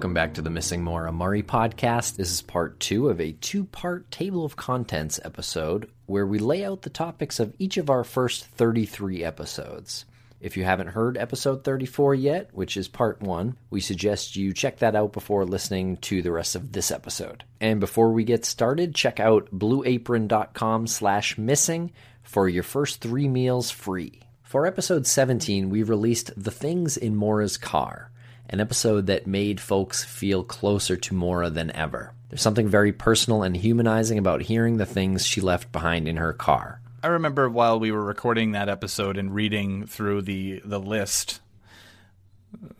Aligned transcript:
Welcome 0.00 0.14
back 0.14 0.32
to 0.32 0.40
the 0.40 0.48
Missing 0.48 0.82
Maura 0.82 1.12
Murray 1.12 1.42
podcast. 1.42 2.16
This 2.16 2.30
is 2.30 2.40
part 2.40 2.80
two 2.80 3.10
of 3.10 3.20
a 3.20 3.32
two 3.32 3.64
part 3.64 4.10
table 4.10 4.46
of 4.46 4.56
contents 4.56 5.20
episode 5.22 5.90
where 6.06 6.26
we 6.26 6.38
lay 6.38 6.64
out 6.64 6.80
the 6.80 6.88
topics 6.88 7.38
of 7.38 7.54
each 7.58 7.76
of 7.76 7.90
our 7.90 8.02
first 8.02 8.46
33 8.46 9.22
episodes. 9.22 10.06
If 10.40 10.56
you 10.56 10.64
haven't 10.64 10.86
heard 10.86 11.18
episode 11.18 11.64
34 11.64 12.14
yet, 12.14 12.48
which 12.54 12.78
is 12.78 12.88
part 12.88 13.20
one, 13.20 13.58
we 13.68 13.82
suggest 13.82 14.36
you 14.36 14.54
check 14.54 14.78
that 14.78 14.96
out 14.96 15.12
before 15.12 15.44
listening 15.44 15.98
to 15.98 16.22
the 16.22 16.32
rest 16.32 16.56
of 16.56 16.72
this 16.72 16.90
episode. 16.90 17.44
And 17.60 17.78
before 17.78 18.10
we 18.10 18.24
get 18.24 18.46
started, 18.46 18.94
check 18.94 19.20
out 19.20 19.50
blueapron.com 19.50 20.86
slash 20.86 21.36
missing 21.36 21.92
for 22.22 22.48
your 22.48 22.62
first 22.62 23.02
three 23.02 23.28
meals 23.28 23.70
free. 23.70 24.22
For 24.44 24.64
episode 24.64 25.06
17, 25.06 25.68
we 25.68 25.82
released 25.82 26.32
The 26.42 26.50
Things 26.50 26.96
in 26.96 27.14
Maura's 27.16 27.58
Car 27.58 28.09
an 28.50 28.60
episode 28.60 29.06
that 29.06 29.26
made 29.26 29.60
folks 29.60 30.04
feel 30.04 30.42
closer 30.42 30.96
to 30.96 31.14
Maura 31.14 31.50
than 31.50 31.70
ever. 31.70 32.12
There's 32.28 32.42
something 32.42 32.68
very 32.68 32.92
personal 32.92 33.44
and 33.44 33.56
humanizing 33.56 34.18
about 34.18 34.42
hearing 34.42 34.76
the 34.76 34.86
things 34.86 35.24
she 35.24 35.40
left 35.40 35.72
behind 35.72 36.08
in 36.08 36.16
her 36.16 36.32
car. 36.32 36.80
I 37.02 37.06
remember 37.06 37.48
while 37.48 37.80
we 37.80 37.92
were 37.92 38.04
recording 38.04 38.52
that 38.52 38.68
episode 38.68 39.16
and 39.16 39.34
reading 39.34 39.86
through 39.86 40.22
the, 40.22 40.60
the 40.64 40.80
list, 40.80 41.40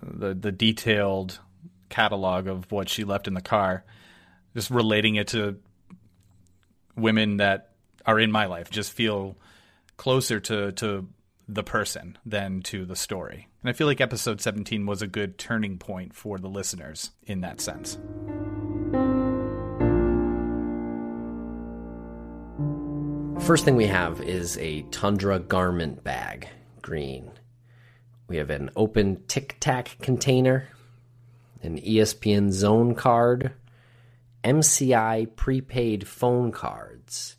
the 0.02 0.34
the 0.34 0.52
detailed 0.52 1.38
catalog 1.88 2.48
of 2.48 2.70
what 2.70 2.88
she 2.88 3.04
left 3.04 3.28
in 3.28 3.34
the 3.34 3.40
car, 3.40 3.84
just 4.54 4.70
relating 4.70 5.14
it 5.14 5.28
to 5.28 5.58
women 6.96 7.38
that 7.38 7.70
are 8.04 8.18
in 8.18 8.32
my 8.32 8.46
life, 8.46 8.70
just 8.70 8.92
feel 8.92 9.36
closer 9.96 10.40
to 10.40 10.72
to 10.72 11.08
the 11.54 11.62
person 11.62 12.16
than 12.24 12.62
to 12.62 12.84
the 12.84 12.96
story. 12.96 13.48
And 13.62 13.70
I 13.70 13.72
feel 13.72 13.86
like 13.86 14.00
episode 14.00 14.40
17 14.40 14.86
was 14.86 15.02
a 15.02 15.06
good 15.06 15.38
turning 15.38 15.78
point 15.78 16.14
for 16.14 16.38
the 16.38 16.48
listeners 16.48 17.10
in 17.26 17.40
that 17.40 17.60
sense. 17.60 17.98
First 23.46 23.64
thing 23.64 23.74
we 23.74 23.86
have 23.86 24.20
is 24.20 24.56
a 24.58 24.82
Tundra 24.90 25.40
garment 25.40 26.04
bag, 26.04 26.48
green. 26.82 27.32
We 28.28 28.36
have 28.36 28.50
an 28.50 28.70
open 28.76 29.24
Tic 29.26 29.56
Tac 29.58 29.96
container, 30.00 30.68
an 31.62 31.80
ESPN 31.80 32.52
Zone 32.52 32.94
card, 32.94 33.52
MCI 34.44 35.34
prepaid 35.34 36.06
phone 36.06 36.52
cards, 36.52 37.36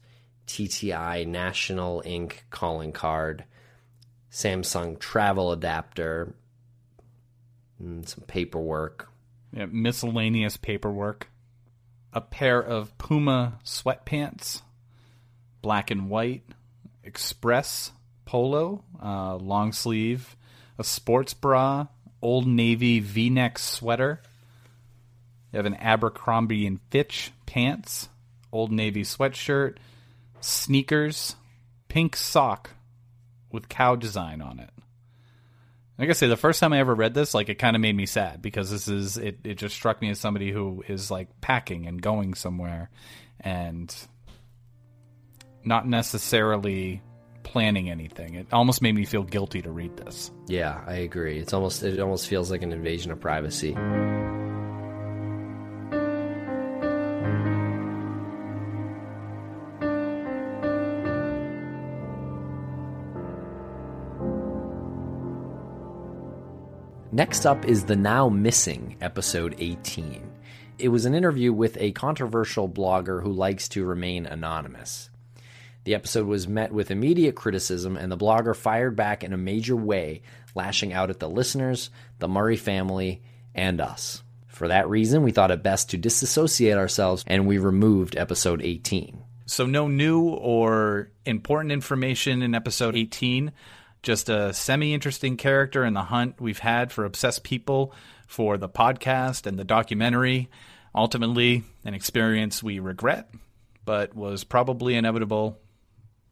TTI 0.47 1.25
National 1.25 2.03
Inc. 2.05 2.33
calling 2.49 2.91
card, 2.91 3.45
Samsung 4.31 4.97
travel 4.97 5.51
adapter, 5.51 6.33
and 7.79 8.07
some 8.07 8.23
paperwork. 8.25 9.09
Yeah, 9.53 9.65
miscellaneous 9.65 10.55
paperwork. 10.55 11.27
A 12.13 12.21
pair 12.21 12.61
of 12.61 12.97
Puma 12.97 13.59
sweatpants, 13.65 14.61
black 15.61 15.91
and 15.91 16.09
white, 16.09 16.43
express 17.03 17.91
polo, 18.25 18.83
uh, 19.03 19.35
long 19.35 19.73
sleeve, 19.73 20.35
a 20.77 20.83
sports 20.83 21.33
bra, 21.33 21.87
Old 22.21 22.47
Navy 22.47 22.99
V-neck 22.99 23.59
sweater. 23.59 24.21
You 25.51 25.57
have 25.57 25.65
an 25.65 25.75
Abercrombie 25.75 26.65
and 26.65 26.79
Fitch 26.89 27.31
pants, 27.45 28.07
Old 28.51 28.71
Navy 28.71 29.03
sweatshirt, 29.03 29.77
sneakers, 30.39 31.35
pink 31.89 32.15
sock 32.15 32.71
with 33.53 33.69
cow 33.69 33.95
design 33.95 34.41
on 34.41 34.59
it. 34.59 34.69
Like 35.97 36.09
I 36.09 36.13
say, 36.13 36.27
the 36.27 36.37
first 36.37 36.59
time 36.59 36.73
I 36.73 36.79
ever 36.79 36.95
read 36.95 37.13
this, 37.13 37.33
like 37.33 37.49
it 37.49 37.55
kind 37.55 37.75
of 37.75 37.81
made 37.81 37.95
me 37.95 38.05
sad 38.07 38.41
because 38.41 38.71
this 38.71 38.87
is 38.87 39.17
it. 39.17 39.39
It 39.43 39.55
just 39.55 39.75
struck 39.75 40.01
me 40.01 40.09
as 40.09 40.19
somebody 40.19 40.51
who 40.51 40.83
is 40.87 41.11
like 41.11 41.27
packing 41.41 41.85
and 41.85 42.01
going 42.01 42.33
somewhere, 42.33 42.89
and 43.39 43.93
not 45.63 45.87
necessarily 45.87 47.01
planning 47.43 47.89
anything. 47.89 48.35
It 48.35 48.47
almost 48.51 48.81
made 48.81 48.95
me 48.95 49.05
feel 49.05 49.23
guilty 49.23 49.61
to 49.61 49.71
read 49.71 49.95
this. 49.97 50.31
Yeah, 50.47 50.81
I 50.87 50.95
agree. 50.95 51.37
It's 51.37 51.53
almost 51.53 51.83
it 51.83 51.99
almost 51.99 52.27
feels 52.27 52.49
like 52.49 52.63
an 52.63 52.71
invasion 52.71 53.11
of 53.11 53.19
privacy. 53.19 53.75
Next 67.13 67.45
up 67.45 67.65
is 67.65 67.83
the 67.83 67.97
now 67.97 68.29
missing 68.29 68.95
episode 69.01 69.55
18. 69.59 70.31
It 70.77 70.87
was 70.87 71.03
an 71.03 71.13
interview 71.13 71.51
with 71.51 71.75
a 71.77 71.91
controversial 71.91 72.69
blogger 72.69 73.21
who 73.21 73.33
likes 73.33 73.67
to 73.69 73.83
remain 73.83 74.25
anonymous. 74.25 75.09
The 75.83 75.93
episode 75.93 76.25
was 76.25 76.47
met 76.47 76.71
with 76.71 76.89
immediate 76.89 77.35
criticism, 77.35 77.97
and 77.97 78.09
the 78.09 78.17
blogger 78.17 78.55
fired 78.55 78.95
back 78.95 79.25
in 79.25 79.33
a 79.33 79.37
major 79.37 79.75
way, 79.75 80.21
lashing 80.55 80.93
out 80.93 81.09
at 81.09 81.19
the 81.19 81.29
listeners, 81.29 81.89
the 82.19 82.29
Murray 82.29 82.55
family, 82.55 83.21
and 83.53 83.81
us. 83.81 84.23
For 84.47 84.69
that 84.69 84.89
reason, 84.89 85.21
we 85.21 85.31
thought 85.31 85.51
it 85.51 85.61
best 85.61 85.89
to 85.89 85.97
disassociate 85.97 86.77
ourselves, 86.77 87.25
and 87.27 87.45
we 87.45 87.57
removed 87.57 88.15
episode 88.15 88.61
18. 88.61 89.21
So, 89.47 89.65
no 89.65 89.89
new 89.89 90.29
or 90.29 91.11
important 91.25 91.73
information 91.73 92.41
in 92.41 92.55
episode 92.55 92.95
18 92.95 93.51
just 94.03 94.29
a 94.29 94.53
semi 94.53 94.93
interesting 94.93 95.37
character 95.37 95.85
in 95.85 95.93
the 95.93 96.03
hunt 96.03 96.41
we've 96.41 96.59
had 96.59 96.91
for 96.91 97.05
obsessed 97.05 97.43
people 97.43 97.93
for 98.27 98.57
the 98.57 98.69
podcast 98.69 99.45
and 99.45 99.59
the 99.59 99.63
documentary. 99.63 100.49
Ultimately, 100.93 101.63
an 101.85 101.93
experience 101.93 102.61
we 102.61 102.79
regret, 102.79 103.29
but 103.85 104.15
was 104.15 104.43
probably 104.43 104.95
inevitable 104.95 105.59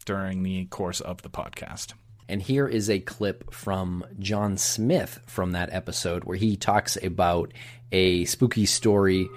during 0.05 0.43
the 0.43 0.65
course 0.65 0.99
of 0.99 1.21
the 1.21 1.29
podcast. 1.29 1.93
And 2.27 2.41
here 2.41 2.67
is 2.67 2.89
a 2.89 2.99
clip 2.99 3.53
from 3.53 4.05
John 4.19 4.57
Smith 4.57 5.19
from 5.25 5.51
that 5.51 5.73
episode 5.73 6.25
where 6.25 6.37
he 6.37 6.57
talks 6.57 6.97
about 7.01 7.53
a 7.91 8.25
spooky 8.25 8.65
story 8.65 9.27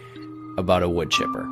about 0.59 0.83
a 0.83 0.89
wood 0.89 1.11
chipper. 1.11 1.49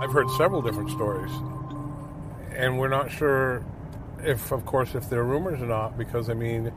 I've 0.00 0.12
heard 0.12 0.28
several 0.36 0.62
different 0.62 0.90
stories 0.90 1.32
and 2.56 2.78
we're 2.78 2.88
not 2.88 3.10
sure 3.10 3.64
if, 4.20 4.50
of 4.52 4.64
course, 4.64 4.94
if 4.94 5.08
they're 5.10 5.24
rumors 5.24 5.60
or 5.60 5.66
not, 5.66 5.96
because 5.98 6.30
I 6.30 6.34
mean, 6.34 6.72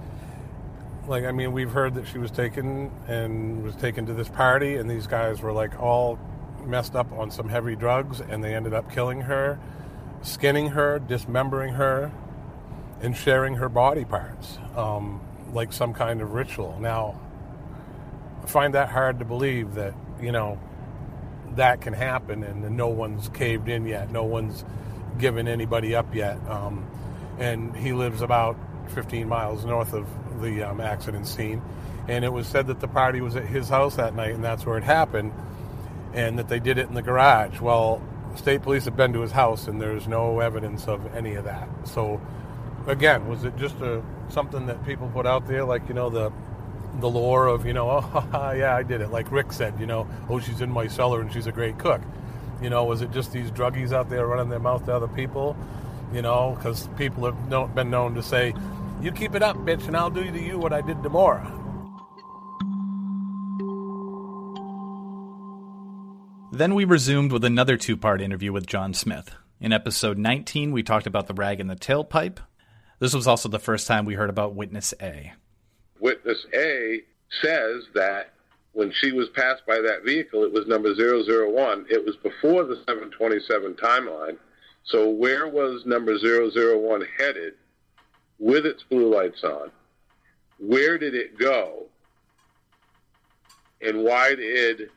Like, 1.07 1.25
I 1.25 1.31
mean, 1.31 1.53
we've 1.53 1.71
heard 1.71 1.95
that 1.95 2.05
she 2.07 2.19
was 2.19 2.29
taken 2.29 2.91
and 3.07 3.63
was 3.63 3.75
taken 3.75 4.05
to 4.05 4.13
this 4.13 4.29
party, 4.29 4.75
and 4.75 4.87
these 4.87 5.07
guys 5.07 5.41
were 5.41 5.51
like 5.51 5.79
all 5.81 6.19
messed 6.63 6.95
up 6.95 7.11
on 7.13 7.31
some 7.31 7.49
heavy 7.49 7.75
drugs, 7.75 8.21
and 8.21 8.43
they 8.43 8.53
ended 8.53 8.75
up 8.75 8.91
killing 8.91 9.21
her, 9.21 9.57
skinning 10.21 10.67
her, 10.67 10.99
dismembering 10.99 11.73
her, 11.73 12.11
and 13.01 13.17
sharing 13.17 13.55
her 13.55 13.69
body 13.69 14.05
parts, 14.05 14.59
um, 14.75 15.19
like 15.51 15.73
some 15.73 15.93
kind 15.95 16.21
of 16.21 16.33
ritual. 16.33 16.77
Now, 16.79 17.19
I 18.43 18.45
find 18.45 18.75
that 18.75 18.89
hard 18.89 19.17
to 19.17 19.25
believe 19.25 19.73
that, 19.75 19.95
you 20.21 20.31
know, 20.31 20.59
that 21.55 21.81
can 21.81 21.93
happen 21.93 22.43
and 22.43 22.77
no 22.77 22.87
one's 22.89 23.29
caved 23.29 23.67
in 23.67 23.87
yet. 23.87 24.11
No 24.11 24.25
one's 24.25 24.63
given 25.19 25.47
anybody 25.47 25.95
up 25.95 26.13
yet. 26.15 26.37
Um, 26.49 26.85
and 27.37 27.75
he 27.75 27.93
lives 27.93 28.21
about 28.21 28.57
15 28.89 29.27
miles 29.27 29.65
north 29.65 29.93
of 29.93 30.07
the 30.41 30.63
um, 30.63 30.81
accident 30.81 31.27
scene. 31.27 31.61
And 32.07 32.25
it 32.25 32.33
was 32.33 32.47
said 32.47 32.67
that 32.67 32.79
the 32.79 32.87
party 32.87 33.21
was 33.21 33.35
at 33.35 33.45
his 33.45 33.69
house 33.69 33.95
that 33.97 34.15
night, 34.15 34.33
and 34.33 34.43
that's 34.43 34.65
where 34.65 34.77
it 34.77 34.83
happened, 34.83 35.31
and 36.13 36.39
that 36.39 36.49
they 36.49 36.59
did 36.59 36.77
it 36.79 36.87
in 36.87 36.95
the 36.95 37.03
garage. 37.03 37.59
Well, 37.59 38.01
state 38.35 38.63
police 38.63 38.85
have 38.85 38.97
been 38.97 39.13
to 39.13 39.21
his 39.21 39.31
house, 39.31 39.67
and 39.67 39.79
there's 39.79 40.07
no 40.07 40.39
evidence 40.39 40.87
of 40.87 41.15
any 41.15 41.35
of 41.35 41.45
that. 41.45 41.69
So, 41.83 42.19
again, 42.87 43.27
was 43.27 43.43
it 43.43 43.55
just 43.57 43.75
a 43.81 44.01
something 44.29 44.65
that 44.67 44.83
people 44.85 45.09
put 45.09 45.25
out 45.25 45.47
there, 45.47 45.63
like 45.65 45.87
you 45.87 45.93
know 45.93 46.09
the 46.09 46.31
the 46.99 47.09
lore 47.09 47.47
of 47.47 47.65
you 47.65 47.73
know, 47.73 47.89
oh 48.33 48.51
yeah, 48.53 48.75
I 48.75 48.83
did 48.83 49.01
it, 49.01 49.11
like 49.11 49.31
Rick 49.31 49.53
said, 49.53 49.79
you 49.79 49.85
know, 49.85 50.07
oh 50.29 50.39
she's 50.39 50.61
in 50.61 50.71
my 50.71 50.87
cellar 50.87 51.21
and 51.21 51.31
she's 51.31 51.47
a 51.47 51.51
great 51.51 51.77
cook. 51.77 52.01
You 52.61 52.69
know, 52.69 52.83
was 52.83 53.01
it 53.01 53.11
just 53.11 53.31
these 53.31 53.51
druggies 53.51 53.93
out 53.93 54.09
there 54.09 54.27
running 54.27 54.49
their 54.49 54.59
mouth 54.59 54.85
to 54.85 54.93
other 54.93 55.07
people? 55.07 55.55
You 56.13 56.21
know, 56.21 56.55
because 56.57 56.87
people 56.97 57.25
have 57.25 57.75
been 57.75 57.89
known 57.89 58.15
to 58.15 58.23
say, 58.23 58.53
"You 59.01 59.11
keep 59.11 59.35
it 59.35 59.43
up, 59.43 59.55
bitch, 59.57 59.87
and 59.87 59.95
I'll 59.95 60.09
do 60.09 60.23
to 60.23 60.41
you 60.41 60.57
what 60.57 60.73
I 60.73 60.81
did 60.81 61.01
to 61.03 61.09
Maura." 61.09 61.51
Then 66.51 66.75
we 66.75 66.83
resumed 66.83 67.31
with 67.31 67.45
another 67.45 67.77
two 67.77 67.95
part 67.95 68.21
interview 68.21 68.51
with 68.51 68.65
John 68.65 68.93
Smith. 68.93 69.33
In 69.61 69.71
episode 69.71 70.17
19, 70.17 70.71
we 70.71 70.83
talked 70.83 71.07
about 71.07 71.27
the 71.27 71.33
rag 71.33 71.59
in 71.59 71.67
the 71.67 71.75
tailpipe. 71.75 72.39
This 72.99 73.13
was 73.13 73.27
also 73.27 73.47
the 73.47 73.59
first 73.59 73.87
time 73.87 74.03
we 74.03 74.15
heard 74.15 74.29
about 74.29 74.55
Witness 74.55 74.93
A. 75.01 75.33
Witness 76.01 76.45
A 76.53 77.01
says 77.41 77.83
that 77.93 78.33
when 78.79 78.93
she 78.93 79.11
was 79.11 79.27
passed 79.27 79.65
by 79.67 79.81
that 79.81 80.05
vehicle, 80.05 80.45
it 80.45 80.53
was 80.53 80.65
number 80.65 80.95
001. 80.95 81.85
It 81.89 82.05
was 82.05 82.15
before 82.15 82.63
the 82.63 82.77
727 82.87 83.73
timeline. 83.73 84.37
So 84.85 85.09
where 85.09 85.49
was 85.49 85.85
number 85.85 86.17
001 86.17 87.05
headed 87.17 87.55
with 88.39 88.65
its 88.65 88.81
blue 88.83 89.13
lights 89.13 89.43
on? 89.43 89.69
Where 90.59 90.97
did 90.97 91.13
it 91.13 91.37
go? 91.37 91.87
And 93.81 94.05
why 94.05 94.35
did, 94.35 94.89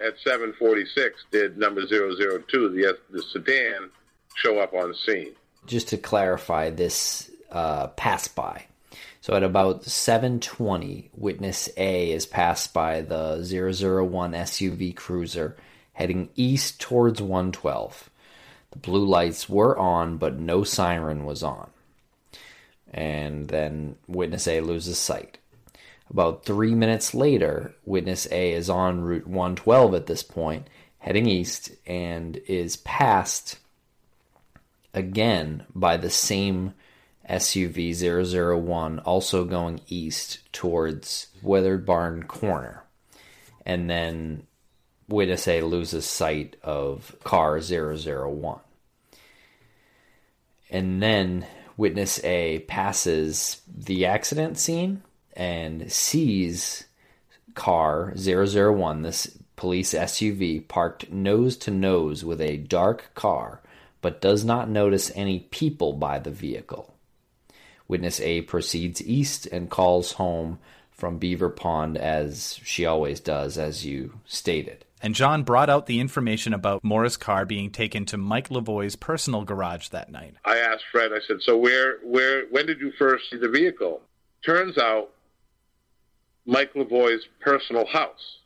at 0.00 0.18
746, 0.18 1.24
did 1.30 1.56
number 1.56 1.82
002, 1.86 2.42
the, 2.50 2.98
the 3.10 3.22
sedan, 3.22 3.90
show 4.34 4.58
up 4.58 4.74
on 4.74 4.94
scene? 5.06 5.36
Just 5.66 5.88
to 5.90 5.96
clarify, 5.96 6.70
this 6.70 7.30
uh, 7.52 7.86
pass 7.86 8.26
by 8.26 8.66
so 9.22 9.36
at 9.36 9.44
about 9.44 9.84
7:20, 9.84 11.10
witness 11.16 11.68
A 11.76 12.10
is 12.10 12.26
passed 12.26 12.74
by 12.74 13.02
the 13.02 13.36
001 13.40 14.34
SUV 14.34 14.92
cruiser 14.92 15.56
heading 15.92 16.30
east 16.34 16.80
towards 16.80 17.22
112. 17.22 18.10
The 18.72 18.78
blue 18.80 19.06
lights 19.06 19.48
were 19.48 19.78
on, 19.78 20.16
but 20.16 20.40
no 20.40 20.64
siren 20.64 21.24
was 21.24 21.44
on. 21.44 21.70
And 22.92 23.46
then 23.46 23.94
witness 24.08 24.48
A 24.48 24.60
loses 24.60 24.98
sight. 24.98 25.38
About 26.10 26.44
three 26.44 26.74
minutes 26.74 27.14
later, 27.14 27.76
witness 27.84 28.26
A 28.32 28.52
is 28.52 28.68
on 28.68 29.02
Route 29.02 29.28
112 29.28 29.94
at 29.94 30.06
this 30.06 30.24
point, 30.24 30.66
heading 30.98 31.28
east, 31.28 31.70
and 31.86 32.38
is 32.48 32.76
passed 32.78 33.60
again 34.92 35.64
by 35.76 35.96
the 35.96 36.10
same 36.10 36.74
SUV 37.28 37.94
001 37.94 38.98
also 39.00 39.44
going 39.44 39.80
east 39.88 40.40
towards 40.52 41.28
Weathered 41.42 41.86
Barn 41.86 42.24
Corner. 42.24 42.84
And 43.64 43.88
then 43.88 44.46
Witness 45.08 45.46
A 45.46 45.60
loses 45.62 46.06
sight 46.06 46.56
of 46.62 47.14
car 47.24 47.60
001. 47.60 48.60
And 50.70 51.02
then 51.02 51.46
Witness 51.76 52.22
A 52.24 52.60
passes 52.60 53.60
the 53.66 54.06
accident 54.06 54.58
scene 54.58 55.02
and 55.34 55.90
sees 55.92 56.84
car 57.54 58.12
001, 58.16 59.02
this 59.02 59.38
police 59.56 59.94
SUV, 59.94 60.66
parked 60.66 61.10
nose 61.10 61.56
to 61.58 61.70
nose 61.70 62.24
with 62.24 62.40
a 62.40 62.56
dark 62.56 63.14
car, 63.14 63.60
but 64.00 64.20
does 64.20 64.44
not 64.44 64.68
notice 64.68 65.12
any 65.14 65.40
people 65.40 65.92
by 65.92 66.18
the 66.18 66.30
vehicle. 66.30 66.91
Witness 67.92 68.22
A 68.22 68.40
proceeds 68.40 69.02
east 69.02 69.44
and 69.48 69.68
calls 69.68 70.12
home 70.12 70.58
from 70.92 71.18
Beaver 71.18 71.50
Pond 71.50 71.98
as 71.98 72.58
she 72.64 72.86
always 72.86 73.20
does, 73.20 73.58
as 73.58 73.84
you 73.84 74.18
stated. 74.24 74.86
And 75.02 75.14
John 75.14 75.42
brought 75.42 75.68
out 75.68 75.84
the 75.84 76.00
information 76.00 76.54
about 76.54 76.82
Maura's 76.82 77.18
car 77.18 77.44
being 77.44 77.68
taken 77.70 78.06
to 78.06 78.16
Mike 78.16 78.48
Lavoie's 78.48 78.96
personal 78.96 79.44
garage 79.44 79.88
that 79.88 80.10
night. 80.10 80.36
I 80.42 80.56
asked 80.56 80.84
Fred, 80.90 81.12
I 81.12 81.18
said, 81.26 81.42
So 81.42 81.58
where 81.58 81.98
where 81.98 82.46
when 82.46 82.64
did 82.64 82.80
you 82.80 82.92
first 82.98 83.28
see 83.28 83.36
the 83.36 83.50
vehicle? 83.50 84.00
Turns 84.42 84.78
out 84.78 85.10
Mike 86.46 86.72
Lavoie's 86.74 87.26
personal 87.40 87.84
house. 87.84 88.38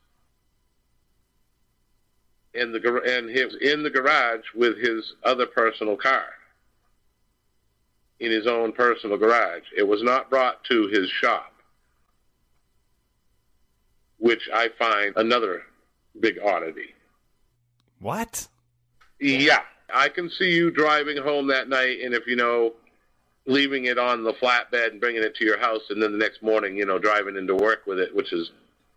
In 2.53 2.73
the 2.73 2.81
and 3.17 3.31
he 3.31 3.45
was 3.45 3.55
in 3.61 3.85
the 3.85 3.91
garage 3.91 4.47
with 4.57 4.77
his 4.79 5.15
other 5.23 5.47
personal 5.47 5.97
car 5.97 6.36
in 8.21 8.31
his 8.31 8.47
own 8.47 8.73
personal 8.73 9.17
garage. 9.17 9.65
It 9.77 9.87
was 9.87 10.03
not 10.03 10.31
brought 10.31 10.65
to 10.65 10.89
his 10.89 11.09
shop, 11.11 11.53
which 14.19 14.49
I 14.53 14.69
find 14.79 15.15
another 15.17 15.63
big 16.19 16.39
oddity. 16.43 16.95
What? 18.01 18.49
Yeah. 19.21 19.61
I 19.93 20.09
can 20.09 20.31
see 20.31 20.51
you 20.51 20.71
driving 20.71 21.17
home 21.17 21.47
that 21.49 21.69
night, 21.69 22.01
and 22.03 22.13
if 22.13 22.27
you 22.27 22.37
know, 22.37 22.73
leaving 23.47 23.85
it 23.85 23.99
on 23.99 24.25
the 24.25 24.33
flatbed 24.33 24.91
and 24.91 25.01
bringing 25.01 25.23
it 25.23 25.37
to 25.37 25.45
your 25.45 25.59
house, 25.59 25.83
and 25.91 26.03
then 26.03 26.13
the 26.13 26.19
next 26.19 26.43
morning, 26.43 26.77
you 26.77 26.85
know, 26.85 26.99
driving 26.99 27.37
into 27.37 27.55
work 27.55 27.87
with 27.87 28.01
it, 28.01 28.15
which 28.15 28.33
is 28.33 28.51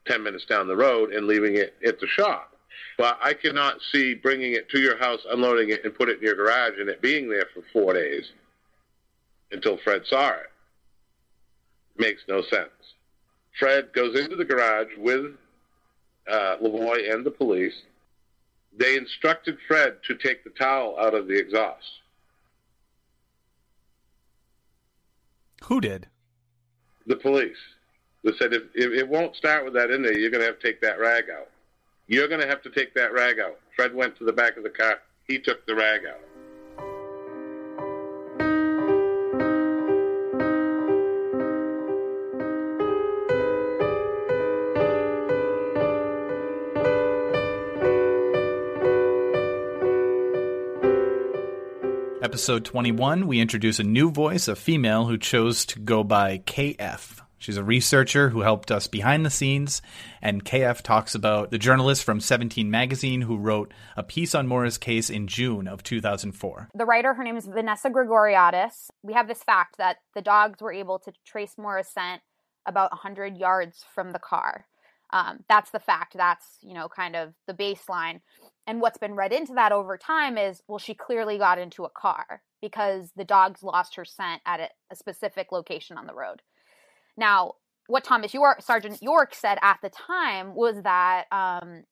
10 0.08 0.24
minutes 0.24 0.46
down 0.46 0.68
the 0.68 0.76
road, 0.76 1.12
and 1.12 1.28
leaving 1.28 1.56
it 1.56 1.76
at 1.86 2.00
the 2.00 2.08
shop. 2.08 2.56
But 2.98 3.20
I 3.22 3.34
cannot 3.34 3.78
see 3.92 4.16
bringing 4.16 4.54
it 4.54 4.68
to 4.70 4.80
your 4.80 4.98
house, 4.98 5.20
unloading 5.30 5.70
it, 5.70 5.86
and 5.86 5.94
put 5.94 6.10
it 6.10 6.18
in 6.18 6.24
your 6.24 6.36
garage, 6.36 6.80
and 6.80 6.90
it 6.90 7.02
being 7.02 7.30
there 7.30 7.46
for 7.54 7.62
four 7.72 7.94
days 7.94 8.32
until 9.52 9.78
Fred 9.78 10.04
saw 10.06 10.30
it. 10.30 10.52
Makes 11.98 12.24
no 12.28 12.42
sense. 12.42 12.70
Fred 13.60 13.92
goes 13.94 14.18
into 14.18 14.36
the 14.36 14.46
garage 14.46 14.90
with 14.98 15.34
uh, 16.30 16.58
Lavoie 16.62 17.12
and 17.12 17.26
the 17.26 17.32
police. 17.32 17.82
They 18.78 18.96
instructed 18.96 19.58
Fred 19.68 19.98
to 20.08 20.16
take 20.16 20.44
the 20.44 20.52
towel 20.52 20.98
out 21.00 21.14
of 21.14 21.28
the 21.28 21.38
exhaust. 21.38 22.00
Who 25.64 25.82
did? 25.82 26.08
The 27.06 27.16
police. 27.16 27.58
They 28.24 28.32
said 28.38 28.54
if, 28.54 28.64
if 28.76 28.94
it 28.94 29.08
won't 29.08 29.36
start 29.36 29.66
with 29.66 29.74
that 29.74 29.92
in 29.92 30.04
there, 30.04 30.18
you're 30.18 30.30
going 30.30 30.42
to 30.42 30.48
have 30.48 30.60
to 30.60 30.68
take 30.68 30.82
that 30.82 31.00
rag 31.00 31.26
out. 31.30 31.50
You're 32.08 32.28
going 32.28 32.42
to 32.42 32.48
have 32.48 32.62
to 32.64 32.70
take 32.70 32.94
that 32.96 33.14
rag 33.14 33.40
out. 33.40 33.60
Fred 33.76 33.94
went 33.94 34.18
to 34.18 34.26
the 34.26 34.34
back 34.34 34.58
of 34.58 34.64
the 34.64 34.70
car. 34.70 35.00
He 35.28 35.40
took 35.40 35.66
the 35.66 35.76
rag 35.76 36.02
out. 36.06 36.20
Episode 52.30 52.64
21, 52.64 53.26
we 53.26 53.40
introduce 53.40 53.80
a 53.80 53.84
new 53.84 54.12
voice, 54.12 54.48
a 54.48 54.56
female 54.56 55.08
who 55.08 55.18
chose 55.18 55.66
to 55.66 55.80
go 55.80 56.04
by 56.04 56.38
KF. 56.38 57.22
She's 57.40 57.58
a 57.58 57.64
researcher 57.64 58.30
who 58.30 58.42
helped 58.42 58.70
us 58.70 58.86
behind 58.86 59.26
the 59.26 59.32
scenes, 59.32 59.82
and 60.22 60.46
KF 60.46 60.84
talks 60.84 61.16
about 61.16 61.50
the 61.50 61.58
journalist 61.58 62.04
from 62.04 62.20
17 62.20 62.70
Magazine 62.70 63.22
who 63.22 63.36
wrote 63.36 63.74
a 63.98 64.04
piece 64.04 64.36
on 64.36 64.46
Maura's 64.46 64.78
case 64.78 65.10
in 65.10 65.26
June 65.26 65.68
of 65.68 65.82
2004. 65.82 66.70
The 66.76 66.86
writer, 66.86 67.16
her 67.16 67.24
name 67.24 67.36
is 67.36 67.48
Vanessa 67.48 67.90
Grigoriadis. 67.90 68.92
We 69.02 69.14
have 69.14 69.28
this 69.28 69.42
fact 69.42 69.80
that 69.80 69.98
the 70.14 70.22
dogs 70.22 70.62
were 70.62 70.72
able 70.72 71.00
to 71.00 71.12
trace 71.26 71.56
Maura's 71.58 71.88
scent 71.88 72.22
about 72.68 72.92
100 72.92 73.38
yards 73.38 73.84
from 73.96 74.12
the 74.12 74.20
car. 74.20 74.68
Um, 75.12 75.40
that's 75.50 75.72
the 75.72 75.80
fact. 75.80 76.16
That's, 76.16 76.58
you 76.62 76.74
know, 76.74 76.88
kind 76.88 77.16
of 77.16 77.34
the 77.48 77.54
baseline. 77.54 78.22
And 78.68 78.82
what's 78.82 78.98
been 78.98 79.16
read 79.16 79.34
into 79.34 79.54
that 79.56 79.72
over 79.72 79.98
time 79.98 80.38
is, 80.38 80.62
well, 80.68 80.78
she 80.78 80.94
clearly 80.94 81.38
got 81.38 81.58
into 81.58 81.86
a 81.86 81.90
car 81.90 82.44
because 82.62 83.12
the 83.16 83.26
dogs 83.26 83.64
lost 83.64 83.96
her 83.96 84.06
scent 84.06 84.42
at 84.46 84.60
a, 84.60 84.70
a 84.92 84.96
specific 84.96 85.52
location 85.52 85.98
on 85.98 86.06
the 86.06 86.14
road. 86.14 86.42
Now, 87.18 87.54
what 87.88 88.04
Thomas 88.04 88.34
York, 88.34 88.62
Sergeant 88.62 89.02
York 89.02 89.34
said 89.34 89.58
at 89.64 89.80
the 89.82 89.90
time 89.90 90.54
was 90.54 90.84
that 90.84 91.26
um, 91.32 91.84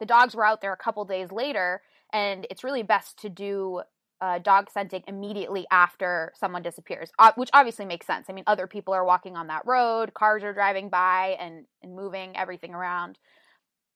the 0.00 0.06
dogs 0.06 0.34
were 0.34 0.44
out 0.44 0.60
there 0.60 0.72
a 0.72 0.76
couple 0.76 1.04
days 1.04 1.30
later, 1.30 1.82
and 2.12 2.46
it's 2.50 2.64
really 2.64 2.82
best 2.82 3.18
to 3.20 3.28
do 3.28 3.82
uh, 4.20 4.38
dog 4.38 4.70
scenting 4.70 5.02
immediately 5.06 5.66
after 5.70 6.32
someone 6.38 6.62
disappears, 6.62 7.10
which 7.36 7.50
obviously 7.52 7.84
makes 7.84 8.06
sense. 8.06 8.26
I 8.28 8.32
mean, 8.32 8.44
other 8.46 8.66
people 8.66 8.94
are 8.94 9.04
walking 9.04 9.36
on 9.36 9.48
that 9.48 9.66
road, 9.66 10.14
cars 10.14 10.42
are 10.42 10.54
driving 10.54 10.88
by 10.88 11.36
and, 11.38 11.66
and 11.82 11.94
moving 11.94 12.36
everything 12.36 12.74
around. 12.74 13.18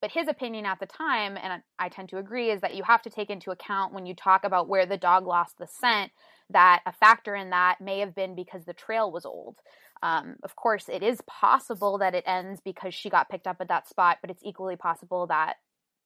But 0.02 0.12
his 0.12 0.28
opinion 0.28 0.64
at 0.64 0.80
the 0.80 0.86
time, 0.86 1.36
and 1.36 1.62
I 1.78 1.88
tend 1.90 2.08
to 2.10 2.18
agree, 2.18 2.50
is 2.50 2.62
that 2.62 2.74
you 2.74 2.82
have 2.84 3.02
to 3.02 3.10
take 3.10 3.28
into 3.28 3.50
account 3.50 3.92
when 3.92 4.06
you 4.06 4.14
talk 4.14 4.44
about 4.44 4.68
where 4.68 4.86
the 4.86 4.96
dog 4.96 5.26
lost 5.26 5.58
the 5.58 5.66
scent, 5.66 6.10
that 6.48 6.80
a 6.86 6.92
factor 6.92 7.34
in 7.34 7.50
that 7.50 7.80
may 7.80 8.00
have 8.00 8.14
been 8.14 8.34
because 8.34 8.64
the 8.64 8.72
trail 8.72 9.12
was 9.12 9.26
old. 9.26 9.56
Um, 10.02 10.36
of 10.42 10.56
course, 10.56 10.88
it 10.88 11.02
is 11.02 11.20
possible 11.26 11.98
that 11.98 12.14
it 12.14 12.24
ends 12.26 12.60
because 12.64 12.94
she 12.94 13.10
got 13.10 13.28
picked 13.28 13.46
up 13.46 13.58
at 13.60 13.68
that 13.68 13.88
spot, 13.88 14.18
but 14.22 14.30
it's 14.30 14.42
equally 14.42 14.76
possible 14.76 15.26
that 15.26 15.56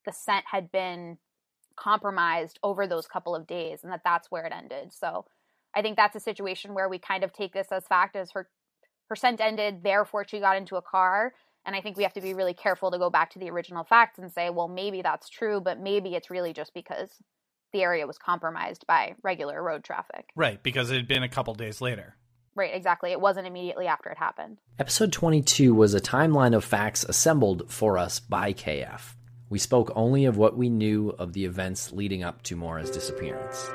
the 0.05 0.13
scent 0.13 0.45
had 0.51 0.73
been 0.73 1.19
compromised 1.77 2.59
over 2.63 2.87
those 2.87 3.07
couple 3.07 3.35
of 3.35 3.47
days 3.47 3.81
and 3.83 3.93
that 3.93 4.03
that's 4.05 4.31
where 4.31 4.47
it 4.47 4.53
ended. 4.53 4.93
So 4.93 5.25
I 5.75 5.83
think 5.83 5.97
that's 5.97 6.17
a 6.17 6.21
situation 6.21 6.75
where 6.75 6.89
we 6.89 6.99
kind 6.99 7.25
of 7.25 7.33
take 7.33 7.53
this 7.53 7.69
as 7.73 7.87
fact 7.87 8.17
as 8.17 8.31
her 8.33 8.49
her 9.09 9.17
scent 9.17 9.41
ended, 9.41 9.83
therefore 9.83 10.25
she 10.27 10.41
got 10.41 10.57
into 10.57 10.77
a 10.77 10.83
car. 10.83 11.35
And 11.67 11.75
I 11.75 11.81
think 11.81 11.97
we 11.97 12.03
have 12.03 12.13
to 12.15 12.21
be 12.21 12.35
really 12.35 12.55
careful 12.55 12.91
to 12.91 12.99
go 12.99 13.11
back 13.11 13.31
to 13.31 13.39
the 13.39 13.51
original 13.51 13.85
facts 13.85 14.19
and 14.19 14.33
say, 14.33 14.51
well, 14.51 14.69
maybe 14.69 15.03
that's 15.03 15.29
true, 15.29 15.61
but 15.61 15.81
maybe 15.81 16.15
it's 16.15 16.31
really 16.31 16.53
just 16.53 16.75
because 16.75 17.11
the 17.73 17.83
area 17.83 18.07
was 18.07 18.19
compromised 18.19 18.87
by 18.87 19.15
regular 19.23 19.63
road 19.63 19.83
traffic. 19.83 20.31
Right, 20.37 20.63
because 20.63 20.91
it 20.91 20.97
had 20.97 21.09
been 21.09 21.23
a 21.23 21.29
couple 21.29 21.55
days 21.55 21.81
later. 21.81 22.17
Right, 22.55 22.75
exactly. 22.75 23.11
It 23.11 23.21
wasn't 23.21 23.47
immediately 23.47 23.87
after 23.87 24.11
it 24.11 24.19
happened. 24.19 24.59
Episode 24.79 25.13
22 25.13 25.75
was 25.75 25.93
a 25.93 26.01
timeline 26.01 26.55
of 26.55 26.65
facts 26.65 27.03
assembled 27.05 27.71
for 27.71 27.99
us 27.99 28.21
by 28.21 28.53
KF. 28.53 29.15
We 29.55 29.61
spoke 29.61 29.93
only 29.95 30.25
of 30.25 30.37
what 30.37 30.57
we 30.57 30.69
knew 30.69 31.11
of 31.11 31.33
the 31.33 31.45
events 31.45 31.93
leading 31.93 32.25
up 32.25 32.43
to 32.43 32.57
Maura's 32.57 32.91
disappearance. 32.91 33.71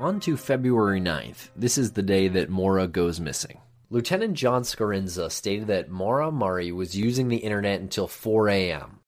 On 0.00 0.18
to 0.18 0.36
February 0.36 1.00
9th. 1.00 1.50
This 1.54 1.78
is 1.78 1.92
the 1.92 2.02
day 2.02 2.26
that 2.26 2.50
Mora 2.50 2.88
goes 2.88 3.20
missing. 3.20 3.60
Lieutenant 3.88 4.34
John 4.34 4.62
Scarinza 4.62 5.30
stated 5.30 5.68
that 5.68 5.92
Maura 5.92 6.32
Murray 6.32 6.72
was 6.72 6.96
using 6.96 7.28
the 7.28 7.36
internet 7.36 7.80
until 7.80 8.08
4 8.08 8.48
a.m. 8.48 8.99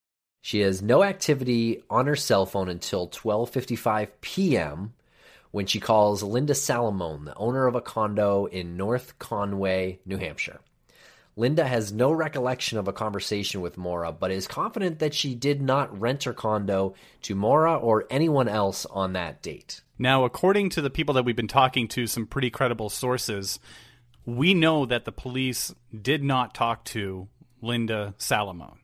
She 0.44 0.60
has 0.60 0.82
no 0.82 1.04
activity 1.04 1.84
on 1.88 2.06
her 2.06 2.16
cell 2.16 2.46
phone 2.46 2.68
until 2.68 3.08
12:55 3.08 4.08
p.m. 4.20 4.92
when 5.52 5.66
she 5.66 5.78
calls 5.78 6.24
Linda 6.24 6.52
Salamone, 6.52 7.26
the 7.26 7.34
owner 7.36 7.68
of 7.68 7.76
a 7.76 7.80
condo 7.80 8.46
in 8.46 8.76
North 8.76 9.20
Conway, 9.20 10.00
New 10.04 10.16
Hampshire. 10.16 10.60
Linda 11.36 11.64
has 11.64 11.92
no 11.92 12.10
recollection 12.10 12.76
of 12.76 12.88
a 12.88 12.92
conversation 12.92 13.60
with 13.60 13.78
Maura, 13.78 14.10
but 14.10 14.32
is 14.32 14.48
confident 14.48 14.98
that 14.98 15.14
she 15.14 15.36
did 15.36 15.62
not 15.62 15.98
rent 15.98 16.24
her 16.24 16.34
condo 16.34 16.94
to 17.22 17.36
Maura 17.36 17.76
or 17.76 18.06
anyone 18.10 18.48
else 18.48 18.84
on 18.86 19.12
that 19.12 19.42
date. 19.42 19.80
Now, 19.96 20.24
according 20.24 20.70
to 20.70 20.82
the 20.82 20.90
people 20.90 21.14
that 21.14 21.24
we've 21.24 21.36
been 21.36 21.46
talking 21.46 21.86
to, 21.88 22.08
some 22.08 22.26
pretty 22.26 22.50
credible 22.50 22.90
sources, 22.90 23.60
we 24.26 24.54
know 24.54 24.86
that 24.86 25.04
the 25.04 25.12
police 25.12 25.72
did 26.02 26.24
not 26.24 26.52
talk 26.52 26.84
to 26.86 27.28
Linda 27.62 28.14
Salamone. 28.18 28.81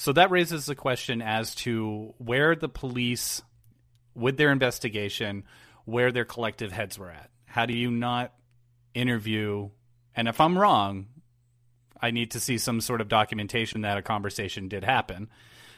So 0.00 0.14
that 0.14 0.30
raises 0.30 0.64
the 0.64 0.74
question 0.74 1.20
as 1.20 1.54
to 1.56 2.14
where 2.16 2.56
the 2.56 2.70
police, 2.70 3.42
with 4.14 4.38
their 4.38 4.50
investigation, 4.50 5.44
where 5.84 6.10
their 6.10 6.24
collective 6.24 6.72
heads 6.72 6.98
were 6.98 7.10
at. 7.10 7.28
How 7.44 7.66
do 7.66 7.74
you 7.74 7.90
not 7.90 8.32
interview? 8.94 9.68
And 10.16 10.26
if 10.26 10.40
I'm 10.40 10.56
wrong, 10.56 11.08
I 12.00 12.12
need 12.12 12.30
to 12.30 12.40
see 12.40 12.56
some 12.56 12.80
sort 12.80 13.02
of 13.02 13.08
documentation 13.08 13.82
that 13.82 13.98
a 13.98 14.02
conversation 14.02 14.68
did 14.68 14.84
happen. 14.84 15.28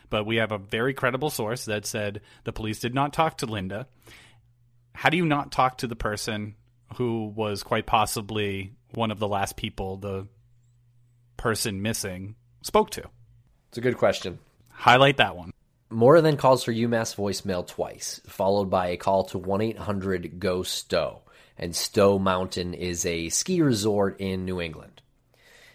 But 0.09 0.25
we 0.25 0.37
have 0.37 0.53
a 0.53 0.59
very 0.59 0.95
credible 0.95 1.31
source 1.31 1.65
that 1.65 1.85
said 1.85 2.21
the 2.45 2.53
police 2.53 2.79
did 2.79 2.95
not 2.95 3.13
talk 3.13 3.39
to 3.39 3.47
Linda. 3.47 3.89
How 4.95 5.11
do 5.11 5.17
you 5.17 5.27
not 5.27 5.51
talk 5.51 5.79
to 5.79 5.89
the 5.89 5.97
person 5.97 6.55
who 6.95 7.27
was 7.35 7.65
quite 7.65 7.87
possibly 7.87 8.75
one 8.95 9.11
of 9.11 9.19
the 9.19 9.27
last 9.27 9.57
people 9.57 9.97
the 9.97 10.29
person 11.37 11.83
missing 11.83 12.37
spoke 12.63 12.91
to? 12.91 13.11
It's 13.73 13.79
a 13.79 13.81
good 13.81 13.97
question. 13.97 14.39
Highlight 14.69 15.17
that 15.17 15.35
one. 15.35 15.51
Maura 15.89 16.21
then 16.21 16.37
calls 16.37 16.63
for 16.63 16.75
UMass 16.75 17.17
voicemail 17.17 17.67
twice, 17.67 18.21
followed 18.27 18.69
by 18.69 18.89
a 18.89 18.99
call 18.99 19.25
to 19.25 19.39
1 19.39 19.63
800 19.63 20.39
GO 20.39 20.63
STOW. 20.63 21.23
And 21.57 21.75
Stowe 21.75 22.19
Mountain 22.19 22.75
is 22.75 23.07
a 23.07 23.31
ski 23.31 23.63
resort 23.63 24.21
in 24.21 24.45
New 24.45 24.61
England. 24.61 25.01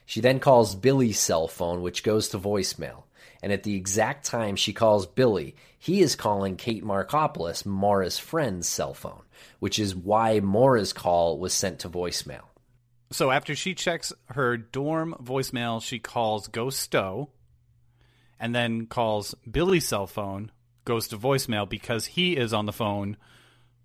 She 0.06 0.22
then 0.22 0.40
calls 0.40 0.76
Billy's 0.76 1.18
cell 1.18 1.48
phone, 1.48 1.82
which 1.82 2.04
goes 2.04 2.30
to 2.30 2.38
voicemail. 2.38 3.06
And 3.42 3.52
at 3.52 3.64
the 3.64 3.74
exact 3.74 4.28
time 4.28 4.58
she 4.58 4.74
calls 4.74 5.08
Billy, 5.08 5.56
he 5.80 6.02
is 6.02 6.16
calling 6.16 6.56
Kate 6.56 6.86
Markopoulos, 6.86 7.66
Maura's 7.66 8.20
friend's 8.20 8.68
cell 8.68 8.94
phone, 8.94 9.24
which 9.58 9.80
is 9.80 9.96
why 9.96 10.40
Maura's 10.40 10.94
call 10.94 11.40
was 11.40 11.52
sent 11.52 11.80
to 11.80 11.90
voicemail. 11.90 12.44
So 13.10 13.32
after 13.32 13.56
she 13.56 13.74
checks 13.74 14.14
her 14.28 14.56
dorm 14.56 15.16
voicemail, 15.20 15.82
she 15.82 15.98
calls 15.98 16.48
Go 16.48 16.70
Stowe, 16.70 17.30
and 18.40 18.54
then 18.54 18.86
calls 18.86 19.36
Billy's 19.50 19.88
cell 19.88 20.08
phone, 20.08 20.52
goes 20.86 21.08
to 21.10 21.18
voicemail 21.18 21.68
because 21.68 22.06
he 22.06 22.38
is 22.38 22.54
on 22.54 22.66
the 22.66 22.74
phone 22.74 23.18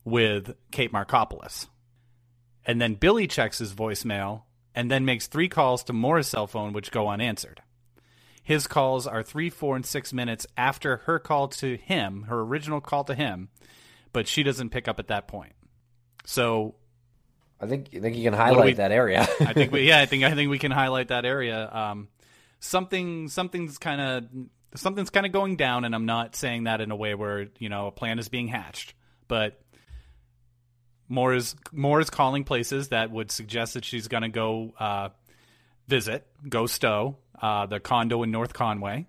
with 0.05 0.55
Kate 0.71 0.93
Markopoulos. 0.93 1.69
And 2.65 2.81
then 2.81 2.95
Billy 2.95 3.27
checks 3.27 3.59
his 3.59 3.75
voicemail 3.75 4.43
and 4.75 4.91
then 4.91 5.05
makes 5.05 5.27
three 5.27 5.49
calls 5.49 5.83
to 5.85 5.93
Maura's 5.93 6.29
cell 6.29 6.47
phone, 6.47 6.73
which 6.73 6.91
go 6.91 7.09
unanswered. 7.09 7.63
His 8.43 8.67
calls 8.67 9.07
are 9.07 9.23
three, 9.23 9.51
four, 9.51 9.77
and 9.77 9.87
six 9.87 10.13
minutes 10.13 10.47
after 10.57 10.99
her 10.99 11.19
call 11.19 11.49
to 11.49 11.77
him, 11.77 12.25
her 12.25 12.41
original 12.41 12.81
call 12.81 13.05
to 13.05 13.15
him, 13.15 13.49
but 14.13 14.27
she 14.27 14.43
doesn't 14.43 14.71
pick 14.71 14.89
up 14.89 14.99
at 14.99 15.09
that 15.09 15.29
point. 15.29 15.53
So 16.25 16.75
I 17.61 17.67
think 17.67 17.91
I 17.95 18.01
think 18.01 18.17
you 18.17 18.25
can 18.25 18.33
highlight 18.33 18.65
we, 18.65 18.73
that 18.75 18.91
area. 18.91 19.23
I 19.41 19.53
think 19.53 19.71
we, 19.71 19.83
yeah, 19.89 20.01
I 20.01 20.07
think 20.07 20.25
I 20.25 20.35
think 20.35 20.51
we 20.51 20.59
can 20.59 20.73
highlight 20.73 21.09
that 21.09 21.25
area. 21.25 21.71
Um, 21.73 22.09
something 22.63 23.29
something's 23.29 23.77
kind 23.77 24.01
of 24.01 24.25
something's 24.75 25.11
kind 25.11 25.27
of 25.27 25.33
going 25.33 25.57
down, 25.57 25.85
and 25.85 25.95
I'm 25.95 26.07
not 26.07 26.35
saying 26.35 26.65
that 26.65 26.81
in 26.81 26.91
a 26.91 26.97
way 26.97 27.15
where 27.15 27.49
you 27.59 27.69
know 27.69 27.89
a 27.89 27.93
plan 27.93 28.19
is 28.19 28.29
being 28.29 28.49
hatched, 28.49 28.95
but 29.29 29.61
more 31.09 31.35
is 31.35 31.55
more 31.73 32.01
is 32.01 32.09
calling 32.09 32.45
places 32.45 32.89
that 32.89 33.11
would 33.11 33.31
suggest 33.31 33.75
that 33.75 33.85
she's 33.85 34.09
going 34.09 34.23
to 34.23 34.29
go 34.29 34.73
uh, 34.79 35.11
visit, 35.89 36.27
go 36.49 36.67
stow 36.67 37.19
uh, 37.41 37.67
the 37.67 37.81
condo 37.81 38.23
in 38.23 38.31
North 38.31 38.55
Conway. 38.55 39.07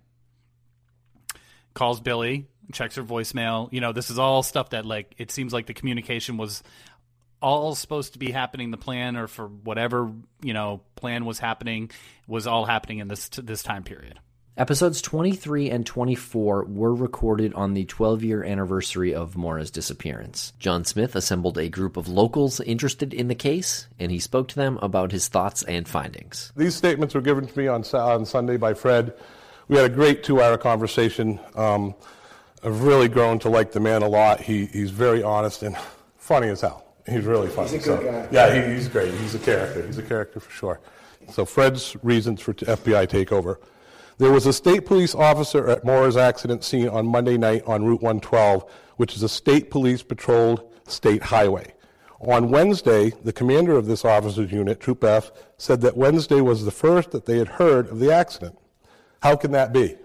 Calls 1.72 2.00
Billy, 2.00 2.46
checks 2.72 2.96
her 2.96 3.02
voicemail. 3.02 3.72
You 3.72 3.80
know, 3.80 3.92
this 3.92 4.10
is 4.10 4.18
all 4.18 4.42
stuff 4.42 4.70
that 4.70 4.84
like 4.84 5.14
it 5.18 5.30
seems 5.30 5.52
like 5.52 5.66
the 5.66 5.74
communication 5.74 6.36
was 6.36 6.62
all 7.44 7.74
supposed 7.74 8.14
to 8.14 8.18
be 8.18 8.30
happening 8.30 8.70
the 8.70 8.78
plan 8.78 9.16
or 9.16 9.28
for 9.28 9.46
whatever 9.46 10.10
you 10.42 10.54
know 10.54 10.80
plan 10.96 11.26
was 11.26 11.38
happening 11.38 11.90
was 12.26 12.46
all 12.46 12.64
happening 12.64 12.98
in 12.98 13.08
this 13.08 13.28
this 13.28 13.62
time 13.62 13.84
period. 13.84 14.18
Episodes 14.56 15.02
23 15.02 15.68
and 15.68 15.84
24 15.84 16.66
were 16.66 16.94
recorded 16.94 17.52
on 17.54 17.74
the 17.74 17.84
12 17.84 18.22
year 18.22 18.44
anniversary 18.44 19.12
of 19.12 19.36
Maura's 19.36 19.70
disappearance. 19.70 20.52
John 20.58 20.84
smith 20.84 21.14
assembled 21.16 21.58
a 21.58 21.68
group 21.68 21.96
of 21.96 22.08
locals 22.08 22.60
interested 22.60 23.12
in 23.12 23.28
the 23.28 23.34
case 23.34 23.88
and 23.98 24.10
he 24.10 24.20
spoke 24.20 24.48
to 24.48 24.54
them 24.54 24.78
about 24.80 25.12
his 25.12 25.28
thoughts 25.28 25.64
and 25.64 25.86
findings. 25.86 26.52
These 26.56 26.76
statements 26.76 27.14
were 27.14 27.20
given 27.20 27.46
to 27.46 27.58
me 27.58 27.66
on, 27.66 27.82
on 27.82 28.24
sunday 28.24 28.56
by 28.56 28.74
fred. 28.74 29.12
We 29.68 29.76
had 29.76 29.90
a 29.90 29.94
great 29.94 30.22
two 30.22 30.40
hour 30.40 30.56
conversation. 30.56 31.40
Um, 31.56 31.94
i've 32.62 32.84
really 32.84 33.08
grown 33.08 33.40
to 33.40 33.50
like 33.50 33.72
the 33.72 33.80
man 33.80 34.02
a 34.02 34.08
lot. 34.08 34.40
He, 34.40 34.66
he's 34.66 34.92
very 34.92 35.22
honest 35.22 35.62
and 35.62 35.76
funny 36.16 36.48
as 36.48 36.62
hell 36.62 36.83
He's 37.06 37.24
really 37.24 37.48
funny. 37.48 37.68
He's 37.68 37.86
a 37.86 37.88
good 37.90 38.00
so, 38.00 38.10
guy. 38.10 38.28
Yeah, 38.30 38.66
he, 38.68 38.74
he's 38.74 38.88
great. 38.88 39.12
He's 39.14 39.34
a 39.34 39.38
character. 39.38 39.86
He's 39.86 39.98
a 39.98 40.02
character 40.02 40.40
for 40.40 40.50
sure. 40.50 40.80
So 41.30 41.44
Fred's 41.44 41.96
reasons 42.02 42.40
for 42.40 42.54
FBI 42.54 43.06
takeover. 43.08 43.56
There 44.18 44.30
was 44.30 44.46
a 44.46 44.52
state 44.52 44.86
police 44.86 45.14
officer 45.14 45.68
at 45.68 45.84
Moore's 45.84 46.16
accident 46.16 46.62
scene 46.64 46.88
on 46.88 47.06
Monday 47.06 47.36
night 47.36 47.62
on 47.66 47.84
Route 47.84 48.02
112, 48.02 48.70
which 48.96 49.16
is 49.16 49.22
a 49.22 49.28
state 49.28 49.70
police 49.70 50.02
patrolled 50.02 50.72
state 50.86 51.22
highway. 51.22 51.74
On 52.20 52.48
Wednesday, 52.48 53.10
the 53.22 53.32
commander 53.32 53.76
of 53.76 53.86
this 53.86 54.04
officer's 54.04 54.52
unit, 54.52 54.80
Troop 54.80 55.04
F, 55.04 55.32
said 55.58 55.80
that 55.82 55.96
Wednesday 55.96 56.40
was 56.40 56.64
the 56.64 56.70
first 56.70 57.10
that 57.10 57.26
they 57.26 57.38
had 57.38 57.48
heard 57.48 57.88
of 57.88 57.98
the 57.98 58.12
accident. 58.12 58.58
How 59.22 59.36
can 59.36 59.50
that 59.52 59.72
be? 59.72 59.96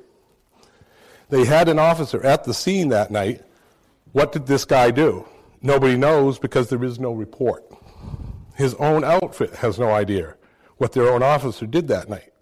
They 1.30 1.46
had 1.46 1.70
an 1.70 1.80
officer 1.80 2.26
at 2.26 2.44
the 2.44 2.54
scene 2.54 2.90
that 2.90 3.12
night. 3.12 3.44
What 4.12 4.32
did 4.32 4.48
this 4.48 4.66
guy 4.66 4.92
do? 4.92 5.26
Nobody 5.62 5.98
knows 5.98 6.40
because 6.40 6.70
there 6.70 6.84
is 6.84 7.00
no 7.00 7.12
report. 7.12 7.66
His 8.56 8.74
own 8.76 9.04
outfit 9.04 9.56
has 9.56 9.80
no 9.80 9.92
idea 9.92 10.36
what 10.78 10.94
their 10.94 11.10
own 11.10 11.22
officer 11.22 11.66
did 11.66 11.88
that 11.90 12.10
night. 12.10 12.34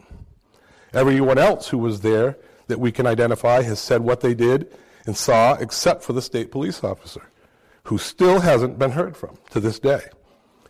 Everyone 0.93 1.37
else 1.37 1.69
who 1.69 1.77
was 1.77 2.01
there 2.01 2.37
that 2.67 2.79
we 2.79 2.91
can 2.91 3.07
identify 3.07 3.61
has 3.63 3.79
said 3.79 4.01
what 4.01 4.21
they 4.21 4.33
did 4.33 4.71
and 5.05 5.17
saw, 5.17 5.53
except 5.55 6.03
for 6.03 6.13
the 6.13 6.21
state 6.21 6.51
police 6.51 6.83
officer, 6.83 7.29
who 7.83 7.97
still 7.97 8.41
hasn't 8.41 8.77
been 8.77 8.91
heard 8.91 9.17
from 9.17 9.37
to 9.51 9.59
this 9.59 9.79
day. 9.79 10.01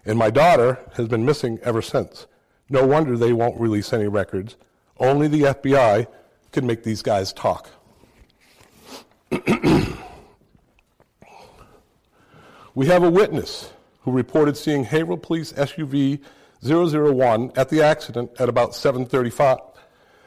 And 0.05 0.17
my 0.17 0.29
daughter 0.29 0.79
has 0.95 1.07
been 1.07 1.25
missing 1.25 1.59
ever 1.63 1.81
since. 1.81 2.27
No 2.69 2.85
wonder 2.85 3.17
they 3.17 3.33
won't 3.33 3.59
release 3.59 3.91
any 3.91 4.07
records. 4.07 4.55
Only 4.99 5.27
the 5.27 5.41
FBI 5.41 6.07
can 6.51 6.65
make 6.65 6.83
these 6.83 7.01
guys 7.01 7.33
talk. 7.33 7.69
we 12.77 12.85
have 12.85 13.01
a 13.01 13.09
witness 13.09 13.73
who 14.01 14.11
reported 14.11 14.55
seeing 14.55 14.83
Haverhill 14.83 15.17
Police 15.17 15.51
SUV 15.53 16.21
001 16.61 17.51
at 17.55 17.69
the 17.69 17.81
accident 17.81 18.29
at 18.39 18.49
about 18.49 18.75
7:35. 18.75 19.57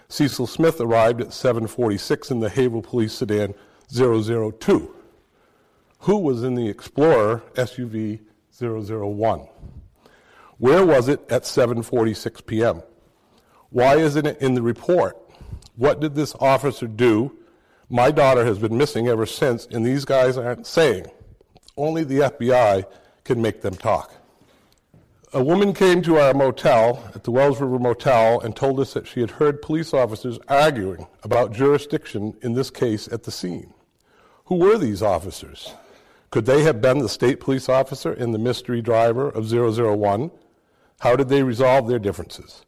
Cecil 0.08 0.48
Smith 0.48 0.80
arrived 0.80 1.20
at 1.20 1.28
7:46 1.28 2.28
in 2.28 2.40
the 2.40 2.48
Haverhill 2.48 2.82
Police 2.82 3.12
sedan 3.12 3.54
002. 3.88 4.92
Who 6.00 6.18
was 6.18 6.42
in 6.42 6.56
the 6.56 6.68
Explorer 6.68 7.44
SUV 7.54 8.18
001? 8.50 9.46
Where 10.58 10.84
was 10.84 11.08
it 11.08 11.20
at 11.30 11.44
7:46 11.44 12.44
p.m.? 12.46 12.82
Why 13.68 13.94
isn't 13.94 14.26
it 14.26 14.42
in 14.42 14.54
the 14.54 14.62
report? 14.62 15.16
What 15.76 16.00
did 16.00 16.16
this 16.16 16.34
officer 16.40 16.88
do? 16.88 17.30
My 17.88 18.10
daughter 18.10 18.44
has 18.44 18.58
been 18.58 18.76
missing 18.76 19.06
ever 19.06 19.24
since, 19.24 19.66
and 19.66 19.86
these 19.86 20.04
guys 20.04 20.36
aren't 20.36 20.66
saying. 20.66 21.06
Only 21.80 22.04
the 22.04 22.18
FBI 22.18 22.84
can 23.24 23.40
make 23.40 23.62
them 23.62 23.74
talk. 23.74 24.12
A 25.32 25.42
woman 25.42 25.72
came 25.72 26.02
to 26.02 26.18
our 26.18 26.34
motel 26.34 27.02
at 27.14 27.24
the 27.24 27.30
Wells 27.30 27.58
River 27.58 27.78
Motel 27.78 28.38
and 28.40 28.54
told 28.54 28.80
us 28.80 28.92
that 28.92 29.06
she 29.06 29.20
had 29.20 29.30
heard 29.30 29.62
police 29.62 29.94
officers 29.94 30.38
arguing 30.46 31.06
about 31.22 31.54
jurisdiction 31.54 32.36
in 32.42 32.52
this 32.52 32.68
case 32.68 33.08
at 33.08 33.22
the 33.22 33.30
scene. 33.30 33.72
Who 34.44 34.56
were 34.56 34.76
these 34.76 35.02
officers? 35.02 35.72
Could 36.30 36.44
they 36.44 36.64
have 36.64 36.82
been 36.82 36.98
the 36.98 37.08
state 37.08 37.40
police 37.40 37.66
officer 37.66 38.12
and 38.12 38.34
the 38.34 38.38
mystery 38.38 38.82
driver 38.82 39.30
of 39.30 39.50
001? 39.50 40.30
How 40.98 41.16
did 41.16 41.30
they 41.30 41.42
resolve 41.42 41.88
their 41.88 41.98
differences? 41.98 42.66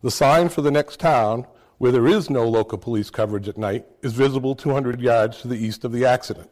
The 0.00 0.10
sign 0.10 0.48
for 0.48 0.62
the 0.62 0.70
next 0.70 0.98
town, 0.98 1.46
where 1.76 1.92
there 1.92 2.06
is 2.06 2.30
no 2.30 2.48
local 2.48 2.78
police 2.78 3.10
coverage 3.10 3.48
at 3.48 3.58
night, 3.58 3.84
is 4.00 4.14
visible 4.14 4.54
200 4.54 4.98
yards 4.98 5.42
to 5.42 5.48
the 5.48 5.62
east 5.62 5.84
of 5.84 5.92
the 5.92 6.06
accident. 6.06 6.48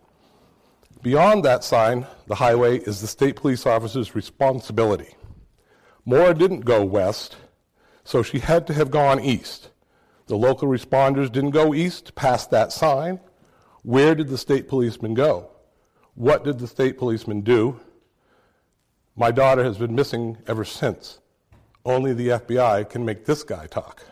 Beyond 1.02 1.44
that 1.44 1.62
sign, 1.62 2.06
the 2.26 2.34
highway 2.34 2.78
is 2.78 3.00
the 3.00 3.06
state 3.06 3.36
police 3.36 3.66
officer's 3.66 4.16
responsibility. 4.16 5.14
Maura 6.04 6.34
didn't 6.34 6.60
go 6.60 6.84
west, 6.84 7.36
so 8.02 8.22
she 8.22 8.40
had 8.40 8.66
to 8.66 8.72
have 8.74 8.90
gone 8.90 9.20
east. 9.20 9.70
The 10.26 10.36
local 10.36 10.66
responders 10.68 11.30
didn't 11.30 11.50
go 11.50 11.72
east 11.72 12.14
past 12.14 12.50
that 12.50 12.72
sign. 12.72 13.20
Where 13.82 14.14
did 14.14 14.28
the 14.28 14.38
state 14.38 14.68
policeman 14.68 15.14
go? 15.14 15.50
What 16.14 16.44
did 16.44 16.58
the 16.58 16.66
state 16.66 16.98
policeman 16.98 17.42
do? 17.42 17.78
My 19.14 19.30
daughter 19.30 19.62
has 19.62 19.78
been 19.78 19.94
missing 19.94 20.36
ever 20.46 20.64
since. 20.64 21.20
Only 21.84 22.12
the 22.12 22.28
FBI 22.28 22.88
can 22.90 23.04
make 23.04 23.24
this 23.24 23.44
guy 23.44 23.66
talk. 23.66 24.02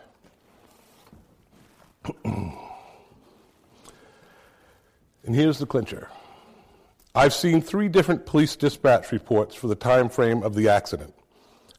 and 2.23 2.53
here's 5.25 5.59
the 5.59 5.65
clincher. 5.65 6.09
I've 7.17 7.33
seen 7.33 7.63
three 7.63 7.89
different 7.89 8.27
police 8.27 8.55
dispatch 8.55 9.11
reports 9.11 9.55
for 9.55 9.65
the 9.65 9.73
time 9.73 10.07
frame 10.07 10.43
of 10.43 10.53
the 10.53 10.69
accident. 10.69 11.15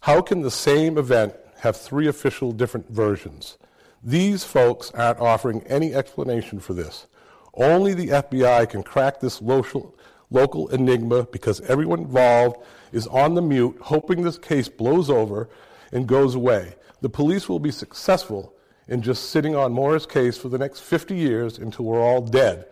How 0.01 0.21
can 0.21 0.41
the 0.41 0.51
same 0.51 0.99
event 0.99 1.33
have 1.61 1.77
three 1.77 2.09
official 2.09 2.51
different 2.51 2.91
versions? 2.91 3.57
These 4.03 4.43
folks 4.43 4.91
aren't 4.91 5.21
offering 5.21 5.63
any 5.69 5.95
explanation 5.95 6.59
for 6.59 6.75
this. 6.75 7.07
Only 7.55 7.95
the 7.95 8.09
FBI 8.09 8.69
can 8.69 8.83
crack 8.83 9.21
this 9.21 9.41
local, 9.41 9.97
local 10.29 10.71
enigma 10.71 11.23
because 11.23 11.61
everyone 11.61 12.01
involved 12.01 12.57
is 12.91 13.07
on 13.07 13.35
the 13.35 13.43
mute, 13.43 13.79
hoping 13.81 14.23
this 14.23 14.39
case 14.39 14.69
blows 14.69 15.09
over 15.09 15.49
and 15.93 16.09
goes 16.09 16.35
away. 16.35 16.75
The 17.01 17.11
police 17.11 17.49
will 17.49 17.61
be 17.61 17.71
successful 17.71 18.57
in 18.89 19.03
just 19.03 19.31
sitting 19.31 19.55
on 19.55 19.73
Maura's 19.73 20.05
case 20.05 20.37
for 20.37 20.49
the 20.49 20.59
next 20.59 20.81
50 20.81 21.15
years 21.15 21.59
until 21.59 21.85
we're 21.85 22.03
all 22.03 22.23
dead, 22.23 22.67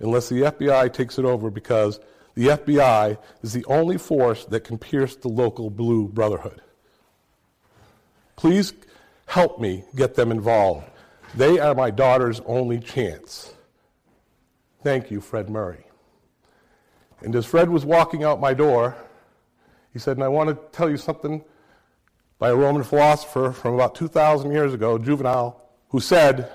unless 0.00 0.28
the 0.28 0.42
FBI 0.42 0.92
takes 0.92 1.18
it 1.18 1.24
over 1.24 1.50
because 1.50 2.00
the 2.34 2.48
FBI 2.48 3.18
is 3.42 3.52
the 3.52 3.64
only 3.66 3.98
force 3.98 4.44
that 4.46 4.64
can 4.64 4.78
pierce 4.78 5.16
the 5.16 5.28
local 5.28 5.70
blue 5.70 6.08
brotherhood. 6.08 6.60
Please 8.36 8.72
help 9.26 9.60
me 9.60 9.84
get 9.94 10.14
them 10.14 10.30
involved. 10.30 10.86
They 11.34 11.58
are 11.58 11.74
my 11.74 11.90
daughter's 11.90 12.40
only 12.46 12.80
chance. 12.80 13.54
Thank 14.82 15.10
you, 15.10 15.20
Fred 15.20 15.50
Murray. 15.50 15.84
And 17.20 17.36
as 17.36 17.44
Fred 17.44 17.68
was 17.68 17.84
walking 17.84 18.24
out 18.24 18.40
my 18.40 18.54
door, 18.54 18.96
he 19.92 19.98
said, 19.98 20.16
And 20.16 20.24
I 20.24 20.28
want 20.28 20.48
to 20.48 20.58
tell 20.76 20.88
you 20.88 20.96
something 20.96 21.44
by 22.38 22.48
a 22.48 22.56
Roman 22.56 22.82
philosopher 22.82 23.52
from 23.52 23.74
about 23.74 23.94
2,000 23.94 24.50
years 24.50 24.72
ago, 24.72 24.96
Juvenal, 24.96 25.62
who 25.88 26.00
said, 26.00 26.50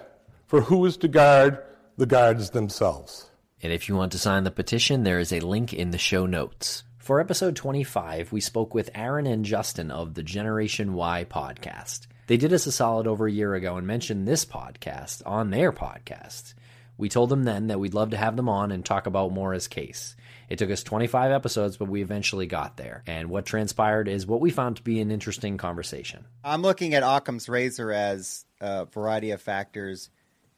For 0.47 0.61
who 0.61 0.85
is 0.85 0.97
to 0.97 1.07
guard 1.07 1.63
the 1.97 2.07
guards 2.07 2.49
themselves? 2.49 3.29
And 3.61 3.71
if 3.71 3.87
you 3.87 3.95
want 3.95 4.11
to 4.11 4.19
sign 4.19 4.43
the 4.43 4.51
petition, 4.51 5.03
there 5.03 5.19
is 5.19 5.31
a 5.31 5.39
link 5.39 5.73
in 5.73 5.91
the 5.91 5.97
show 5.97 6.25
notes. 6.25 6.83
For 6.97 7.19
episode 7.19 7.55
25, 7.55 8.31
we 8.31 8.41
spoke 8.41 8.73
with 8.73 8.89
Aaron 8.93 9.27
and 9.27 9.45
Justin 9.45 9.91
of 9.91 10.13
the 10.13 10.23
Generation 10.23 10.93
Why 10.93 11.23
podcast. 11.23 12.07
They 12.27 12.37
did 12.37 12.51
us 12.51 12.65
a 12.65 12.71
solid 12.71 13.07
over 13.07 13.27
a 13.27 13.31
year 13.31 13.53
ago 13.53 13.77
and 13.77 13.85
mentioned 13.85 14.27
this 14.27 14.43
podcast 14.43 15.21
on 15.25 15.51
their 15.51 15.71
podcast. 15.71 16.55
We 16.97 17.09
told 17.09 17.29
them 17.29 17.43
then 17.43 17.67
that 17.67 17.79
we'd 17.79 17.93
love 17.93 18.09
to 18.11 18.17
have 18.17 18.35
them 18.35 18.49
on 18.49 18.71
and 18.71 18.83
talk 18.83 19.05
about 19.05 19.31
Maura's 19.31 19.67
case. 19.67 20.15
It 20.49 20.57
took 20.57 20.71
us 20.71 20.83
25 20.83 21.31
episodes, 21.31 21.77
but 21.77 21.89
we 21.89 22.01
eventually 22.01 22.47
got 22.47 22.77
there. 22.77 23.03
And 23.05 23.29
what 23.29 23.45
transpired 23.45 24.07
is 24.07 24.27
what 24.27 24.41
we 24.41 24.49
found 24.49 24.77
to 24.77 24.83
be 24.83 24.99
an 25.01 25.11
interesting 25.11 25.57
conversation. 25.57 26.25
I'm 26.43 26.61
looking 26.61 26.93
at 26.93 27.03
Occam's 27.03 27.49
razor 27.49 27.91
as 27.91 28.45
a 28.59 28.85
variety 28.85 29.31
of 29.31 29.41
factors. 29.41 30.09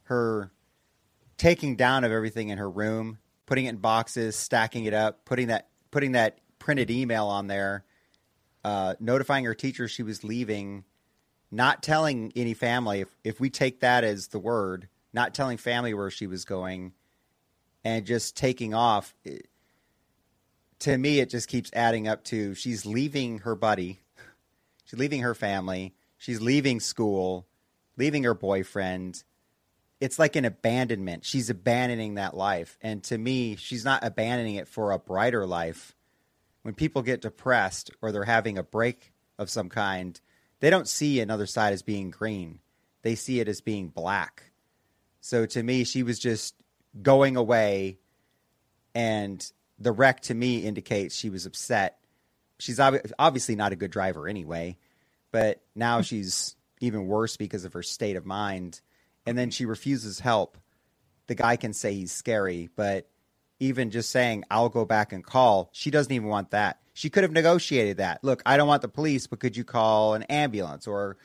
Her 0.04 0.52
taking 1.38 1.76
down 1.76 2.04
of 2.04 2.12
everything 2.12 2.50
in 2.50 2.58
her 2.58 2.70
room, 2.70 3.20
putting 3.46 3.66
it 3.66 3.70
in 3.70 3.78
boxes, 3.78 4.36
stacking 4.36 4.86
it 4.86 4.94
up, 4.94 5.26
putting 5.26 5.48
that 5.48 5.70
putting 5.92 6.14
that 6.14 6.40
printed 6.60 6.92
email 6.92 7.28
on 7.28 7.48
there, 7.48 7.86
uh, 8.64 8.96
notifying 9.00 9.46
her 9.46 9.56
teacher 9.56 9.88
she 9.88 10.04
was 10.04 10.24
leaving, 10.24 10.84
not 11.52 11.82
telling 11.82 12.32
any 12.36 12.54
family. 12.54 13.02
If 13.02 13.10
if 13.24 13.40
we 13.40 13.50
take 13.50 13.80
that 13.82 14.04
as 14.04 14.28
the 14.28 14.40
word, 14.40 14.90
not 15.14 15.34
telling 15.34 15.58
family 15.58 15.94
where 15.94 16.12
she 16.12 16.28
was 16.28 16.46
going, 16.46 16.94
and 17.84 18.06
just 18.06 18.36
taking 18.36 18.74
off. 18.74 19.16
It, 19.24 19.48
to 20.80 20.98
me, 20.98 21.20
it 21.20 21.30
just 21.30 21.48
keeps 21.48 21.72
adding 21.74 22.08
up 22.08 22.24
to 22.26 22.54
she's 22.54 22.86
leaving 22.86 23.40
her 23.40 23.56
buddy, 23.56 24.00
she's 24.86 25.00
leaving 25.00 25.22
her 25.22 25.34
family, 25.34 25.96
she's 26.18 26.42
leaving 26.42 26.80
school, 26.80 27.48
leaving 27.98 28.24
her 28.24 28.34
boyfriend. 28.34 29.24
It's 30.00 30.20
like 30.20 30.36
an 30.36 30.46
abandonment. 30.46 31.26
She's 31.26 31.50
abandoning 31.50 32.16
that 32.16 32.36
life. 32.36 32.78
And 32.82 33.04
to 33.06 33.18
me, 33.18 33.56
she's 33.56 33.84
not 33.84 34.04
abandoning 34.04 34.56
it 34.56 34.68
for 34.68 34.92
a 34.92 35.00
brighter 35.00 35.46
life. 35.46 35.96
When 36.62 36.74
people 36.74 37.02
get 37.02 37.22
depressed 37.22 37.92
or 38.02 38.12
they're 38.12 38.24
having 38.24 38.58
a 38.58 38.64
break 38.64 39.14
of 39.38 39.50
some 39.50 39.70
kind, 39.70 40.20
they 40.60 40.70
don't 40.70 40.88
see 40.88 41.20
another 41.20 41.46
side 41.46 41.74
as 41.74 41.82
being 41.82 42.12
green. 42.12 42.60
They 43.02 43.16
see 43.16 43.40
it 43.40 43.48
as 43.48 43.62
being 43.62 43.88
black. 43.88 44.52
So 45.22 45.46
to 45.48 45.64
me, 45.64 45.84
she 45.84 46.04
was 46.04 46.20
just 46.20 46.56
going 47.02 47.36
away 47.36 48.00
and 48.94 49.52
the 49.80 49.92
wreck 49.92 50.22
to 50.22 50.34
me 50.34 50.60
indicates 50.60 51.16
she 51.16 51.30
was 51.30 51.46
upset. 51.46 52.00
She's 52.60 52.80
ob- 52.80 53.02
obviously 53.20 53.56
not 53.56 53.72
a 53.72 53.76
good 53.76 53.92
driver 53.92 54.28
anyway, 54.28 54.78
but 55.32 55.62
now 55.76 56.02
she's 56.02 56.56
even 56.80 57.08
worse 57.08 57.38
because 57.38 57.66
of 57.66 57.74
her 57.74 57.84
state 57.84 58.16
of 58.16 58.26
mind. 58.26 58.82
And 59.28 59.38
then 59.38 59.50
she 59.50 59.66
refuses 59.66 60.20
help. 60.20 60.58
The 61.28 61.36
guy 61.36 61.58
can 61.58 61.74
say 61.74 61.94
he's 61.94 62.12
scary, 62.12 62.70
but 62.76 63.10
even 63.60 63.92
just 63.92 64.10
saying, 64.10 64.46
I'll 64.50 64.70
go 64.70 64.86
back 64.86 65.12
and 65.12 65.24
call, 65.24 65.70
she 65.74 65.92
doesn't 65.92 66.12
even 66.14 66.28
want 66.28 66.52
that. 66.52 66.80
She 66.94 67.10
could 67.10 67.24
have 67.24 67.32
negotiated 67.32 67.98
that. 67.98 68.24
Look, 68.24 68.42
I 68.46 68.58
don't 68.58 68.68
want 68.68 68.82
the 68.82 68.88
police, 68.88 69.28
but 69.28 69.40
could 69.40 69.58
you 69.58 69.64
call 69.64 70.14
an 70.14 70.24
ambulance 70.24 70.88
or 70.88 71.18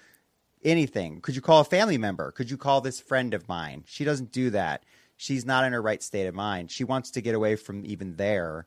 anything? 0.62 1.20
Could 1.20 1.36
you 1.36 1.40
call 1.40 1.60
a 1.60 1.64
family 1.64 1.98
member? 1.98 2.32
Could 2.32 2.50
you 2.50 2.56
call 2.56 2.80
this 2.80 3.00
friend 3.00 3.32
of 3.32 3.48
mine? 3.48 3.84
She 3.86 4.04
doesn't 4.04 4.32
do 4.32 4.50
that 4.50 4.84
she's 5.22 5.46
not 5.46 5.64
in 5.64 5.72
her 5.72 5.80
right 5.80 6.02
state 6.02 6.26
of 6.26 6.34
mind. 6.34 6.70
She 6.70 6.82
wants 6.82 7.12
to 7.12 7.20
get 7.20 7.36
away 7.36 7.54
from 7.54 7.86
even 7.86 8.16
there. 8.16 8.66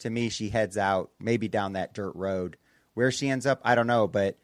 To 0.00 0.10
me, 0.10 0.28
she 0.28 0.50
heads 0.50 0.76
out, 0.76 1.10
maybe 1.18 1.48
down 1.48 1.72
that 1.72 1.94
dirt 1.94 2.14
road. 2.14 2.58
Where 2.92 3.10
she 3.10 3.30
ends 3.30 3.46
up, 3.46 3.60
I 3.64 3.74
don't 3.74 3.86
know, 3.86 4.06
but 4.06 4.36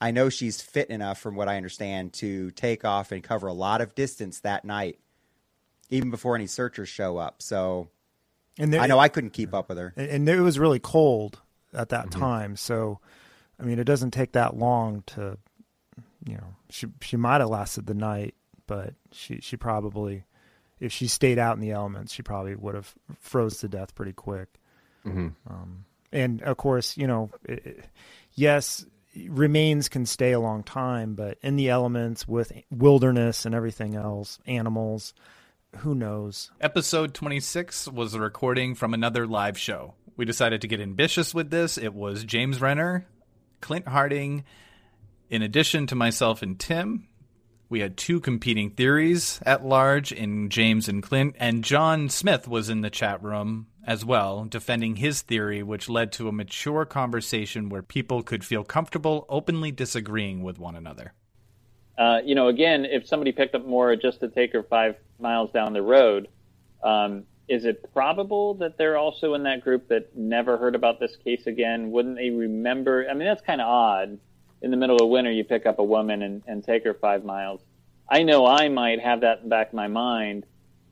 I 0.00 0.10
know 0.10 0.28
she's 0.28 0.60
fit 0.62 0.90
enough, 0.90 1.18
from 1.18 1.34
what 1.34 1.48
I 1.48 1.56
understand, 1.56 2.12
to 2.14 2.50
take 2.52 2.84
off 2.84 3.10
and 3.12 3.22
cover 3.22 3.46
a 3.48 3.52
lot 3.52 3.80
of 3.80 3.94
distance 3.94 4.40
that 4.40 4.64
night, 4.64 4.98
even 5.90 6.10
before 6.10 6.36
any 6.36 6.46
searchers 6.46 6.88
show 6.88 7.16
up. 7.16 7.42
So, 7.42 7.88
and 8.58 8.72
there, 8.72 8.80
I 8.80 8.86
know 8.86 8.98
I 8.98 9.08
couldn't 9.08 9.30
keep 9.30 9.54
up 9.54 9.68
with 9.68 9.78
her. 9.78 9.92
And 9.96 10.28
it 10.28 10.40
was 10.40 10.58
really 10.58 10.78
cold 10.78 11.40
at 11.74 11.88
that 11.88 12.10
mm-hmm. 12.10 12.20
time. 12.20 12.56
So, 12.56 13.00
I 13.58 13.64
mean, 13.64 13.78
it 13.78 13.84
doesn't 13.84 14.12
take 14.12 14.32
that 14.32 14.56
long 14.56 15.02
to, 15.08 15.36
you 16.24 16.34
know, 16.34 16.54
she 16.70 16.86
she 17.00 17.16
might 17.16 17.40
have 17.40 17.50
lasted 17.50 17.86
the 17.86 17.94
night 17.94 18.34
but 18.68 18.94
she 19.10 19.40
she 19.40 19.56
probably 19.56 20.24
if 20.78 20.92
she 20.92 21.08
stayed 21.08 21.40
out 21.40 21.56
in 21.56 21.60
the 21.60 21.72
elements, 21.72 22.12
she 22.12 22.22
probably 22.22 22.54
would 22.54 22.76
have 22.76 22.94
froze 23.18 23.58
to 23.58 23.68
death 23.68 23.96
pretty 23.96 24.12
quick. 24.12 24.48
Mm-hmm. 25.04 25.28
Um, 25.50 25.84
and 26.12 26.40
of 26.42 26.56
course, 26.56 26.96
you 26.96 27.08
know, 27.08 27.30
it, 27.42 27.66
it, 27.66 27.84
yes, 28.34 28.86
remains 29.28 29.88
can 29.88 30.06
stay 30.06 30.32
a 30.32 30.40
long 30.40 30.62
time, 30.62 31.14
but 31.14 31.38
in 31.42 31.56
the 31.56 31.68
elements 31.68 32.26
with 32.26 32.52
wilderness 32.70 33.44
and 33.44 33.54
everything 33.54 33.94
else, 33.94 34.38
animals, 34.46 35.14
who 35.78 35.94
knows? 35.94 36.50
Episode 36.60 37.14
26 37.14 37.88
was 37.88 38.14
a 38.14 38.20
recording 38.20 38.74
from 38.74 38.94
another 38.94 39.26
live 39.26 39.58
show. 39.58 39.94
We 40.16 40.24
decided 40.24 40.60
to 40.62 40.68
get 40.68 40.80
ambitious 40.80 41.34
with 41.34 41.50
this. 41.50 41.78
It 41.78 41.94
was 41.94 42.24
James 42.24 42.60
Renner, 42.60 43.06
Clint 43.60 43.88
Harding, 43.88 44.44
in 45.30 45.42
addition 45.42 45.86
to 45.88 45.94
myself 45.94 46.42
and 46.42 46.58
Tim. 46.58 47.08
We 47.70 47.80
had 47.80 47.98
two 47.98 48.18
competing 48.18 48.70
theories 48.70 49.40
at 49.44 49.64
large 49.64 50.10
in 50.10 50.48
James 50.48 50.88
and 50.88 51.02
Clint, 51.02 51.36
and 51.38 51.62
John 51.62 52.08
Smith 52.08 52.48
was 52.48 52.70
in 52.70 52.80
the 52.80 52.88
chat 52.88 53.22
room 53.22 53.66
as 53.86 54.06
well, 54.06 54.44
defending 54.44 54.96
his 54.96 55.20
theory, 55.20 55.62
which 55.62 55.88
led 55.88 56.10
to 56.12 56.28
a 56.28 56.32
mature 56.32 56.86
conversation 56.86 57.68
where 57.68 57.82
people 57.82 58.22
could 58.22 58.42
feel 58.42 58.64
comfortable 58.64 59.26
openly 59.28 59.70
disagreeing 59.70 60.42
with 60.42 60.58
one 60.58 60.76
another. 60.76 61.12
Uh, 61.98 62.20
you 62.24 62.34
know, 62.34 62.48
again, 62.48 62.86
if 62.86 63.06
somebody 63.06 63.32
picked 63.32 63.54
up 63.54 63.66
Maura 63.66 63.96
just 63.96 64.20
to 64.20 64.28
take 64.28 64.52
her 64.54 64.62
five 64.62 64.96
miles 65.18 65.50
down 65.50 65.74
the 65.74 65.82
road, 65.82 66.28
um, 66.82 67.24
is 67.48 67.64
it 67.64 67.92
probable 67.92 68.54
that 68.54 68.78
they're 68.78 68.96
also 68.96 69.34
in 69.34 69.42
that 69.42 69.62
group 69.62 69.88
that 69.88 70.16
never 70.16 70.56
heard 70.56 70.74
about 70.74 71.00
this 71.00 71.16
case 71.16 71.46
again? 71.46 71.90
Wouldn't 71.90 72.16
they 72.16 72.30
remember? 72.30 73.06
I 73.10 73.14
mean, 73.14 73.26
that's 73.26 73.42
kind 73.42 73.60
of 73.60 73.66
odd. 73.68 74.18
In 74.62 74.70
the 74.70 74.76
middle 74.76 74.96
of 74.96 75.08
winter, 75.08 75.30
you 75.30 75.44
pick 75.44 75.66
up 75.66 75.78
a 75.78 75.84
woman 75.84 76.22
and, 76.22 76.42
and 76.46 76.64
take 76.64 76.84
her 76.84 76.94
five 76.94 77.24
miles. 77.24 77.60
I 78.08 78.22
know 78.22 78.46
I 78.46 78.68
might 78.68 79.00
have 79.00 79.20
that 79.20 79.38
in 79.38 79.44
the 79.44 79.50
back 79.50 79.68
of 79.68 79.74
my 79.74 79.88
mind, 79.88 80.46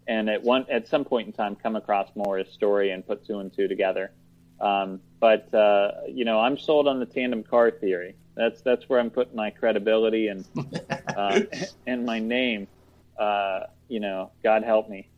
and 0.07 0.29
at 0.29 0.43
one 0.43 0.67
at 0.71 0.87
some 0.87 1.05
point 1.05 1.27
in 1.27 1.33
time, 1.33 1.57
come 1.57 1.75
across 1.75 2.09
Maura's 2.15 2.53
story 2.53 2.91
and 2.91 3.07
put 3.07 3.27
two 3.27 3.39
and 3.39 3.53
two 3.53 3.67
together. 3.67 4.13
Um, 4.61 5.01
but 5.19 5.53
uh, 5.53 5.93
you 6.09 6.25
know, 6.25 6.39
I'm 6.39 6.59
sold 6.59 6.87
on 6.87 7.01
the 7.01 7.07
tandem 7.07 7.43
car 7.43 7.71
theory. 7.71 8.17
That's 8.37 8.61
that's 8.61 8.89
where 8.89 9.01
I'm 9.01 9.11
putting 9.11 9.35
my 9.35 9.51
credibility 9.51 10.29
and 10.29 10.45
uh, 11.17 11.41
and 11.87 12.05
my 12.05 12.19
name. 12.19 12.69
Uh, 13.19 13.61
you 13.89 14.01
know, 14.01 14.31
God 14.43 14.63
help 14.63 14.89
me. 14.89 15.09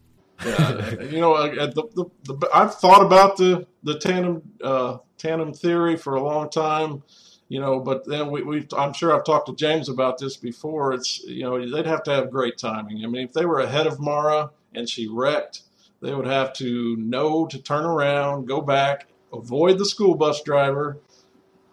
Yeah, 0.44 1.00
you 1.02 1.20
know, 1.20 1.48
the, 1.48 1.82
the, 1.94 2.34
the, 2.34 2.48
I've 2.54 2.74
thought 2.76 3.04
about 3.04 3.37
the 3.37 3.66
the 3.82 3.98
tandem 3.98 4.42
uh, 4.62 4.98
tandem 5.16 5.52
theory 5.52 5.96
for 5.96 6.14
a 6.14 6.22
long 6.22 6.48
time. 6.48 7.02
You 7.48 7.61
know, 7.61 7.80
but 7.80 8.06
then 8.06 8.30
we, 8.30 8.42
we 8.42 8.66
I'm 8.76 8.92
sure 8.92 9.14
I've 9.14 9.24
talked 9.24 9.46
to 9.46 9.54
James 9.54 9.88
about 9.88 10.18
this 10.18 10.37
before. 10.37 10.92
It's 10.92 11.22
you 11.24 11.44
know 11.44 11.58
they'd 11.58 11.87
have 11.87 12.02
to 12.04 12.12
have 12.12 12.30
great 12.30 12.58
timing. 12.58 13.02
I 13.04 13.06
mean, 13.06 13.24
if 13.24 13.32
they 13.32 13.46
were 13.46 13.61
ahead 13.61 13.87
of 13.87 13.98
Mara 13.98 14.50
and 14.74 14.88
she 14.88 15.08
wrecked, 15.08 15.62
they 16.02 16.14
would 16.14 16.26
have 16.26 16.52
to 16.54 16.96
know 16.96 17.46
to 17.46 17.58
turn 17.58 17.84
around, 17.84 18.46
go 18.46 18.61
back, 18.61 19.06
avoid 19.32 19.78
the 19.78 19.87
school 19.87 20.14
bus 20.14 20.42
driver, 20.42 20.98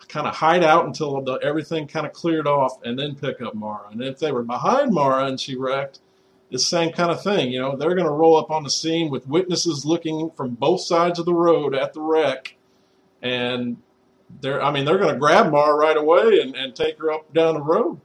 kind 0.07 0.27
of 0.27 0.35
hide 0.35 0.63
out 0.63 0.85
until 0.85 1.21
the, 1.21 1.33
everything 1.43 1.87
kind 1.87 2.05
of 2.05 2.13
cleared 2.13 2.47
off, 2.47 2.81
and 2.83 2.97
then 2.97 3.15
pick 3.15 3.41
up 3.41 3.53
Mara. 3.53 3.89
And 3.91 4.01
if 4.01 4.19
they 4.19 4.31
were 4.31 4.43
behind 4.43 4.93
Mara 4.93 5.25
and 5.25 5.39
she 5.39 5.57
wrecked, 5.57 5.99
the 6.51 6.59
same 6.59 6.93
kind 6.93 7.11
of 7.11 7.21
thing. 7.21 7.51
You 7.51 7.59
know, 7.59 7.75
they're 7.75 7.95
going 7.95 8.05
to 8.05 8.11
roll 8.11 8.37
up 8.37 8.51
on 8.51 8.63
the 8.63 8.69
scene 8.69 9.09
with 9.09 9.27
witnesses 9.27 9.83
looking 9.85 10.31
from 10.37 10.55
both 10.55 10.81
sides 10.81 11.19
of 11.19 11.25
the 11.25 11.33
road 11.33 11.75
at 11.75 11.93
the 11.93 12.01
wreck, 12.01 12.55
and 13.21 13.77
they're 14.41 14.61
I 14.61 14.71
mean 14.71 14.85
they're 14.85 14.97
going 14.97 15.13
to 15.13 15.19
grab 15.19 15.51
Maura 15.51 15.75
right 15.75 15.97
away 15.97 16.39
and, 16.41 16.55
and 16.55 16.75
take 16.75 16.97
her 16.99 17.11
up 17.11 17.31
down 17.33 17.55
the 17.55 17.61
road. 17.61 17.99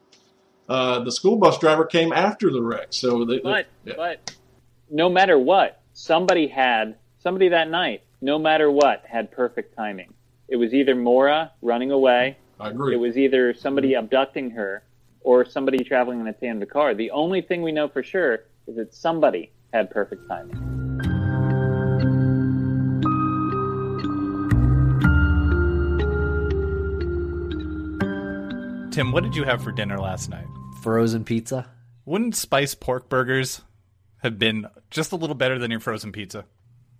Uh, 0.68 1.00
the 1.00 1.10
school 1.10 1.36
bus 1.36 1.58
driver 1.58 1.84
came 1.84 2.12
after 2.12 2.50
the 2.50 2.62
wreck, 2.62 2.88
so 2.90 3.24
they, 3.24 3.38
But 3.40 3.66
they- 3.84 3.90
yeah. 3.92 3.96
but 3.96 4.36
no 4.88 5.08
matter 5.08 5.38
what, 5.38 5.80
somebody 5.92 6.46
had 6.46 6.96
somebody 7.18 7.48
that 7.48 7.68
night. 7.68 8.02
No 8.22 8.38
matter 8.38 8.70
what, 8.70 9.02
had 9.06 9.32
perfect 9.32 9.74
timing. 9.76 10.12
It 10.48 10.56
was 10.56 10.74
either 10.74 10.94
Maura 10.94 11.52
running 11.62 11.90
away. 11.90 12.36
I 12.58 12.68
agree. 12.70 12.94
It 12.94 12.98
was 12.98 13.16
either 13.16 13.54
somebody 13.54 13.94
abducting 13.94 14.50
her 14.50 14.82
or 15.22 15.44
somebody 15.44 15.82
traveling 15.84 16.20
in 16.20 16.26
a 16.26 16.32
tandem 16.32 16.68
car. 16.68 16.94
The 16.94 17.10
only 17.12 17.40
thing 17.40 17.62
we 17.62 17.72
know 17.72 17.88
for 17.88 18.02
sure 18.02 18.44
is 18.66 18.76
that 18.76 18.94
somebody 18.94 19.52
had 19.72 19.90
perfect 19.90 20.28
timing. 20.28 20.69
Tim, 29.00 29.12
what 29.12 29.24
did 29.24 29.34
you 29.34 29.44
have 29.44 29.64
for 29.64 29.72
dinner 29.72 29.98
last 29.98 30.28
night? 30.28 30.44
Frozen 30.82 31.24
pizza. 31.24 31.66
Wouldn't 32.04 32.36
spiced 32.36 32.80
pork 32.80 33.08
burgers 33.08 33.62
have 34.18 34.38
been 34.38 34.66
just 34.90 35.12
a 35.12 35.16
little 35.16 35.34
better 35.34 35.58
than 35.58 35.70
your 35.70 35.80
frozen 35.80 36.12
pizza? 36.12 36.44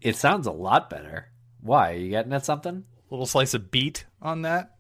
It 0.01 0.17
sounds 0.17 0.47
a 0.47 0.51
lot 0.51 0.89
better. 0.89 1.29
Why? 1.61 1.93
Are 1.93 1.97
you 1.97 2.09
getting 2.09 2.33
at 2.33 2.47
something? 2.47 2.85
little 3.11 3.27
slice 3.27 3.53
of 3.53 3.71
beet 3.71 4.07
on 4.23 4.41
that, 4.41 4.79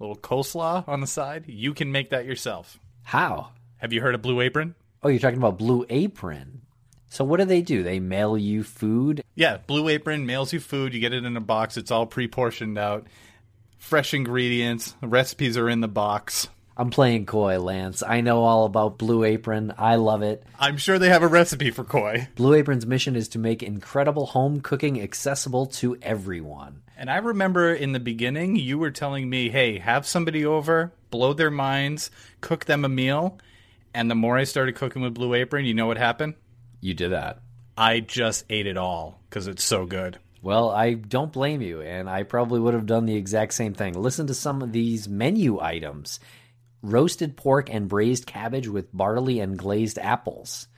little 0.00 0.16
coleslaw 0.16 0.88
on 0.88 1.00
the 1.00 1.06
side. 1.06 1.44
You 1.46 1.72
can 1.72 1.92
make 1.92 2.10
that 2.10 2.26
yourself. 2.26 2.80
How? 3.04 3.50
Have 3.76 3.92
you 3.92 4.00
heard 4.00 4.16
of 4.16 4.22
Blue 4.22 4.40
Apron? 4.40 4.74
Oh, 5.04 5.08
you're 5.08 5.20
talking 5.20 5.38
about 5.38 5.58
Blue 5.58 5.86
Apron. 5.88 6.62
So 7.08 7.24
what 7.24 7.38
do 7.38 7.44
they 7.46 7.62
do? 7.62 7.84
They 7.84 8.00
mail 8.00 8.36
you 8.36 8.64
food? 8.64 9.22
Yeah, 9.36 9.58
Blue 9.58 9.88
Apron 9.88 10.26
mails 10.26 10.52
you 10.52 10.58
food. 10.58 10.94
You 10.94 10.98
get 10.98 11.14
it 11.14 11.24
in 11.24 11.36
a 11.36 11.40
box. 11.40 11.76
It's 11.76 11.92
all 11.92 12.06
pre-portioned 12.06 12.76
out. 12.76 13.06
Fresh 13.78 14.14
ingredients. 14.14 14.96
Recipes 15.00 15.56
are 15.56 15.68
in 15.68 15.80
the 15.80 15.86
box. 15.86 16.48
I'm 16.78 16.90
playing 16.90 17.24
coy, 17.24 17.58
Lance. 17.58 18.02
I 18.02 18.20
know 18.20 18.42
all 18.42 18.66
about 18.66 18.98
Blue 18.98 19.24
Apron. 19.24 19.72
I 19.78 19.96
love 19.96 20.20
it. 20.20 20.44
I'm 20.58 20.76
sure 20.76 20.98
they 20.98 21.08
have 21.08 21.22
a 21.22 21.26
recipe 21.26 21.70
for 21.70 21.84
koi. 21.84 22.28
Blue 22.34 22.52
Apron's 22.52 22.84
mission 22.84 23.16
is 23.16 23.28
to 23.28 23.38
make 23.38 23.62
incredible 23.62 24.26
home 24.26 24.60
cooking 24.60 25.00
accessible 25.00 25.66
to 25.66 25.96
everyone. 26.02 26.82
And 26.98 27.10
I 27.10 27.16
remember 27.16 27.72
in 27.72 27.92
the 27.92 28.00
beginning, 28.00 28.56
you 28.56 28.76
were 28.78 28.90
telling 28.90 29.30
me, 29.30 29.48
hey, 29.48 29.78
have 29.78 30.06
somebody 30.06 30.44
over, 30.44 30.92
blow 31.10 31.32
their 31.32 31.50
minds, 31.50 32.10
cook 32.42 32.66
them 32.66 32.84
a 32.84 32.90
meal. 32.90 33.38
And 33.94 34.10
the 34.10 34.14
more 34.14 34.36
I 34.36 34.44
started 34.44 34.74
cooking 34.74 35.00
with 35.00 35.14
Blue 35.14 35.32
Apron, 35.32 35.64
you 35.64 35.72
know 35.72 35.86
what 35.86 35.96
happened? 35.96 36.34
You 36.82 36.92
did 36.92 37.12
that. 37.12 37.40
I 37.78 38.00
just 38.00 38.44
ate 38.50 38.66
it 38.66 38.76
all 38.76 39.22
because 39.30 39.46
it's 39.46 39.64
so 39.64 39.86
good. 39.86 40.18
Well, 40.42 40.70
I 40.70 40.92
don't 40.92 41.32
blame 41.32 41.62
you, 41.62 41.80
and 41.80 42.08
I 42.08 42.22
probably 42.22 42.60
would 42.60 42.74
have 42.74 42.86
done 42.86 43.06
the 43.06 43.16
exact 43.16 43.54
same 43.54 43.72
thing. 43.72 43.94
Listen 43.94 44.26
to 44.26 44.34
some 44.34 44.62
of 44.62 44.72
these 44.72 45.08
menu 45.08 45.58
items 45.58 46.20
roasted 46.82 47.36
pork 47.36 47.68
and 47.72 47.88
braised 47.88 48.26
cabbage 48.26 48.68
with 48.68 48.94
barley 48.96 49.40
and 49.40 49.58
glazed 49.58 49.98
apples. 49.98 50.68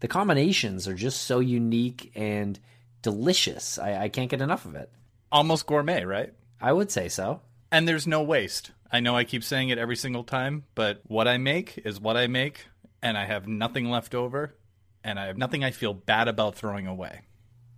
The 0.00 0.08
combinations 0.08 0.86
are 0.86 0.94
just 0.94 1.22
so 1.22 1.40
unique 1.40 2.12
and 2.14 2.58
delicious. 3.02 3.78
I, 3.78 4.04
I 4.04 4.08
can't 4.08 4.30
get 4.30 4.42
enough 4.42 4.64
of 4.64 4.74
it. 4.74 4.90
Almost 5.32 5.66
gourmet, 5.66 6.04
right? 6.04 6.32
I 6.60 6.72
would 6.72 6.90
say 6.90 7.08
so. 7.08 7.40
And 7.70 7.86
there's 7.86 8.06
no 8.06 8.22
waste. 8.22 8.70
I 8.90 9.00
know 9.00 9.16
I 9.16 9.24
keep 9.24 9.44
saying 9.44 9.68
it 9.68 9.78
every 9.78 9.96
single 9.96 10.24
time, 10.24 10.64
but 10.74 11.02
what 11.06 11.28
I 11.28 11.36
make 11.36 11.78
is 11.84 12.00
what 12.00 12.16
I 12.16 12.26
make, 12.26 12.66
and 13.02 13.18
I 13.18 13.26
have 13.26 13.46
nothing 13.46 13.90
left 13.90 14.14
over, 14.14 14.54
and 15.04 15.20
I 15.20 15.26
have 15.26 15.36
nothing 15.36 15.62
I 15.62 15.70
feel 15.70 15.92
bad 15.92 16.28
about 16.28 16.54
throwing 16.54 16.86
away. 16.86 17.20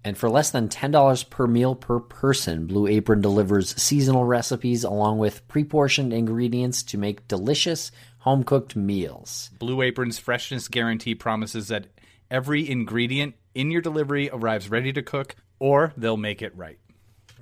And 0.03 0.17
for 0.17 0.31
less 0.31 0.51
than 0.51 0.69
$10 0.69 1.29
per 1.29 1.47
meal 1.47 1.75
per 1.75 2.01
person, 2.01 2.67
Blue 2.67 2.87
Apron 2.87 3.21
delivers 3.21 3.81
seasonal 3.81 4.25
recipes 4.25 4.83
along 4.83 5.19
with 5.19 5.47
pre 5.47 5.65
portioned 5.65 6.13
ingredients 6.13 6.83
to 6.85 6.99
make 6.99 7.29
delicious 7.29 7.93
home 8.21 8.45
cooked 8.45 8.77
meals. 8.77 9.51
Blue 9.59 9.83
Apron's 9.83 10.19
freshness 10.19 10.69
guarantee 10.69 11.15
promises 11.15 11.69
that 11.69 11.87
every 12.31 12.69
ingredient 12.69 13.35
in 13.55 13.71
your 13.71 13.83
delivery 13.83 14.31
arrives 14.31 14.71
ready 14.71 14.93
to 14.93 15.03
cook, 15.03 15.37
or 15.59 15.93
they'll 15.97 16.17
make 16.17 16.41
it 16.41 16.57
right. 16.57 16.79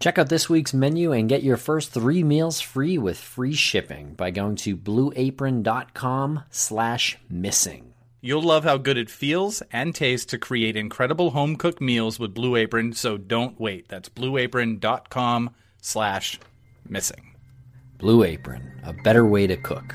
Check 0.00 0.18
out 0.18 0.28
this 0.28 0.48
week's 0.48 0.72
menu 0.72 1.12
and 1.12 1.28
get 1.28 1.42
your 1.42 1.56
first 1.56 1.92
three 1.92 2.22
meals 2.22 2.60
free 2.60 2.98
with 2.98 3.18
free 3.18 3.54
shipping 3.54 4.14
by 4.14 4.30
going 4.30 4.54
to 4.56 4.76
blueapron.com 4.76 6.44
slash 6.50 7.18
missing. 7.28 7.94
You'll 8.20 8.42
love 8.42 8.64
how 8.64 8.78
good 8.78 8.98
it 8.98 9.10
feels 9.10 9.62
and 9.70 9.94
tastes 9.94 10.26
to 10.26 10.38
create 10.38 10.76
incredible 10.76 11.30
home 11.30 11.54
cooked 11.54 11.80
meals 11.80 12.18
with 12.18 12.34
Blue 12.34 12.56
Apron, 12.56 12.92
so 12.92 13.16
don't 13.16 13.60
wait. 13.60 13.88
That's 13.88 14.08
blueapron.com 14.08 15.50
slash 15.80 16.40
missing. 16.88 17.36
Blue 17.98 18.24
Apron, 18.24 18.80
a 18.84 18.92
better 18.92 19.24
way 19.24 19.46
to 19.46 19.56
cook. 19.56 19.94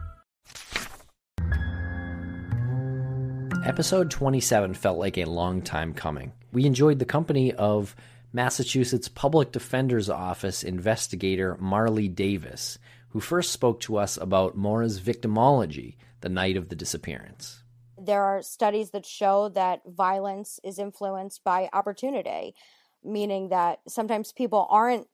Episode 3.63 4.09
27 4.09 4.73
felt 4.73 4.97
like 4.97 5.19
a 5.19 5.25
long 5.25 5.61
time 5.61 5.93
coming. 5.93 6.31
We 6.51 6.65
enjoyed 6.65 6.97
the 6.97 7.05
company 7.05 7.53
of 7.53 7.95
Massachusetts 8.33 9.07
Public 9.07 9.51
Defender's 9.51 10.09
Office 10.09 10.63
investigator 10.63 11.55
Marley 11.59 12.07
Davis, 12.07 12.79
who 13.09 13.19
first 13.19 13.51
spoke 13.51 13.79
to 13.81 13.97
us 13.97 14.17
about 14.17 14.57
Maura's 14.57 14.99
victimology 14.99 15.97
the 16.21 16.29
night 16.29 16.57
of 16.57 16.69
the 16.69 16.75
disappearance. 16.75 17.61
There 17.99 18.23
are 18.23 18.41
studies 18.41 18.89
that 18.91 19.05
show 19.05 19.49
that 19.49 19.81
violence 19.85 20.59
is 20.63 20.79
influenced 20.79 21.43
by 21.43 21.69
opportunity, 21.71 22.55
meaning 23.03 23.49
that 23.49 23.81
sometimes 23.87 24.31
people 24.31 24.65
aren't 24.71 25.07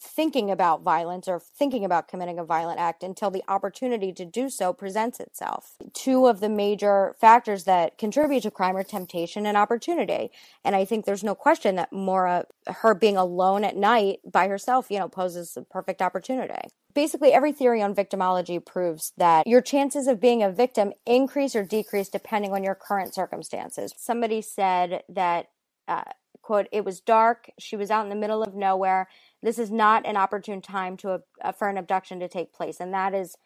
thinking 0.00 0.50
about 0.50 0.82
violence 0.82 1.28
or 1.28 1.40
thinking 1.40 1.84
about 1.84 2.08
committing 2.08 2.38
a 2.38 2.44
violent 2.44 2.80
act 2.80 3.02
until 3.02 3.30
the 3.30 3.42
opportunity 3.48 4.12
to 4.12 4.24
do 4.24 4.48
so 4.50 4.72
presents 4.72 5.20
itself. 5.20 5.76
Two 5.92 6.26
of 6.26 6.40
the 6.40 6.48
major 6.48 7.14
factors 7.20 7.64
that 7.64 7.96
contribute 7.98 8.42
to 8.42 8.50
crime 8.50 8.76
are 8.76 8.82
temptation 8.84 9.46
and 9.46 9.56
opportunity. 9.56 10.30
And 10.64 10.74
I 10.74 10.84
think 10.84 11.04
there's 11.04 11.24
no 11.24 11.34
question 11.34 11.76
that 11.76 11.92
Maura, 11.92 12.46
her 12.66 12.94
being 12.94 13.16
alone 13.16 13.64
at 13.64 13.76
night 13.76 14.18
by 14.30 14.48
herself, 14.48 14.86
you 14.90 14.98
know, 14.98 15.08
poses 15.08 15.56
a 15.56 15.62
perfect 15.62 16.02
opportunity. 16.02 16.68
Basically, 16.94 17.32
every 17.32 17.52
theory 17.52 17.82
on 17.82 17.94
victimology 17.94 18.64
proves 18.64 19.12
that 19.16 19.46
your 19.46 19.60
chances 19.60 20.06
of 20.06 20.20
being 20.20 20.42
a 20.42 20.50
victim 20.50 20.92
increase 21.06 21.56
or 21.56 21.64
decrease 21.64 22.08
depending 22.08 22.52
on 22.52 22.62
your 22.62 22.76
current 22.76 23.14
circumstances. 23.14 23.92
Somebody 23.96 24.42
said 24.42 25.02
that, 25.08 25.46
uh, 25.88 26.04
quote, 26.44 26.68
it 26.72 26.84
was 26.84 27.00
dark, 27.00 27.50
she 27.58 27.76
was 27.76 27.90
out 27.90 28.04
in 28.04 28.10
the 28.10 28.16
middle 28.16 28.42
of 28.42 28.54
nowhere. 28.54 29.08
This 29.42 29.58
is 29.58 29.70
not 29.70 30.06
an 30.06 30.16
opportune 30.16 30.62
time 30.62 30.96
to 30.98 31.22
uh, 31.42 31.52
for 31.52 31.68
an 31.68 31.78
abduction 31.78 32.20
to 32.20 32.28
take 32.28 32.52
place. 32.52 32.80
And 32.80 32.94
that 32.94 33.14
is 33.14 33.36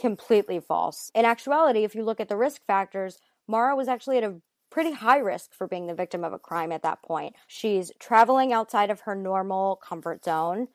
completely 0.00 0.60
false. 0.60 1.10
In 1.14 1.24
actuality 1.24 1.84
if 1.84 1.94
you 1.94 2.04
look 2.04 2.20
at 2.20 2.28
the 2.28 2.36
risk 2.36 2.62
factors 2.66 3.20
Mara 3.48 3.76
was 3.76 3.88
actually 3.88 4.18
at 4.18 4.24
a 4.24 4.36
pretty 4.70 4.92
high 4.92 5.18
risk 5.18 5.54
for 5.54 5.66
being 5.66 5.86
the 5.86 5.94
victim 5.94 6.24
of 6.24 6.32
a 6.32 6.38
crime 6.38 6.72
at 6.72 6.82
that 6.82 7.02
point. 7.02 7.34
She's 7.46 7.92
traveling 7.98 8.52
outside 8.52 8.90
of 8.90 9.00
her 9.00 9.14
normal 9.14 9.76
comfort 9.76 10.24
zone. 10.24 10.68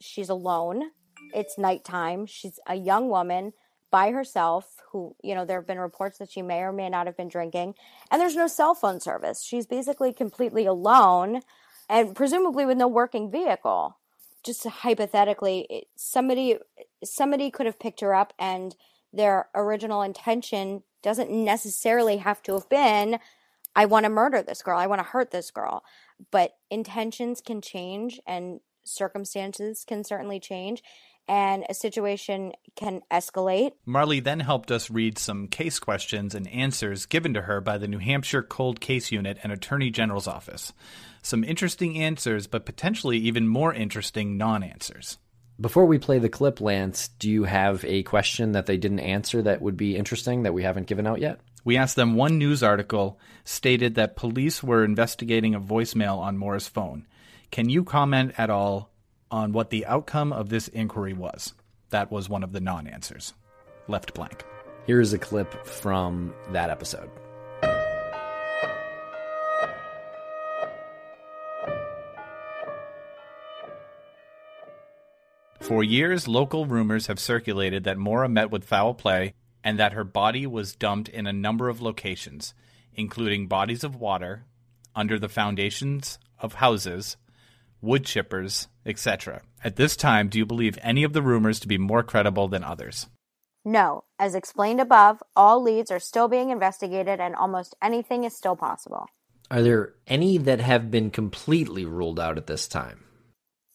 She's 0.00 0.28
alone. 0.28 0.90
It's 1.34 1.58
nighttime. 1.58 2.26
She's 2.26 2.58
a 2.66 2.74
young 2.74 3.08
woman 3.08 3.52
by 3.90 4.10
herself 4.10 4.82
who 4.92 5.14
you 5.22 5.34
know 5.34 5.44
there 5.44 5.58
have 5.58 5.66
been 5.66 5.78
reports 5.78 6.18
that 6.18 6.30
she 6.30 6.42
may 6.42 6.60
or 6.60 6.72
may 6.72 6.88
not 6.88 7.06
have 7.06 7.16
been 7.16 7.28
drinking 7.28 7.74
and 8.10 8.20
there's 8.20 8.36
no 8.36 8.46
cell 8.46 8.74
phone 8.74 9.00
service 9.00 9.42
she's 9.42 9.66
basically 9.66 10.12
completely 10.12 10.66
alone 10.66 11.40
and 11.88 12.14
presumably 12.14 12.66
with 12.66 12.76
no 12.76 12.88
working 12.88 13.30
vehicle 13.30 13.96
just 14.42 14.66
hypothetically, 14.66 15.86
somebody 15.96 16.58
somebody 17.04 17.50
could 17.50 17.66
have 17.66 17.78
picked 17.78 18.00
her 18.00 18.14
up, 18.14 18.32
and 18.38 18.76
their 19.12 19.48
original 19.54 20.02
intention 20.02 20.82
doesn't 21.02 21.30
necessarily 21.30 22.18
have 22.18 22.42
to 22.42 22.54
have 22.54 22.68
been, 22.68 23.18
"I 23.74 23.84
want 23.86 24.04
to 24.04 24.10
murder 24.10 24.42
this 24.42 24.62
girl. 24.62 24.78
I 24.78 24.86
want 24.86 25.00
to 25.00 25.08
hurt 25.08 25.30
this 25.30 25.50
girl." 25.50 25.84
But 26.30 26.56
intentions 26.70 27.40
can 27.40 27.60
change, 27.60 28.20
and 28.26 28.60
circumstances 28.84 29.84
can 29.84 30.02
certainly 30.02 30.40
change 30.40 30.82
and 31.28 31.64
a 31.68 31.74
situation 31.74 32.52
can 32.74 33.02
escalate. 33.10 33.72
Marley 33.84 34.20
then 34.20 34.40
helped 34.40 34.70
us 34.70 34.90
read 34.90 35.18
some 35.18 35.48
case 35.48 35.78
questions 35.78 36.34
and 36.34 36.48
answers 36.48 37.06
given 37.06 37.34
to 37.34 37.42
her 37.42 37.60
by 37.60 37.78
the 37.78 37.88
New 37.88 37.98
Hampshire 37.98 38.42
Cold 38.42 38.80
Case 38.80 39.12
Unit 39.12 39.38
and 39.42 39.52
Attorney 39.52 39.90
General's 39.90 40.26
Office. 40.26 40.72
Some 41.22 41.44
interesting 41.44 41.98
answers, 41.98 42.46
but 42.46 42.64
potentially 42.64 43.18
even 43.18 43.46
more 43.46 43.74
interesting 43.74 44.36
non 44.36 44.62
answers. 44.62 45.18
Before 45.60 45.86
we 45.86 45.98
play 45.98 46.20
the 46.20 46.28
clip, 46.28 46.60
Lance, 46.60 47.08
do 47.18 47.28
you 47.28 47.42
have 47.44 47.84
a 47.84 48.04
question 48.04 48.52
that 48.52 48.66
they 48.66 48.76
didn't 48.76 49.00
answer 49.00 49.42
that 49.42 49.60
would 49.60 49.76
be 49.76 49.96
interesting 49.96 50.44
that 50.44 50.54
we 50.54 50.62
haven't 50.62 50.86
given 50.86 51.06
out 51.06 51.20
yet? 51.20 51.40
We 51.64 51.76
asked 51.76 51.96
them 51.96 52.14
one 52.14 52.38
news 52.38 52.62
article 52.62 53.18
stated 53.44 53.96
that 53.96 54.14
police 54.14 54.62
were 54.62 54.84
investigating 54.84 55.56
a 55.56 55.60
voicemail 55.60 56.18
on 56.18 56.38
Maura's 56.38 56.68
phone. 56.68 57.06
Can 57.50 57.68
you 57.68 57.82
comment 57.82 58.34
at 58.38 58.50
all 58.50 58.90
on 59.30 59.52
what 59.52 59.70
the 59.70 59.86
outcome 59.86 60.32
of 60.32 60.48
this 60.48 60.68
inquiry 60.68 61.12
was. 61.12 61.54
That 61.90 62.10
was 62.10 62.28
one 62.28 62.42
of 62.42 62.52
the 62.52 62.60
non 62.60 62.86
answers. 62.86 63.34
Left 63.86 64.14
blank. 64.14 64.44
Here's 64.86 65.12
a 65.12 65.18
clip 65.18 65.66
from 65.66 66.34
that 66.52 66.70
episode. 66.70 67.10
For 75.60 75.84
years, 75.84 76.26
local 76.26 76.64
rumors 76.64 77.08
have 77.08 77.20
circulated 77.20 77.84
that 77.84 77.98
Maura 77.98 78.26
met 78.26 78.50
with 78.50 78.64
foul 78.64 78.94
play 78.94 79.34
and 79.62 79.78
that 79.78 79.92
her 79.92 80.04
body 80.04 80.46
was 80.46 80.74
dumped 80.74 81.10
in 81.10 81.26
a 81.26 81.32
number 81.32 81.68
of 81.68 81.82
locations, 81.82 82.54
including 82.94 83.48
bodies 83.48 83.84
of 83.84 83.94
water, 83.94 84.46
under 84.96 85.18
the 85.18 85.28
foundations 85.28 86.18
of 86.38 86.54
houses, 86.54 87.18
wood 87.80 88.04
chippers, 88.04 88.66
etc. 88.84 89.42
At 89.62 89.76
this 89.76 89.96
time, 89.96 90.28
do 90.28 90.38
you 90.38 90.46
believe 90.46 90.78
any 90.82 91.04
of 91.04 91.12
the 91.12 91.22
rumors 91.22 91.60
to 91.60 91.68
be 91.68 91.78
more 91.78 92.02
credible 92.02 92.48
than 92.48 92.64
others? 92.64 93.06
No. 93.64 94.04
As 94.18 94.34
explained 94.34 94.80
above, 94.80 95.22
all 95.36 95.62
leads 95.62 95.90
are 95.90 96.00
still 96.00 96.28
being 96.28 96.50
investigated 96.50 97.20
and 97.20 97.34
almost 97.34 97.76
anything 97.82 98.24
is 98.24 98.36
still 98.36 98.56
possible. 98.56 99.06
Are 99.50 99.62
there 99.62 99.94
any 100.06 100.38
that 100.38 100.60
have 100.60 100.90
been 100.90 101.10
completely 101.10 101.84
ruled 101.84 102.20
out 102.20 102.36
at 102.36 102.46
this 102.46 102.68
time? 102.68 103.04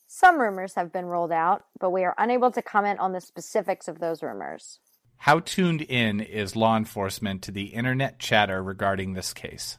Some 0.07 0.39
rumors 0.39 0.75
have 0.75 0.93
been 0.93 1.05
ruled 1.05 1.31
out, 1.31 1.65
but 1.79 1.89
we 1.89 2.03
are 2.03 2.13
unable 2.17 2.51
to 2.51 2.61
comment 2.61 2.99
on 2.99 3.13
the 3.13 3.21
specifics 3.21 3.87
of 3.87 3.99
those 3.99 4.21
rumors. 4.21 4.79
How 5.17 5.39
tuned 5.39 5.81
in 5.81 6.19
is 6.19 6.55
law 6.55 6.77
enforcement 6.77 7.41
to 7.43 7.51
the 7.51 7.67
internet 7.67 8.19
chatter 8.19 8.61
regarding 8.61 9.13
this 9.13 9.33
case? 9.33 9.77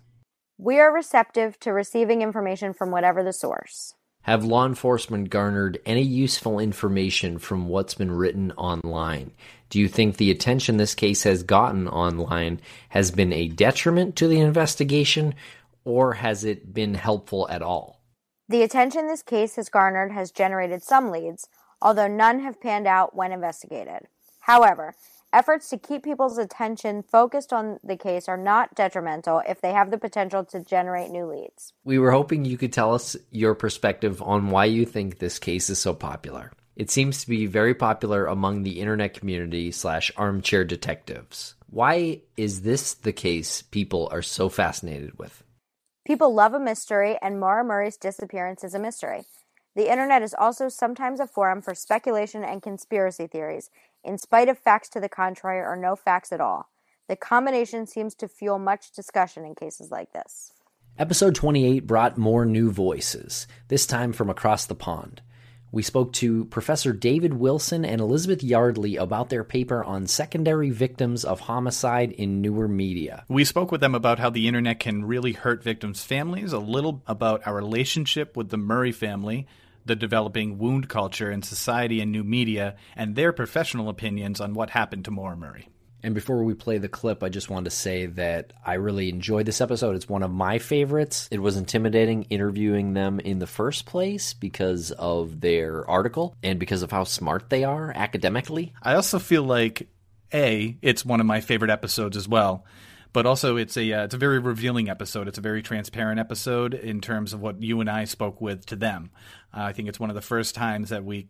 We 0.58 0.80
are 0.80 0.92
receptive 0.92 1.60
to 1.60 1.72
receiving 1.72 2.22
information 2.22 2.72
from 2.72 2.90
whatever 2.90 3.22
the 3.22 3.32
source. 3.32 3.94
Have 4.24 4.42
law 4.42 4.64
enforcement 4.64 5.28
garnered 5.28 5.78
any 5.84 6.00
useful 6.00 6.58
information 6.58 7.38
from 7.38 7.68
what's 7.68 7.92
been 7.92 8.10
written 8.10 8.52
online? 8.52 9.32
Do 9.68 9.78
you 9.78 9.86
think 9.86 10.16
the 10.16 10.30
attention 10.30 10.78
this 10.78 10.94
case 10.94 11.24
has 11.24 11.42
gotten 11.42 11.86
online 11.88 12.62
has 12.88 13.10
been 13.10 13.34
a 13.34 13.48
detriment 13.48 14.16
to 14.16 14.26
the 14.26 14.40
investigation, 14.40 15.34
or 15.84 16.14
has 16.14 16.42
it 16.42 16.72
been 16.72 16.94
helpful 16.94 17.46
at 17.50 17.60
all? 17.60 18.00
The 18.48 18.62
attention 18.62 19.08
this 19.08 19.22
case 19.22 19.56
has 19.56 19.68
garnered 19.68 20.12
has 20.12 20.30
generated 20.30 20.82
some 20.82 21.10
leads, 21.10 21.46
although 21.82 22.08
none 22.08 22.40
have 22.40 22.62
panned 22.62 22.86
out 22.86 23.14
when 23.14 23.30
investigated. 23.30 24.08
However, 24.40 24.94
Efforts 25.34 25.68
to 25.70 25.78
keep 25.78 26.04
people's 26.04 26.38
attention 26.38 27.02
focused 27.02 27.52
on 27.52 27.80
the 27.82 27.96
case 27.96 28.28
are 28.28 28.36
not 28.36 28.72
detrimental 28.76 29.42
if 29.48 29.60
they 29.60 29.72
have 29.72 29.90
the 29.90 29.98
potential 29.98 30.44
to 30.44 30.60
generate 30.60 31.10
new 31.10 31.26
leads. 31.26 31.72
We 31.82 31.98
were 31.98 32.12
hoping 32.12 32.44
you 32.44 32.56
could 32.56 32.72
tell 32.72 32.94
us 32.94 33.16
your 33.32 33.56
perspective 33.56 34.22
on 34.22 34.50
why 34.50 34.66
you 34.66 34.86
think 34.86 35.18
this 35.18 35.40
case 35.40 35.68
is 35.70 35.80
so 35.80 35.92
popular. 35.92 36.52
It 36.76 36.88
seems 36.88 37.20
to 37.20 37.28
be 37.28 37.46
very 37.46 37.74
popular 37.74 38.26
among 38.26 38.62
the 38.62 38.78
internet 38.80 39.14
community 39.14 39.72
slash 39.72 40.12
armchair 40.16 40.62
detectives. 40.62 41.56
Why 41.68 42.20
is 42.36 42.62
this 42.62 42.94
the 42.94 43.12
case 43.12 43.60
people 43.60 44.08
are 44.12 44.22
so 44.22 44.48
fascinated 44.48 45.18
with? 45.18 45.42
People 46.06 46.32
love 46.32 46.54
a 46.54 46.60
mystery, 46.60 47.18
and 47.20 47.40
Mara 47.40 47.64
Murray's 47.64 47.96
disappearance 47.96 48.62
is 48.62 48.74
a 48.74 48.78
mystery. 48.78 49.22
The 49.74 49.90
internet 49.90 50.22
is 50.22 50.36
also 50.38 50.68
sometimes 50.68 51.18
a 51.18 51.26
forum 51.26 51.60
for 51.60 51.74
speculation 51.74 52.44
and 52.44 52.62
conspiracy 52.62 53.26
theories, 53.26 53.70
in 54.04 54.18
spite 54.18 54.48
of 54.48 54.58
facts 54.58 54.88
to 54.90 55.00
the 55.00 55.08
contrary 55.08 55.60
or 55.60 55.76
no 55.76 55.96
facts 55.96 56.32
at 56.32 56.40
all. 56.40 56.68
The 57.08 57.16
combination 57.16 57.86
seems 57.86 58.14
to 58.16 58.28
fuel 58.28 58.58
much 58.58 58.92
discussion 58.92 59.44
in 59.44 59.54
cases 59.54 59.90
like 59.90 60.12
this. 60.12 60.52
Episode 60.98 61.34
28 61.34 61.86
brought 61.86 62.16
more 62.16 62.44
new 62.44 62.70
voices, 62.70 63.46
this 63.68 63.84
time 63.84 64.12
from 64.12 64.30
across 64.30 64.64
the 64.64 64.74
pond. 64.74 65.22
We 65.74 65.82
spoke 65.82 66.12
to 66.14 66.44
Professor 66.44 66.92
David 66.92 67.34
Wilson 67.34 67.84
and 67.84 68.00
Elizabeth 68.00 68.44
Yardley 68.44 68.94
about 68.94 69.28
their 69.28 69.42
paper 69.42 69.82
on 69.82 70.06
secondary 70.06 70.70
victims 70.70 71.24
of 71.24 71.40
homicide 71.40 72.12
in 72.12 72.40
newer 72.40 72.68
media. 72.68 73.24
We 73.28 73.44
spoke 73.44 73.72
with 73.72 73.80
them 73.80 73.92
about 73.92 74.20
how 74.20 74.30
the 74.30 74.46
internet 74.46 74.78
can 74.78 75.04
really 75.04 75.32
hurt 75.32 75.64
victims' 75.64 76.04
families, 76.04 76.52
a 76.52 76.60
little 76.60 77.02
about 77.08 77.44
our 77.44 77.56
relationship 77.56 78.36
with 78.36 78.50
the 78.50 78.56
Murray 78.56 78.92
family, 78.92 79.48
the 79.84 79.96
developing 79.96 80.58
wound 80.58 80.88
culture 80.88 81.30
in 81.30 81.42
society 81.42 82.00
and 82.00 82.10
new 82.12 82.24
media, 82.24 82.76
and 82.96 83.14
their 83.14 83.32
professional 83.32 83.88
opinions 83.88 84.40
on 84.40 84.54
what 84.54 84.70
happened 84.70 85.04
to 85.04 85.10
Maura 85.10 85.36
Murray. 85.36 85.68
And 86.02 86.14
before 86.14 86.44
we 86.44 86.52
play 86.52 86.76
the 86.76 86.88
clip, 86.88 87.22
I 87.22 87.30
just 87.30 87.48
wanted 87.48 87.70
to 87.70 87.76
say 87.76 88.04
that 88.06 88.52
I 88.64 88.74
really 88.74 89.08
enjoyed 89.08 89.46
this 89.46 89.62
episode. 89.62 89.96
It's 89.96 90.06
one 90.06 90.22
of 90.22 90.30
my 90.30 90.58
favorites. 90.58 91.28
It 91.30 91.38
was 91.38 91.56
intimidating 91.56 92.24
interviewing 92.24 92.92
them 92.92 93.20
in 93.20 93.38
the 93.38 93.46
first 93.46 93.86
place 93.86 94.34
because 94.34 94.90
of 94.90 95.40
their 95.40 95.88
article 95.88 96.36
and 96.42 96.58
because 96.58 96.82
of 96.82 96.90
how 96.90 97.04
smart 97.04 97.48
they 97.48 97.64
are 97.64 97.90
academically. 97.94 98.74
I 98.82 98.96
also 98.96 99.18
feel 99.18 99.44
like, 99.44 99.88
A, 100.34 100.76
it's 100.82 101.06
one 101.06 101.20
of 101.20 101.26
my 101.26 101.40
favorite 101.40 101.70
episodes 101.70 102.18
as 102.18 102.28
well 102.28 102.66
but 103.14 103.26
also 103.26 103.56
it's 103.56 103.76
a 103.76 103.92
uh, 103.92 104.04
it's 104.04 104.14
a 104.14 104.18
very 104.18 104.40
revealing 104.40 104.90
episode. 104.90 105.28
It's 105.28 105.38
a 105.38 105.40
very 105.40 105.62
transparent 105.62 106.20
episode 106.20 106.74
in 106.74 107.00
terms 107.00 107.32
of 107.32 107.40
what 107.40 107.62
you 107.62 107.80
and 107.80 107.88
I 107.88 108.04
spoke 108.04 108.40
with 108.42 108.66
to 108.66 108.76
them. 108.76 109.10
Uh, 109.56 109.62
I 109.62 109.72
think 109.72 109.88
it's 109.88 110.00
one 110.00 110.10
of 110.10 110.16
the 110.16 110.20
first 110.20 110.54
times 110.54 110.90
that 110.90 111.04
we 111.04 111.28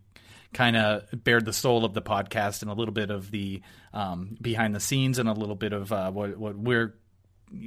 kind 0.55 0.77
of 0.77 1.05
bared 1.23 1.45
the 1.45 1.53
soul 1.53 1.85
of 1.85 1.93
the 1.93 2.01
podcast 2.01 2.63
and 2.63 2.71
a 2.71 2.75
little 2.75 2.95
bit 2.95 3.11
of 3.11 3.31
the 3.31 3.61
um, 3.93 4.37
behind 4.41 4.75
the 4.75 4.81
scenes 4.81 5.19
and 5.19 5.29
a 5.29 5.35
little 5.35 5.55
bit 5.55 5.75
of 5.75 5.93
uh, 5.93 6.11
what 6.11 6.37
what 6.39 6.57
we're 6.57 6.95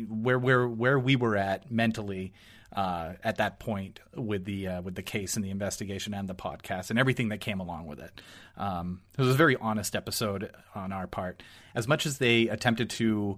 where 0.10 0.40
where 0.40 0.68
where 0.68 0.98
we 0.98 1.16
were 1.16 1.38
at 1.38 1.72
mentally 1.72 2.34
uh, 2.76 3.14
at 3.24 3.38
that 3.38 3.60
point 3.60 4.00
with 4.16 4.46
the 4.46 4.68
uh, 4.68 4.82
with 4.82 4.96
the 4.96 5.04
case 5.04 5.36
and 5.36 5.46
the 5.46 5.52
investigation 5.52 6.16
and 6.16 6.28
the 6.28 6.36
podcast 6.36 6.90
and 6.90 6.98
everything 6.98 7.30
that 7.30 7.40
came 7.40 7.60
along 7.60 7.86
with 7.86 8.00
it. 8.00 8.20
Um, 8.58 9.02
it 9.16 9.22
was 9.22 9.30
a 9.30 9.38
very 9.38 9.56
honest 9.58 9.96
episode 9.96 10.52
on 10.74 10.92
our 10.92 11.06
part. 11.06 11.44
As 11.76 11.88
much 11.88 12.08
as 12.08 12.18
they 12.18 12.48
attempted 12.48 12.90
to 12.92 13.38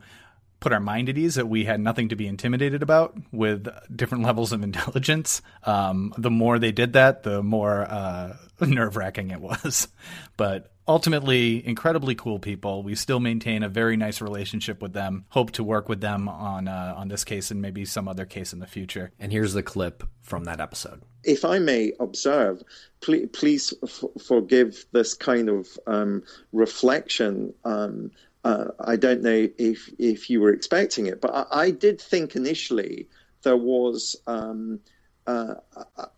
put 0.59 0.73
our 0.73 0.79
mind 0.79 1.09
at 1.09 1.17
ease 1.17 1.35
that 1.35 1.47
we 1.47 1.65
had 1.65 1.79
nothing 1.79 2.09
to 2.09 2.15
be 2.15 2.27
intimidated 2.27 2.83
about 2.83 3.17
with 3.31 3.67
different 3.95 4.23
levels 4.29 4.51
of 4.51 4.63
intelligence. 4.63 5.41
Um, 5.63 6.13
the 6.17 6.31
more 6.31 6.59
they 6.59 6.71
did 6.71 6.93
that, 6.93 7.23
the 7.23 7.41
more 7.41 7.81
uh, 7.81 8.35
nerve 8.61 8.95
wracking 8.95 9.31
it 9.31 9.41
was. 9.41 9.87
But 10.37 10.71
ultimately, 10.87 11.65
incredibly 11.67 12.15
cool 12.15 12.39
people. 12.39 12.81
We 12.81 12.95
still 12.95 13.19
maintain 13.19 13.61
a 13.61 13.67
very 13.67 13.97
nice 13.97 14.21
relationship 14.21 14.81
with 14.81 14.93
them. 14.93 15.25
Hope 15.29 15.51
to 15.51 15.65
work 15.65 15.89
with 15.89 15.99
them 15.99 16.29
on 16.29 16.69
uh, 16.69 16.93
on 16.95 17.09
this 17.09 17.25
case 17.25 17.51
and 17.51 17.61
maybe 17.61 17.83
some 17.83 18.07
other 18.07 18.25
case 18.25 18.53
in 18.53 18.59
the 18.59 18.67
future. 18.67 19.11
And 19.19 19.33
here's 19.33 19.51
the 19.51 19.63
clip 19.63 20.03
from 20.21 20.45
that 20.45 20.61
episode. 20.61 21.01
If 21.25 21.43
I 21.43 21.59
may 21.59 21.91
observe, 21.99 22.63
please, 23.01 23.27
please 23.33 23.73
f- 23.83 24.03
forgive 24.25 24.85
this 24.93 25.13
kind 25.13 25.49
of 25.49 25.67
um, 25.85 26.23
reflection. 26.53 27.53
Um, 27.65 28.11
uh, 28.43 28.65
I 28.80 28.95
don't 28.95 29.21
know 29.21 29.49
if 29.58 29.89
if 29.99 30.30
you 30.30 30.41
were 30.41 30.54
expecting 30.54 31.08
it, 31.08 31.21
but 31.21 31.34
I, 31.34 31.45
I 31.52 31.71
did 31.71 31.99
think 31.99 32.36
initially 32.36 33.08
there 33.43 33.58
was 33.58 34.15
um, 34.28 34.80
uh, 35.28 35.56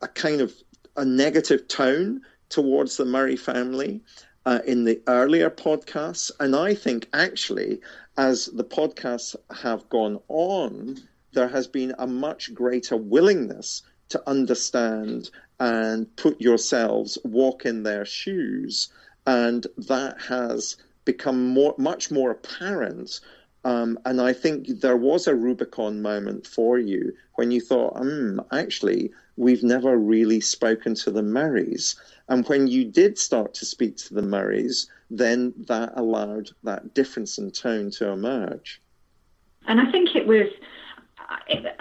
a, 0.02 0.08
kind 0.08 0.42
of 0.42 0.54
a 0.98 1.06
negative 1.06 1.68
tone 1.68 2.22
towards 2.50 2.98
the 2.98 3.06
Murray 3.06 3.36
family 3.36 4.02
uh, 4.46 4.60
in 4.66 4.84
the 4.84 5.02
earlier 5.08 5.50
podcasts, 5.50 6.32
and 6.40 6.56
I 6.56 6.74
think 6.76 7.08
actually 7.14 7.80
as 8.18 8.48
the 8.48 8.64
podcasts 8.64 9.36
have 9.52 9.90
gone 9.90 10.20
on, 10.28 10.98
there 11.34 11.48
has 11.48 11.68
been 11.68 11.94
a 11.98 12.08
much 12.08 12.54
greater 12.54 12.98
willingness 12.98 13.84
to 14.10 14.22
understand 14.30 15.30
and 15.60 16.14
put 16.18 16.42
yourselves, 16.42 17.18
walk 17.24 17.66
in 17.66 17.84
their 17.84 18.06
shoes, 18.06 18.90
and 19.26 19.66
that 19.78 20.20
has 20.22 20.78
become 21.06 21.48
more, 21.50 21.76
much 21.78 22.12
more 22.12 22.32
apparent. 22.32 23.20
Um, 23.64 24.00
and 24.06 24.22
I 24.22 24.34
think 24.34 24.68
there 24.68 24.98
was 24.98 25.28
a 25.28 25.36
Rubicon 25.36 26.02
moment 26.02 26.48
for 26.48 26.80
you 26.80 27.14
when 27.36 27.52
you 27.52 27.62
thought, 27.62 27.98
hmm, 27.98 28.40
actually, 28.52 29.12
we've 29.38 29.64
never 29.64 29.98
really 29.98 30.42
spoken 30.42 30.96
to 30.96 31.12
the 31.12 31.24
Murrays. 31.24 31.96
And 32.28 32.48
when 32.48 32.68
you 32.68 32.86
did 32.86 33.18
start 33.18 33.54
to 33.56 33.66
speak 33.66 33.98
to 33.98 34.14
the 34.14 34.22
Murrays, 34.22 34.90
then 35.10 35.54
that 35.68 35.94
allowed 35.96 36.50
that 36.64 36.94
difference 36.94 37.38
in 37.38 37.52
tone 37.52 37.92
to 37.92 38.10
emerge. 38.10 38.82
And 39.68 39.80
I 39.80 39.92
think 39.92 40.16
it 40.16 40.26
was 40.26 40.48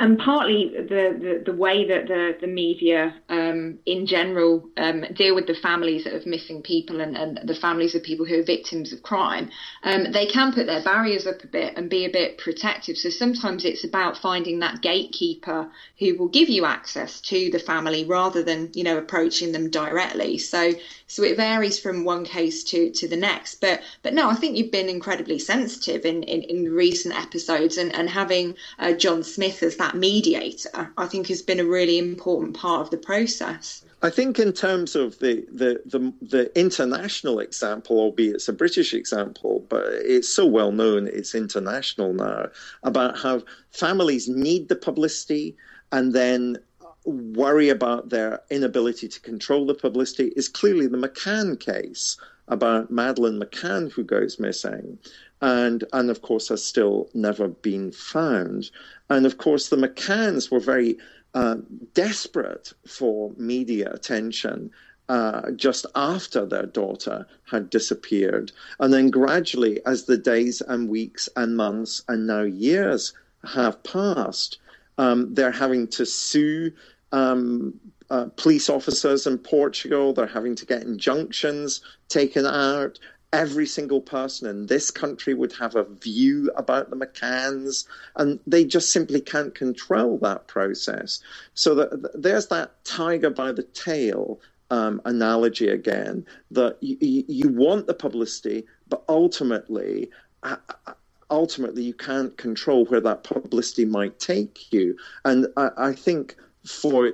and 0.01 0.19
partly 0.19 0.73
the, 0.75 1.43
the, 1.45 1.53
the, 1.53 1.57
way 1.57 1.87
that 1.87 2.09
the, 2.09 2.35
the 2.41 2.47
media 2.47 3.15
um, 3.29 3.79
in 3.85 4.07
general 4.07 4.67
um, 4.79 5.05
deal 5.15 5.35
with 5.35 5.47
the 5.47 5.55
families 5.55 6.07
of 6.07 6.25
missing 6.25 6.63
people 6.63 7.03
and, 7.03 7.17
and, 7.17 7.39
the 7.45 7.55
families 7.55 7.95
of 7.95 8.03
people 8.03 8.25
who 8.25 8.41
are 8.41 8.43
victims 8.43 8.95
of 8.95 9.03
crime, 9.03 9.51
um, 9.83 10.11
they 10.11 10.25
can 10.25 10.55
put 10.55 10.65
their 10.65 10.83
barriers 10.83 11.27
up 11.27 11.45
a 11.45 11.47
bit 11.47 11.75
and 11.77 11.91
be 11.91 12.07
a 12.07 12.11
bit 12.11 12.39
protective. 12.39 12.97
So 12.97 13.11
sometimes 13.11 13.67
it's 13.67 13.85
about 13.85 14.17
finding 14.17 14.61
that 14.61 14.81
gatekeeper 14.81 15.71
who 15.99 16.17
will 16.17 16.29
give 16.29 16.49
you 16.49 16.65
access 16.65 17.21
to 17.23 17.51
the 17.51 17.59
family 17.59 18.05
rather 18.07 18.43
than 18.43 18.71
you 18.73 18.85
know 18.85 18.97
approaching 18.97 19.53
them 19.53 19.69
directly. 19.69 20.39
So 20.39 20.73
so 21.07 21.25
it 21.25 21.37
varies 21.37 21.79
from 21.79 22.05
one 22.05 22.25
case 22.25 22.65
to, 22.65 22.91
to 22.93 23.09
the 23.09 23.17
next. 23.17 23.57
But 23.61 23.83
but 24.03 24.15
no, 24.15 24.31
I 24.31 24.35
think 24.35 24.57
you've 24.57 24.71
been 24.71 24.89
incredibly 24.89 25.39
sensitive 25.39 26.07
in, 26.07 26.23
in, 26.23 26.43
in 26.43 26.73
recent 26.73 27.15
episodes 27.15 27.77
and, 27.77 27.95
and 27.95 28.09
having 28.09 28.55
uh, 28.79 28.93
John 28.93 29.23
Smith 29.25 29.63
as 29.63 29.77
that 29.77 29.90
mediator, 29.97 30.93
I 30.97 31.07
think 31.07 31.29
has 31.29 31.43
been 31.43 31.61
a 31.61 31.65
really 31.65 31.99
important 31.99 32.57
part 32.57 32.83
of 32.83 32.91
the 32.91 32.97
process. 32.97 33.85
I 34.03 34.09
think 34.09 34.39
in 34.39 34.53
terms 34.53 34.97
of 34.97 35.19
the, 35.19 35.47
the, 35.53 35.83
the, 35.85 36.13
the, 36.23 36.59
international 36.59 37.39
example, 37.39 37.99
albeit 37.99 38.37
it's 38.37 38.49
a 38.49 38.53
British 38.53 38.95
example, 38.95 39.67
but 39.69 39.85
it's 39.89 40.29
so 40.29 40.47
well 40.47 40.73
known, 40.73 41.07
it's 41.07 41.35
international 41.35 42.15
now, 42.15 42.49
about 42.83 43.19
how 43.19 43.43
families 43.71 44.27
need 44.27 44.69
the 44.69 44.77
publicity 44.77 45.55
and 45.93 46.15
then 46.15 46.57
worry 47.05 47.69
about 47.69 48.09
their 48.09 48.41
inability 48.51 49.09
to 49.09 49.21
control 49.21 49.67
the 49.67 49.75
publicity 49.75 50.33
is 50.37 50.49
clearly 50.49 50.87
the 50.87 50.99
McCann 50.99 51.59
case 51.59 52.17
about 52.49 52.91
Madeleine 52.91 53.41
McCann 53.41 53.93
who 53.93 54.05
goes 54.05 54.39
missing 54.39 54.99
and 55.41 55.85
and 55.93 56.11
of 56.11 56.23
course 56.23 56.49
has 56.49 56.65
still 56.65 57.09
never 57.15 57.49
been 57.49 57.93
found. 57.93 58.71
And 59.09 59.27
of 59.27 59.39
course, 59.39 59.69
the 59.69 59.77
McCanns 59.77 60.51
were 60.51 60.61
very 60.61 60.99
uh, 61.35 61.57
desperate 61.95 62.73
for 62.87 63.33
media 63.37 63.91
attention. 63.93 64.71
Uh, 65.09 65.51
just 65.57 65.87
after 65.97 66.47
their 66.47 66.67
daughter 66.67 67.27
had 67.51 67.69
disappeared. 67.69 68.53
And 68.79 68.95
then 68.95 69.11
gradually, 69.11 69.85
as 69.85 70.05
the 70.05 70.17
days 70.17 70.61
and 70.61 70.89
weeks 70.89 71.29
and 71.35 71.57
months 71.57 72.05
and 72.07 72.29
now 72.29 72.43
years 72.43 73.13
have 73.43 73.83
passed, 73.83 74.59
um, 74.99 75.35
they're 75.35 75.51
having 75.51 75.89
to 75.89 76.07
sue 76.07 76.71
um, 77.11 77.75
uh, 78.11 78.27
police 78.37 78.71
officers 78.71 79.27
in 79.27 79.39
Portugal. 79.39 80.13
They're 80.13 80.27
having 80.27 80.55
to 80.55 80.65
get 80.65 80.83
injunctions 80.83 81.81
taken 82.09 82.47
out 82.47 83.01
every 83.33 83.67
single 83.67 84.01
person 84.01 84.49
in 84.49 84.67
this 84.67 84.91
country 84.91 85.35
would 85.35 85.53
have 85.53 85.77
a 85.77 85.85
view 85.85 86.51
about 86.57 86.91
the 86.91 86.97
McCanns, 86.97 87.87
and 88.17 88.41
they 88.47 88.65
just 88.65 88.91
simply 88.91 89.21
can't 89.21 89.55
control 89.55 90.19
that 90.19 90.49
process. 90.49 91.21
So 91.55 91.89
there's 92.15 92.49
that 92.49 92.85
tiger 92.85 93.31
by 93.31 93.53
the 93.53 93.63
tail 93.63 94.41
um, 94.71 95.01
analogy 95.05 95.69
again 95.69 96.27
that 96.51 96.79
you, 96.81 97.25
you, 97.27 97.49
want 97.49 97.87
the 97.87 97.95
publicity, 97.95 98.67
but 98.89 99.03
ultimately. 99.09 100.11
Uh, 100.43 100.57
ultimately, 101.31 101.83
you 101.83 101.95
can't 101.95 102.37
control 102.37 102.85
where 102.87 103.01
that 103.01 103.23
publicity 103.23 103.85
might 103.85 104.19
take 104.19 104.73
you. 104.73 104.97
And 105.25 105.47
I, 105.57 105.71
I 105.77 105.93
think 105.93 106.35
for 106.65 107.13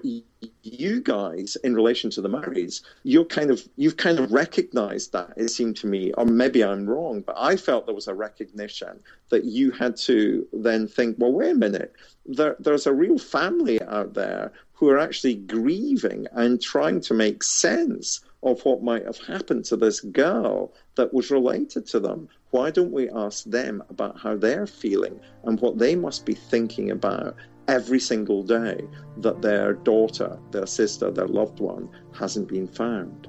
you 0.62 1.00
guys 1.00 1.56
in 1.64 1.74
relation 1.74 2.10
to 2.10 2.20
the 2.20 2.28
Murrays, 2.28 2.82
you're 3.04 3.24
kind 3.24 3.50
of 3.50 3.66
you've 3.76 3.96
kind 3.96 4.18
of 4.18 4.30
recognized 4.32 5.12
that 5.12 5.32
it 5.36 5.48
seemed 5.48 5.76
to 5.78 5.86
me, 5.86 6.12
or 6.12 6.24
maybe 6.24 6.62
I'm 6.62 6.88
wrong, 6.88 7.22
but 7.22 7.36
I 7.38 7.56
felt 7.56 7.86
there 7.86 7.94
was 7.94 8.08
a 8.08 8.14
recognition 8.14 9.00
that 9.30 9.44
you 9.44 9.70
had 9.70 9.96
to 9.98 10.46
then 10.52 10.88
think, 10.88 11.16
well, 11.18 11.32
wait 11.32 11.52
a 11.52 11.54
minute, 11.54 11.94
there, 12.26 12.56
there's 12.58 12.86
a 12.86 12.92
real 12.92 13.18
family 13.18 13.80
out 13.82 14.14
there 14.14 14.52
who 14.72 14.88
are 14.90 14.98
actually 14.98 15.36
grieving 15.36 16.26
and 16.32 16.60
trying 16.60 17.00
to 17.00 17.14
make 17.14 17.42
sense 17.42 18.20
of 18.46 18.64
what 18.64 18.82
might 18.82 19.04
have 19.04 19.18
happened 19.18 19.64
to 19.64 19.76
this 19.76 20.00
girl 20.00 20.72
that 20.94 21.12
was 21.12 21.30
related 21.30 21.84
to 21.84 21.98
them. 21.98 22.28
Why 22.50 22.70
don't 22.70 22.92
we 22.92 23.10
ask 23.10 23.44
them 23.44 23.82
about 23.90 24.18
how 24.18 24.36
they're 24.36 24.68
feeling 24.68 25.20
and 25.44 25.60
what 25.60 25.78
they 25.78 25.96
must 25.96 26.24
be 26.24 26.34
thinking 26.34 26.92
about 26.92 27.34
every 27.66 27.98
single 27.98 28.44
day 28.44 28.80
that 29.18 29.42
their 29.42 29.74
daughter, 29.74 30.38
their 30.52 30.66
sister, 30.66 31.10
their 31.10 31.26
loved 31.26 31.58
one 31.58 31.88
hasn't 32.14 32.48
been 32.48 32.68
found. 32.68 33.26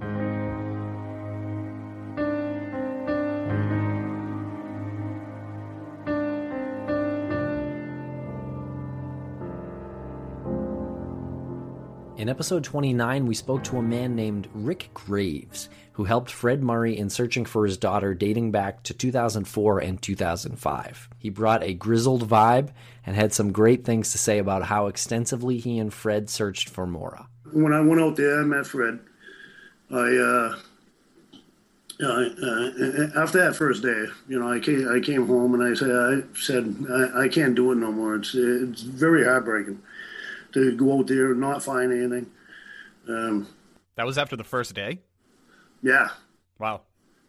In 12.18 12.30
episode 12.30 12.64
29, 12.64 13.28
we 13.28 13.36
spoke 13.36 13.64
to 13.66 13.78
a 13.78 13.84
man 13.84 14.16
named 14.16 14.48
Rick 14.52 14.90
Graves, 14.96 15.70
who 15.92 16.06
helped 16.06 16.32
Fred 16.32 16.64
Murray 16.64 16.98
in 16.98 17.12
searching 17.12 17.46
for 17.46 17.64
his 17.64 17.78
daughter 17.78 18.16
dating 18.16 18.50
back 18.50 18.82
to 18.84 18.96
2004 18.96 19.78
and 19.78 20.02
2005. 20.02 21.10
He 21.20 21.30
brought 21.30 21.62
a 21.62 21.76
grizzled 21.76 22.28
vibe 22.28 22.70
and 23.06 23.16
had 23.16 23.34
some 23.34 23.52
great 23.52 23.86
things 23.86 24.12
to 24.14 24.18
say 24.18 24.40
about 24.40 24.64
how 24.64 24.88
extensively 24.88 25.60
he 25.60 25.78
and 25.78 25.94
Fred 25.94 26.28
searched 26.28 26.70
for 26.70 26.88
Maura. 26.88 27.28
When 27.54 27.72
I 27.72 27.82
went 27.82 28.02
out 28.02 28.16
there, 28.16 28.42
I 28.42 28.46
met 28.46 28.66
Fred. 28.66 29.00
I, 29.92 30.18
uh, 30.18 30.56
uh, 32.04 33.10
after 33.16 33.44
that 33.44 33.56
first 33.56 33.84
day, 33.84 34.06
you 34.28 34.40
know, 34.40 34.52
I 34.52 34.58
came, 34.58 34.90
I 34.92 35.02
came 35.02 35.28
home 35.28 35.54
and 35.54 35.62
I 35.62 35.76
said, 35.76 35.92
I 35.92 36.36
said, 36.36 36.84
I, 36.90 37.26
I 37.26 37.28
can't 37.28 37.54
do 37.54 37.72
it 37.74 37.76
no 37.76 37.92
more. 37.92 38.16
It's, 38.16 38.34
it's 38.34 38.82
very 38.82 39.24
heartbreaking 39.24 39.84
to 40.58 40.76
go 40.76 41.00
out 41.00 41.08
there 41.08 41.32
and 41.32 41.40
not 41.40 41.64
find 41.64 41.92
anything. 41.92 42.28
Um, 43.08 43.48
that 43.96 44.06
was 44.06 44.18
after 44.18 44.36
the 44.36 44.44
first 44.44 44.74
day. 44.74 45.00
Yeah. 45.82 46.10
Wow. 46.60 46.82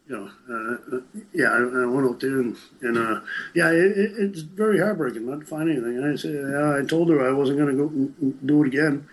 You 0.09 0.17
know, 0.17 0.31
uh, 0.51 0.97
uh 0.97 1.01
yeah, 1.35 1.49
I, 1.49 1.83
I, 1.83 1.87
went 1.87 2.09
out 2.09 2.21
there 2.21 2.41
and, 2.41 2.57
and 2.81 2.97
uh, 2.97 3.21
yeah, 3.55 3.71
it, 3.71 3.99
it, 3.99 4.13
it's 4.17 4.41
very 4.41 4.79
heartbreaking 4.79 5.27
not 5.27 5.41
to 5.41 5.47
find 5.47 5.71
anything. 5.71 5.99
And 5.99 6.13
I 6.13 6.17
said, 6.17 6.33
yeah, 6.33 6.79
I 6.83 6.87
told 6.87 7.11
her 7.11 7.29
I 7.29 7.33
wasn't 7.33 7.59
going 7.59 7.77
to 7.77 7.85
go 7.85 8.33
do 8.47 8.63
it 8.65 8.69
again. 8.69 9.07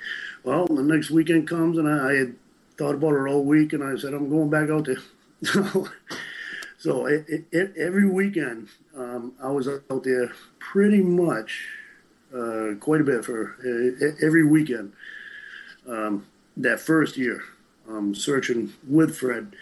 Well, 0.43 0.67
the 0.67 0.83
next 0.83 1.11
weekend 1.11 1.49
comes 1.49 1.77
and 1.77 1.87
I, 1.87 2.11
I 2.11 2.13
had 2.13 2.35
thought 2.77 2.95
about 2.95 3.13
it 3.13 3.29
all 3.29 3.43
week, 3.43 3.73
and 3.73 3.83
I 3.83 3.97
said, 3.97 4.13
I'm 4.13 4.29
going 4.29 4.49
back 4.49 4.69
out 4.69 4.85
there. 4.85 4.97
so 6.77 7.05
it, 7.05 7.45
it, 7.51 7.73
every 7.77 8.07
weekend, 8.09 8.69
um, 8.95 9.33
I 9.41 9.49
was 9.49 9.67
out 9.67 10.03
there 10.03 10.31
pretty 10.59 11.01
much 11.01 11.67
uh, 12.35 12.75
quite 12.79 13.01
a 13.01 13.03
bit 13.03 13.25
for 13.25 13.55
uh, 13.63 14.25
every 14.25 14.45
weekend. 14.45 14.93
Um, 15.87 16.25
that 16.57 16.79
first 16.79 17.17
year, 17.17 17.43
um, 17.87 18.15
searching 18.15 18.73
with 18.87 19.17
Fred. 19.17 19.55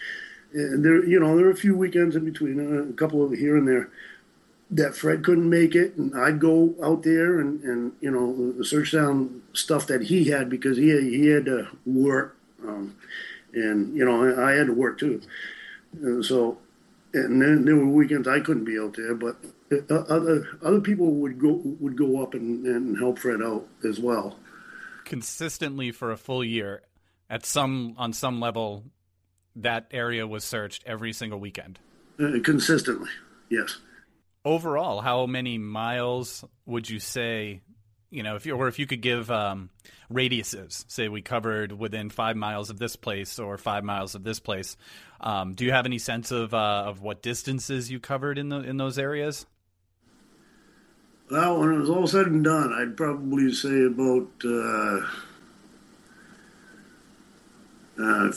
And 0.53 0.86
there, 0.86 1.03
you 1.03 1.19
know, 1.19 1.36
there 1.36 1.45
were 1.45 1.51
a 1.51 1.55
few 1.55 1.76
weekends 1.76 2.15
in 2.15 2.24
between, 2.24 2.59
uh, 2.59 2.84
a 2.89 2.93
couple 2.93 3.24
of 3.24 3.32
here 3.32 3.57
and 3.57 3.67
there, 3.67 3.89
that 4.74 4.95
Fred 4.95 5.24
couldn't 5.24 5.49
make 5.49 5.76
it, 5.76 5.95
and 5.97 6.15
I'd 6.15 6.39
go 6.39 6.74
out 6.84 7.03
there 7.03 7.39
and, 7.39 7.61
and 7.63 7.91
you 8.01 8.09
know 8.09 8.63
search 8.63 8.91
down 8.91 9.43
stuff 9.53 9.86
that 9.88 10.03
he 10.03 10.26
had 10.26 10.49
because 10.49 10.78
he 10.78 10.89
he 10.99 11.28
had 11.28 11.45
to 11.45 11.67
work, 11.86 12.36
um, 12.67 12.95
and 13.53 13.95
you 13.95 14.03
know 14.03 14.43
I, 14.43 14.53
had 14.53 14.67
to 14.67 14.74
work 14.74 14.97
too. 14.97 15.21
And 16.01 16.26
so, 16.26 16.57
and 17.13 17.39
then 17.39 17.65
there 17.65 17.76
were 17.76 17.86
weekends 17.86 18.28
I 18.28 18.39
couldn't 18.39 18.65
be 18.65 18.80
out 18.80 18.95
there, 18.95 19.13
but 19.13 19.36
other 19.89 20.47
other 20.61 20.82
people 20.82 21.15
would 21.15 21.39
go 21.39 21.61
would 21.80 21.97
go 21.97 22.21
up 22.21 22.34
and, 22.34 22.65
and 22.65 22.97
help 22.97 23.19
Fred 23.19 23.41
out 23.41 23.67
as 23.84 23.99
well. 23.99 24.38
Consistently 25.05 25.91
for 25.91 26.11
a 26.11 26.17
full 26.17 26.43
year, 26.43 26.82
at 27.30 27.45
some 27.45 27.95
on 27.97 28.13
some 28.13 28.39
level, 28.39 28.84
that 29.55 29.88
area 29.91 30.26
was 30.28 30.43
searched 30.43 30.84
every 30.86 31.13
single 31.13 31.39
weekend. 31.39 31.80
Uh, 32.19 32.39
consistently, 32.43 33.09
yes. 33.49 33.80
Overall, 34.45 35.01
how 35.01 35.26
many 35.26 35.57
miles 35.57 36.43
would 36.65 36.89
you 36.89 36.99
say? 36.99 37.61
You 38.11 38.21
know, 38.21 38.36
if 38.36 38.45
you 38.45 38.55
or 38.55 38.67
if 38.67 38.78
you 38.78 38.86
could 38.86 39.01
give 39.01 39.32
um, 39.32 39.69
radiuses, 40.11 40.86
say 40.88 41.07
we 41.07 41.21
covered 41.21 41.71
within 41.71 42.09
five 42.09 42.36
miles 42.36 42.69
of 42.69 42.78
this 42.78 42.95
place 42.95 43.39
or 43.39 43.57
five 43.57 43.84
miles 43.84 44.13
of 44.13 44.24
this 44.24 44.39
place. 44.39 44.78
Um, 45.19 45.53
do 45.53 45.65
you 45.65 45.71
have 45.71 45.86
any 45.86 45.97
sense 45.97 46.32
of 46.32 46.53
uh, 46.53 46.84
of 46.86 47.01
what 47.01 47.24
distances 47.24 47.89
you 47.89 47.99
covered 47.99 48.38
in 48.38 48.49
the 48.49 48.59
in 48.59 48.78
those 48.78 48.99
areas? 48.99 49.45
Well, 51.32 51.59
when 51.59 51.71
it 51.71 51.80
was 51.80 51.89
all 51.89 52.05
said 52.05 52.28
and 52.28 52.43
done, 52.43 52.74
I'd 52.74 52.97
probably 52.97 53.53
say 53.53 53.86
about 53.86 54.30
uh, 54.45 54.99
uh, 57.99 58.32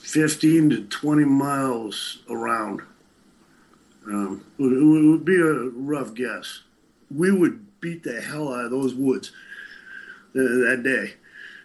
15 0.00 0.70
to 0.70 0.84
20 0.84 1.24
miles 1.24 2.18
around. 2.28 2.82
Um, 4.06 4.44
it, 4.58 4.64
it 4.64 5.10
would 5.10 5.24
be 5.24 5.40
a 5.40 5.52
rough 5.52 6.14
guess. 6.14 6.60
We 7.10 7.32
would 7.32 7.80
beat 7.80 8.02
the 8.04 8.20
hell 8.20 8.52
out 8.52 8.66
of 8.66 8.70
those 8.70 8.94
woods 8.94 9.32
uh, 10.34 10.68
that 10.68 10.82
day. 10.84 11.14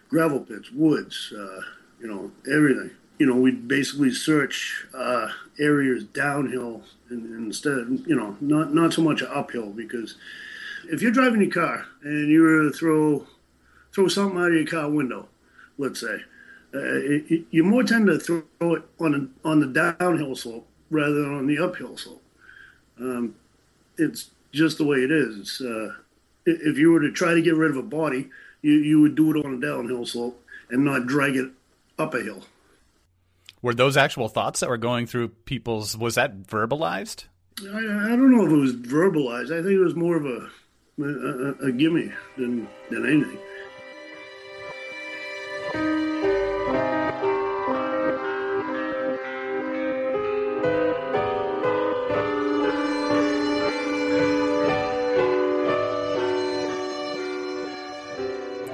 Gravel 0.08 0.40
pits, 0.40 0.70
woods, 0.70 1.32
uh, 1.36 1.60
you 2.00 2.06
know, 2.06 2.32
everything. 2.50 2.90
You 3.18 3.26
know, 3.26 3.36
we'd 3.36 3.68
basically 3.68 4.12
search 4.12 4.86
uh, 4.94 5.28
areas 5.58 6.04
downhill 6.04 6.82
instead, 7.10 8.02
you 8.06 8.16
know, 8.16 8.36
not, 8.40 8.74
not 8.74 8.92
so 8.92 9.02
much 9.02 9.22
uphill 9.22 9.70
because 9.70 10.16
if 10.90 11.02
you're 11.02 11.12
driving 11.12 11.42
your 11.42 11.50
car 11.50 11.86
and 12.02 12.28
you 12.30 12.42
were 12.42 12.62
to 12.64 12.70
throw, 12.70 13.26
throw 13.92 14.08
something 14.08 14.38
out 14.38 14.48
of 14.48 14.54
your 14.54 14.66
car 14.66 14.88
window, 14.88 15.28
let's 15.78 16.00
say, 16.00 16.16
uh, 16.74 17.44
you 17.50 17.62
more 17.62 17.84
tend 17.84 18.06
to 18.06 18.18
throw 18.18 18.42
it 18.60 18.82
on 18.98 19.14
a, 19.44 19.48
on 19.48 19.60
the 19.60 19.66
downhill 19.66 20.34
slope 20.34 20.66
rather 20.90 21.22
than 21.22 21.34
on 21.34 21.46
the 21.46 21.58
uphill 21.58 21.96
slope. 21.96 22.22
Um, 22.98 23.36
it's 23.96 24.30
just 24.52 24.78
the 24.78 24.84
way 24.84 24.98
it 24.98 25.10
is. 25.10 25.60
Uh, 25.60 25.94
if 26.46 26.76
you 26.76 26.90
were 26.90 27.00
to 27.00 27.10
try 27.10 27.34
to 27.34 27.42
get 27.42 27.54
rid 27.54 27.70
of 27.70 27.76
a 27.76 27.82
body, 27.82 28.28
you, 28.62 28.72
you 28.72 29.00
would 29.00 29.14
do 29.14 29.30
it 29.30 29.44
on 29.44 29.54
a 29.54 29.60
downhill 29.60 30.06
slope 30.06 30.42
and 30.70 30.84
not 30.84 31.06
drag 31.06 31.36
it 31.36 31.50
up 31.98 32.14
a 32.14 32.20
hill. 32.20 32.44
Were 33.62 33.74
those 33.74 33.96
actual 33.96 34.28
thoughts 34.28 34.60
that 34.60 34.68
were 34.68 34.76
going 34.76 35.06
through 35.06 35.28
people's? 35.28 35.96
Was 35.96 36.16
that 36.16 36.42
verbalized? 36.42 37.24
I, 37.62 37.78
I 37.78 38.16
don't 38.16 38.30
know 38.30 38.44
if 38.44 38.52
it 38.52 38.56
was 38.56 38.74
verbalized. 38.74 39.52
I 39.52 39.62
think 39.62 39.74
it 39.74 39.78
was 39.78 39.94
more 39.94 40.16
of 40.16 40.26
a 40.26 40.50
a, 40.98 41.02
a, 41.02 41.50
a 41.66 41.72
gimme 41.72 42.12
than 42.36 42.68
than 42.90 43.06
anything. 43.06 43.38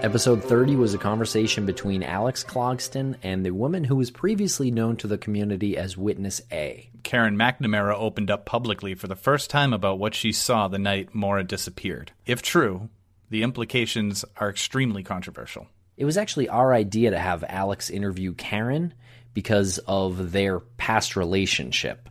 Episode 0.03 0.43
30 0.43 0.77
was 0.77 0.95
a 0.95 0.99
conversation 0.99 1.66
between 1.66 2.03
Alex 2.03 2.43
Clogston 2.43 3.16
and 3.23 3.45
the 3.45 3.51
woman 3.51 3.85
who 3.85 3.97
was 3.97 4.11
previously 4.11 4.71
known 4.71 4.97
to 4.97 5.07
the 5.07 5.18
community 5.18 5.77
as 5.77 5.97
Witness 5.97 6.41
A. 6.51 6.89
Karen 7.11 7.37
McNamara 7.37 7.95
opened 7.95 8.31
up 8.31 8.47
publicly 8.47 8.95
for 8.95 9.09
the 9.09 9.17
first 9.17 9.51
time 9.51 9.73
about 9.73 9.99
what 9.99 10.15
she 10.15 10.31
saw 10.31 10.69
the 10.69 10.79
night 10.79 11.13
Maura 11.13 11.43
disappeared. 11.43 12.13
If 12.25 12.41
true, 12.41 12.89
the 13.31 13.43
implications 13.43 14.25
are 14.37 14.49
extremely 14.49 15.03
controversial. 15.03 15.67
It 15.97 16.05
was 16.05 16.17
actually 16.17 16.49
our 16.49 16.73
idea 16.73 17.11
to 17.11 17.19
have 17.19 17.43
Alex 17.49 17.91
interview 17.91 18.33
Karen 18.35 18.95
because 19.35 19.79
of 19.89 20.31
their 20.31 20.61
past 20.61 21.17
relationship. 21.17 22.09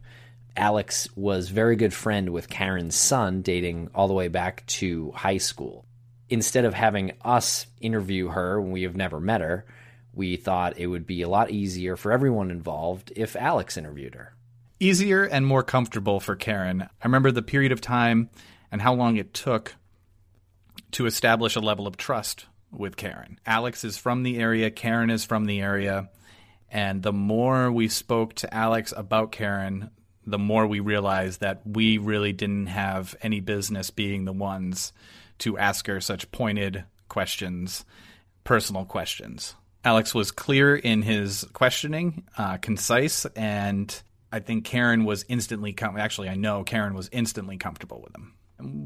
Alex 0.57 1.07
was 1.15 1.47
very 1.47 1.77
good 1.77 1.93
friend 1.93 2.31
with 2.31 2.49
Karen's 2.49 2.95
son 2.95 3.41
dating 3.41 3.91
all 3.95 4.09
the 4.09 4.13
way 4.13 4.27
back 4.27 4.65
to 4.65 5.13
high 5.13 5.37
school 5.37 5.85
instead 6.29 6.65
of 6.65 6.73
having 6.73 7.13
us 7.23 7.67
interview 7.79 8.27
her 8.27 8.59
when 8.59 8.71
we 8.71 8.83
have 8.83 8.97
never 8.97 9.21
met 9.21 9.39
her, 9.39 9.65
we 10.13 10.35
thought 10.35 10.77
it 10.77 10.87
would 10.87 11.07
be 11.07 11.21
a 11.21 11.29
lot 11.29 11.51
easier 11.51 11.95
for 11.95 12.11
everyone 12.11 12.51
involved 12.51 13.13
if 13.15 13.37
Alex 13.37 13.77
interviewed 13.77 14.15
her. 14.15 14.35
Easier 14.79 15.23
and 15.23 15.45
more 15.45 15.63
comfortable 15.63 16.21
for 16.21 16.37
Karen. 16.37 16.83
I 16.83 16.87
remember 17.03 17.31
the 17.31 17.41
period 17.41 17.73
of 17.73 17.81
time 17.81 18.29
and 18.71 18.81
how 18.81 18.93
long 18.93 19.17
it 19.17 19.33
took 19.33 19.75
to 20.91 21.05
establish 21.05 21.57
a 21.57 21.59
level 21.59 21.85
of 21.85 21.97
trust 21.97 22.45
with 22.71 22.95
Karen. 22.95 23.39
Alex 23.45 23.83
is 23.83 23.97
from 23.97 24.23
the 24.23 24.37
area, 24.37 24.71
Karen 24.71 25.09
is 25.09 25.25
from 25.25 25.45
the 25.45 25.59
area, 25.59 26.09
and 26.71 27.03
the 27.03 27.11
more 27.11 27.71
we 27.71 27.89
spoke 27.89 28.35
to 28.35 28.53
Alex 28.53 28.93
about 28.95 29.33
Karen, 29.33 29.89
the 30.25 30.37
more 30.37 30.65
we 30.65 30.79
realized 30.79 31.41
that 31.41 31.61
we 31.65 31.97
really 31.97 32.31
didn't 32.31 32.67
have 32.67 33.15
any 33.21 33.41
business 33.41 33.89
being 33.89 34.23
the 34.23 34.31
ones 34.31 34.93
to 35.39 35.57
ask 35.57 35.87
her 35.87 35.99
such 35.99 36.31
pointed 36.31 36.85
questions, 37.09 37.83
personal 38.43 38.85
questions. 38.85 39.55
Alex 39.83 40.13
was 40.13 40.31
clear 40.31 40.75
in 40.75 41.01
his 41.01 41.45
questioning, 41.53 42.23
uh, 42.37 42.57
concise, 42.57 43.25
and 43.35 44.01
I 44.31 44.39
think 44.39 44.65
Karen 44.65 45.05
was 45.05 45.25
instantly 45.27 45.73
com- 45.73 45.97
actually 45.97 46.29
I 46.29 46.35
know 46.35 46.63
Karen 46.63 46.93
was 46.93 47.09
instantly 47.11 47.57
comfortable 47.57 48.01
with 48.01 48.15
him. 48.15 48.35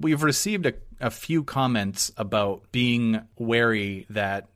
We've 0.02 0.24
received 0.24 0.66
a, 0.66 0.74
a 1.00 1.10
few 1.10 1.44
comments 1.44 2.12
about 2.16 2.72
being 2.72 3.22
wary 3.38 4.06
that 4.10 4.50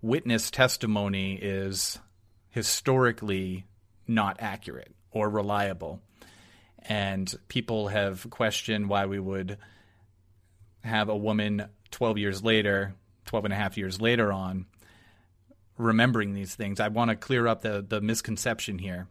witness 0.00 0.50
testimony 0.50 1.34
is 1.34 1.98
historically 2.50 3.66
not 4.06 4.36
accurate 4.40 4.94
or 5.10 5.28
reliable. 5.28 6.00
And 6.82 7.32
people 7.48 7.88
have 7.88 8.28
questioned 8.30 8.88
why 8.88 9.06
we 9.06 9.18
would 9.18 9.58
have 10.82 11.08
a 11.08 11.16
woman 11.16 11.68
12 11.90 12.18
years 12.18 12.44
later, 12.44 12.94
12 13.26 13.46
and 13.46 13.54
a 13.54 13.56
half 13.56 13.78
years 13.78 14.00
later 14.00 14.32
on, 14.32 14.66
remembering 15.78 16.34
these 16.34 16.54
things. 16.54 16.80
I 16.80 16.88
want 16.88 17.10
to 17.10 17.16
clear 17.16 17.46
up 17.46 17.62
the, 17.62 17.84
the 17.86 18.00
misconception 18.00 18.78
here. 18.78 19.08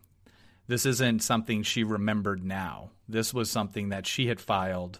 This 0.67 0.85
isn't 0.85 1.23
something 1.23 1.63
she 1.63 1.83
remembered 1.83 2.43
now. 2.43 2.91
This 3.07 3.33
was 3.33 3.49
something 3.49 3.89
that 3.89 4.07
she 4.07 4.27
had 4.27 4.39
filed 4.39 4.99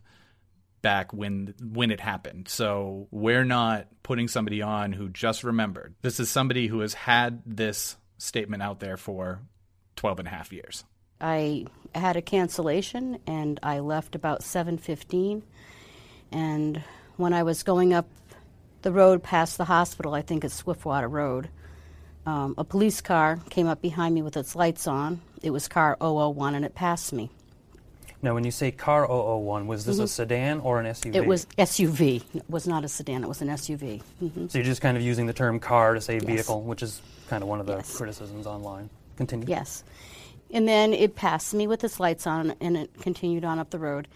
back 0.82 1.14
when 1.14 1.55
when 1.61 1.89
it 1.89 1.99
happened. 1.99 2.49
So 2.49 3.07
we're 3.09 3.45
not 3.45 3.88
putting 4.03 4.28
somebody 4.28 4.61
on 4.61 4.91
who 4.91 5.09
just 5.09 5.43
remembered. 5.43 5.95
This 6.01 6.20
is 6.20 6.30
somebody 6.30 6.68
who 6.68 6.82
has 6.82 6.93
had 6.93 7.41
this 7.45 7.97
statement 8.18 8.61
out 8.61 8.80
there 8.80 8.97
for 8.97 9.39
12 9.95 10.20
and 10.20 10.28
a 10.28 10.32
half 10.32 10.51
years. 10.51 10.84
I 11.22 11.66
had 11.95 12.18
a 12.18 12.22
cancellation 12.22 13.20
and 13.26 13.59
I 13.64 13.80
left 13.80 14.16
about 14.16 14.43
7:15 14.43 15.43
and 16.32 16.84
when 17.16 17.34
I 17.34 17.43
was 17.43 17.64
going 17.64 17.93
up 17.93 18.07
the 18.82 18.91
road 18.91 19.24
past 19.24 19.57
the 19.57 19.66
hospital, 19.66 20.14
I 20.14 20.22
think 20.22 20.43
it's 20.43 20.53
Swiftwater 20.53 21.07
Road, 21.07 21.49
um, 22.26 22.55
a 22.57 22.63
police 22.63 23.01
car 23.01 23.39
came 23.49 23.67
up 23.67 23.82
behind 23.82 24.15
me 24.15 24.21
with 24.21 24.38
its 24.38 24.55
lights 24.55 24.88
on. 24.88 25.21
It 25.41 25.49
was 25.51 25.67
car 25.67 25.97
001 25.99 26.55
and 26.55 26.63
it 26.65 26.74
passed 26.76 27.11
me. 27.13 27.30
Now, 28.21 28.34
when 28.34 28.45
you 28.45 28.51
say 28.51 28.71
car 28.71 29.05
001, 29.05 29.67
was 29.67 29.84
this 29.84 29.97
Mhm. 29.99 30.03
a 30.03 30.07
sedan 30.07 30.59
or 30.61 30.80
an 30.80 30.86
SUV? 30.86 31.15
It 31.15 31.26
was 31.26 31.45
SUV. 31.57 32.24
It 32.34 32.43
was 32.49 32.65
not 32.65 32.86
a 32.86 32.88
sedan, 32.88 33.24
it 33.24 33.28
was 33.28 33.41
an 33.41 33.49
SUV. 33.49 34.01
hmm 34.19 34.47
So 34.47 34.57
you're 34.57 34.63
just 34.65 34.82
kind 34.82 34.95
of 34.95 35.03
using 35.03 35.26
the 35.26 35.34
term 35.34 35.59
car 35.59 35.93
to 35.93 35.99
say 36.01 36.13
Yes. 36.15 36.24
vehicle, 36.24 36.61
which 36.61 36.82
is 36.82 37.01
kind 37.28 37.43
of 37.43 37.49
one 37.49 37.59
of 37.59 37.65
the 37.65 37.84
criticisms 37.97 38.47
online. 38.47 38.89
Continue. 39.17 39.47
Yes. 39.49 39.84
And 40.51 40.67
then 40.67 40.93
it 40.93 41.15
passed 41.15 41.53
me 41.53 41.67
with 41.67 41.84
its 41.84 41.99
lights 41.99 42.26
on 42.26 42.53
and 42.61 42.78
it 42.78 42.91
continued 43.01 43.43
on 43.43 43.59
up 43.59 43.71
the 43.71 43.80
road. 43.80 44.07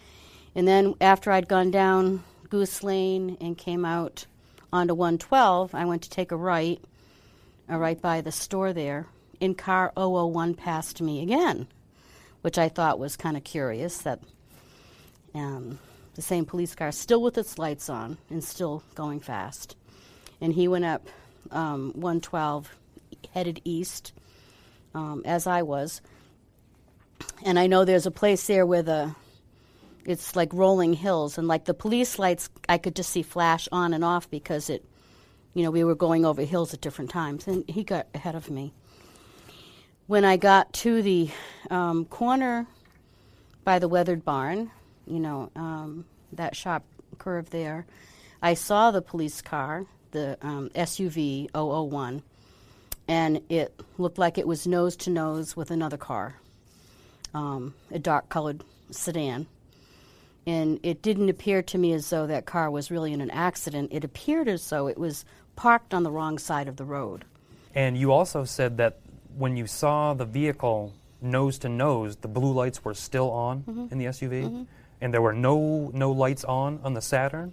And 0.54 0.66
then 0.66 0.94
after 1.02 1.30
I'd 1.30 1.46
gone 1.48 1.70
down 1.70 2.24
Goose 2.48 2.82
Lane 2.82 3.36
and 3.42 3.58
came 3.58 3.84
out 3.84 4.24
onto 4.72 4.94
112, 4.94 5.74
I 5.74 5.84
went 5.84 6.00
to 6.02 6.10
take 6.10 6.32
a 6.32 6.36
right, 6.36 6.80
uh, 7.70 7.76
right 7.76 8.00
by 8.00 8.20
the 8.20 8.32
store 8.32 8.72
there. 8.72 9.06
in 9.40 9.54
car 9.54 9.92
001 9.96 10.54
passed 10.54 11.00
me 11.00 11.22
again, 11.22 11.68
which 12.42 12.58
I 12.58 12.68
thought 12.68 12.98
was 12.98 13.16
kind 13.16 13.36
of 13.36 13.44
curious 13.44 13.98
that 13.98 14.20
um, 15.34 15.78
the 16.14 16.22
same 16.22 16.44
police 16.44 16.74
car, 16.74 16.90
still 16.90 17.22
with 17.22 17.38
its 17.38 17.58
lights 17.58 17.88
on 17.88 18.18
and 18.30 18.42
still 18.42 18.82
going 18.94 19.20
fast. 19.20 19.76
And 20.40 20.52
he 20.52 20.66
went 20.66 20.84
up 20.84 21.06
um, 21.50 21.92
112, 21.94 22.74
headed 23.32 23.60
east, 23.64 24.12
um, 24.94 25.22
as 25.24 25.46
I 25.46 25.62
was. 25.62 26.00
And 27.44 27.58
I 27.58 27.66
know 27.66 27.84
there's 27.84 28.06
a 28.06 28.10
place 28.10 28.46
there 28.46 28.66
where 28.66 28.82
the 28.82 29.14
it's 30.04 30.34
like 30.34 30.52
rolling 30.54 30.94
hills, 30.94 31.36
and 31.36 31.46
like 31.46 31.66
the 31.66 31.74
police 31.74 32.18
lights, 32.18 32.48
I 32.66 32.78
could 32.78 32.96
just 32.96 33.10
see 33.10 33.22
flash 33.22 33.68
on 33.70 33.92
and 33.92 34.02
off 34.02 34.30
because 34.30 34.70
it, 34.70 34.82
you 35.58 35.64
know, 35.64 35.72
we 35.72 35.82
were 35.82 35.96
going 35.96 36.24
over 36.24 36.42
hills 36.42 36.72
at 36.72 36.80
different 36.80 37.10
times, 37.10 37.48
and 37.48 37.68
he 37.68 37.82
got 37.82 38.06
ahead 38.14 38.36
of 38.36 38.48
me. 38.48 38.72
When 40.06 40.24
I 40.24 40.36
got 40.36 40.72
to 40.74 41.02
the 41.02 41.30
um, 41.68 42.04
corner 42.04 42.68
by 43.64 43.80
the 43.80 43.88
weathered 43.88 44.24
barn, 44.24 44.70
you 45.04 45.18
know, 45.18 45.50
um, 45.56 46.04
that 46.30 46.54
sharp 46.54 46.84
curve 47.18 47.50
there, 47.50 47.86
I 48.40 48.54
saw 48.54 48.92
the 48.92 49.02
police 49.02 49.42
car, 49.42 49.84
the 50.12 50.38
um, 50.42 50.70
SUV 50.76 51.50
001, 51.52 52.22
and 53.08 53.40
it 53.48 53.74
looked 53.98 54.16
like 54.16 54.38
it 54.38 54.46
was 54.46 54.64
nose 54.64 54.94
to 54.98 55.10
nose 55.10 55.56
with 55.56 55.72
another 55.72 55.96
car, 55.96 56.36
um, 57.34 57.74
a 57.90 57.98
dark 57.98 58.28
colored 58.28 58.62
sedan. 58.92 59.48
And 60.46 60.78
it 60.84 61.02
didn't 61.02 61.28
appear 61.28 61.62
to 61.64 61.76
me 61.76 61.92
as 61.92 62.08
though 62.08 62.28
that 62.28 62.46
car 62.46 62.70
was 62.70 62.92
really 62.92 63.12
in 63.12 63.20
an 63.20 63.30
accident. 63.32 63.92
It 63.92 64.04
appeared 64.04 64.48
as 64.48 64.70
though 64.70 64.86
it 64.86 64.96
was 64.96 65.24
parked 65.58 65.92
on 65.92 66.04
the 66.04 66.10
wrong 66.10 66.38
side 66.38 66.68
of 66.68 66.76
the 66.76 66.84
road. 66.84 67.24
And 67.74 67.96
you 67.98 68.12
also 68.12 68.44
said 68.44 68.76
that 68.76 68.98
when 69.36 69.56
you 69.56 69.66
saw 69.66 70.14
the 70.14 70.24
vehicle 70.24 70.92
nose 71.20 71.58
to 71.58 71.68
nose, 71.68 72.14
the 72.16 72.28
blue 72.28 72.52
lights 72.52 72.84
were 72.84 72.94
still 72.94 73.30
on 73.32 73.62
Mhm. 73.64 73.90
in 73.92 73.98
the 73.98 74.06
SUV, 74.06 74.44
Mhm. 74.44 74.66
and 75.00 75.12
there 75.12 75.20
were 75.20 75.32
no 75.32 75.90
no 75.92 76.12
lights 76.12 76.44
on 76.44 76.78
on 76.84 76.94
the 76.94 77.00
Saturn. 77.00 77.52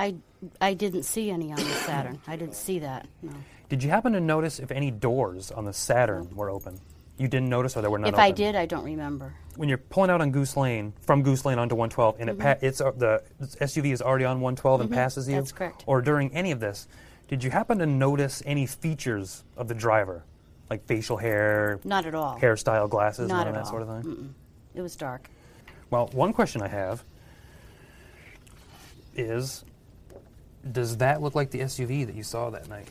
I, 0.00 0.16
I 0.60 0.74
didn't 0.74 1.04
see 1.04 1.30
any 1.30 1.52
on 1.52 1.56
the 1.58 1.74
Saturn. 1.86 2.18
I 2.26 2.34
didn't 2.34 2.56
see 2.56 2.80
that. 2.80 3.06
No. 3.22 3.30
Did 3.68 3.84
you 3.84 3.90
happen 3.90 4.12
to 4.14 4.20
notice 4.20 4.58
if 4.58 4.72
any 4.72 4.90
doors 4.90 5.52
on 5.52 5.64
the 5.64 5.72
Saturn 5.72 6.34
were 6.34 6.50
open? 6.50 6.80
You 7.16 7.28
didn't 7.28 7.48
notice, 7.48 7.76
or 7.76 7.80
there 7.82 7.90
were 7.92 8.00
none 8.00 8.08
If 8.08 8.14
open? 8.14 8.24
I 8.24 8.32
did, 8.32 8.56
I 8.56 8.66
don't 8.66 8.84
remember. 8.84 9.34
when 9.56 9.68
you're 9.68 9.78
pulling 9.78 10.10
out 10.10 10.20
on 10.20 10.32
Goose 10.32 10.56
Lane 10.56 10.92
from 11.02 11.22
Goose 11.22 11.44
Lane 11.44 11.60
onto 11.60 11.76
112, 11.76 12.16
and 12.18 12.28
it 12.28 12.36
pa- 12.40 12.56
it's 12.60 12.80
uh, 12.80 12.90
the 12.96 13.22
SUV 13.60 13.92
is 13.92 14.02
already 14.02 14.24
on 14.24 14.40
112 14.40 14.80
and 14.80 14.90
Mhm, 14.90 14.94
passes 14.94 15.28
you. 15.28 15.36
that's 15.36 15.52
correct. 15.52 15.84
Or 15.86 16.02
during 16.02 16.34
any 16.34 16.50
of 16.50 16.58
this, 16.58 16.88
did 17.28 17.42
you 17.42 17.50
happen 17.50 17.78
to 17.78 17.86
notice 17.86 18.42
any 18.46 18.66
features 18.66 19.44
of 19.56 19.68
the 19.68 19.74
driver, 19.74 20.24
like 20.70 20.84
facial 20.86 21.16
hair, 21.16 21.80
Not 21.84 22.06
at 22.06 22.14
all. 22.14 22.38
hairstyle, 22.38 22.88
glasses, 22.88 23.28
Not 23.28 23.46
none 23.46 23.48
of 23.48 23.54
at 23.54 23.54
that 23.54 23.64
all. 23.64 23.70
sort 23.70 23.82
of 23.82 23.88
thing? 23.88 24.14
Mm-mm. 24.14 24.28
It 24.74 24.82
was 24.82 24.96
dark. 24.96 25.28
Well, 25.90 26.08
one 26.12 26.32
question 26.32 26.62
I 26.62 26.68
have 26.68 27.04
is, 29.14 29.64
does 30.70 30.96
that 30.98 31.22
look 31.22 31.34
like 31.34 31.50
the 31.50 31.60
SUV 31.60 32.06
that 32.06 32.14
you 32.14 32.22
saw 32.22 32.50
that 32.50 32.68
night? 32.68 32.88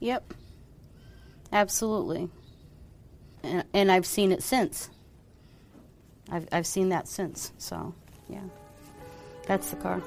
Yep. 0.00 0.34
Absolutely. 1.52 2.28
And, 3.42 3.64
and 3.72 3.90
I've 3.92 4.06
seen 4.06 4.32
it 4.32 4.42
since. 4.42 4.90
I've, 6.30 6.46
I've 6.52 6.66
seen 6.66 6.88
that 6.90 7.08
since. 7.08 7.52
So, 7.58 7.94
yeah. 8.28 8.40
That's 9.46 9.70
the 9.70 9.76
car. 9.76 10.02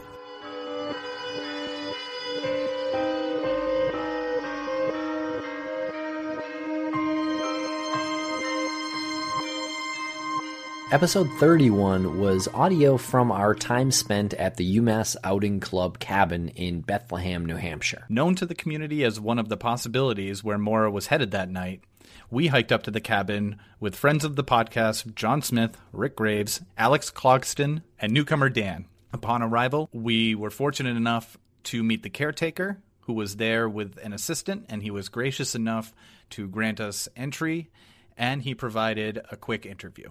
Episode 10.90 11.30
31 11.34 12.18
was 12.18 12.48
audio 12.54 12.96
from 12.96 13.30
our 13.30 13.54
time 13.54 13.92
spent 13.92 14.34
at 14.36 14.56
the 14.56 14.78
UMass 14.78 15.18
Outing 15.22 15.60
Club 15.60 16.00
cabin 16.00 16.48
in 16.50 16.80
Bethlehem, 16.80 17.46
New 17.46 17.58
Hampshire. 17.58 18.06
Known 18.08 18.36
to 18.36 18.46
the 18.46 18.56
community 18.56 19.04
as 19.04 19.20
one 19.20 19.38
of 19.38 19.50
the 19.50 19.58
possibilities 19.58 20.46
where 20.46 20.58
Maura 20.58 20.90
was 20.90 21.08
headed 21.08 21.32
that 21.32 21.50
night, 21.50 21.84
we 22.32 22.48
hiked 22.48 22.72
up 22.72 22.84
to 22.84 22.92
the 22.92 23.02
cabin 23.02 23.58
with 23.82 23.98
friends 23.98 24.24
of 24.24 24.38
the 24.38 24.46
podcast 24.46 25.14
John 25.14 25.42
Smith, 25.42 25.78
Rick 25.92 26.16
Graves, 26.16 26.62
Alex 26.78 27.12
Clogston, 27.12 27.82
and 28.00 28.14
newcomer 28.14 28.48
Dan. 28.48 28.86
Upon 29.18 29.41
arrival, 29.41 29.89
we 29.91 30.36
were 30.36 30.51
fortunate 30.51 30.95
enough 30.95 31.39
to 31.63 31.82
meet 31.82 32.03
the 32.03 32.09
caretaker, 32.11 32.78
who 32.99 33.13
was 33.13 33.38
there 33.38 33.68
with 33.68 33.97
an 33.97 34.13
assistant, 34.13 34.68
and 34.70 34.84
he 34.84 34.91
was 34.91 35.09
gracious 35.09 35.55
enough 35.55 35.91
to 36.30 36.47
grant 36.47 36.80
us 36.80 37.09
entry, 37.15 37.72
and 38.15 38.43
he 38.43 38.53
provided 38.53 39.20
a 39.32 39.36
quick 39.36 39.65
interview. 39.65 40.09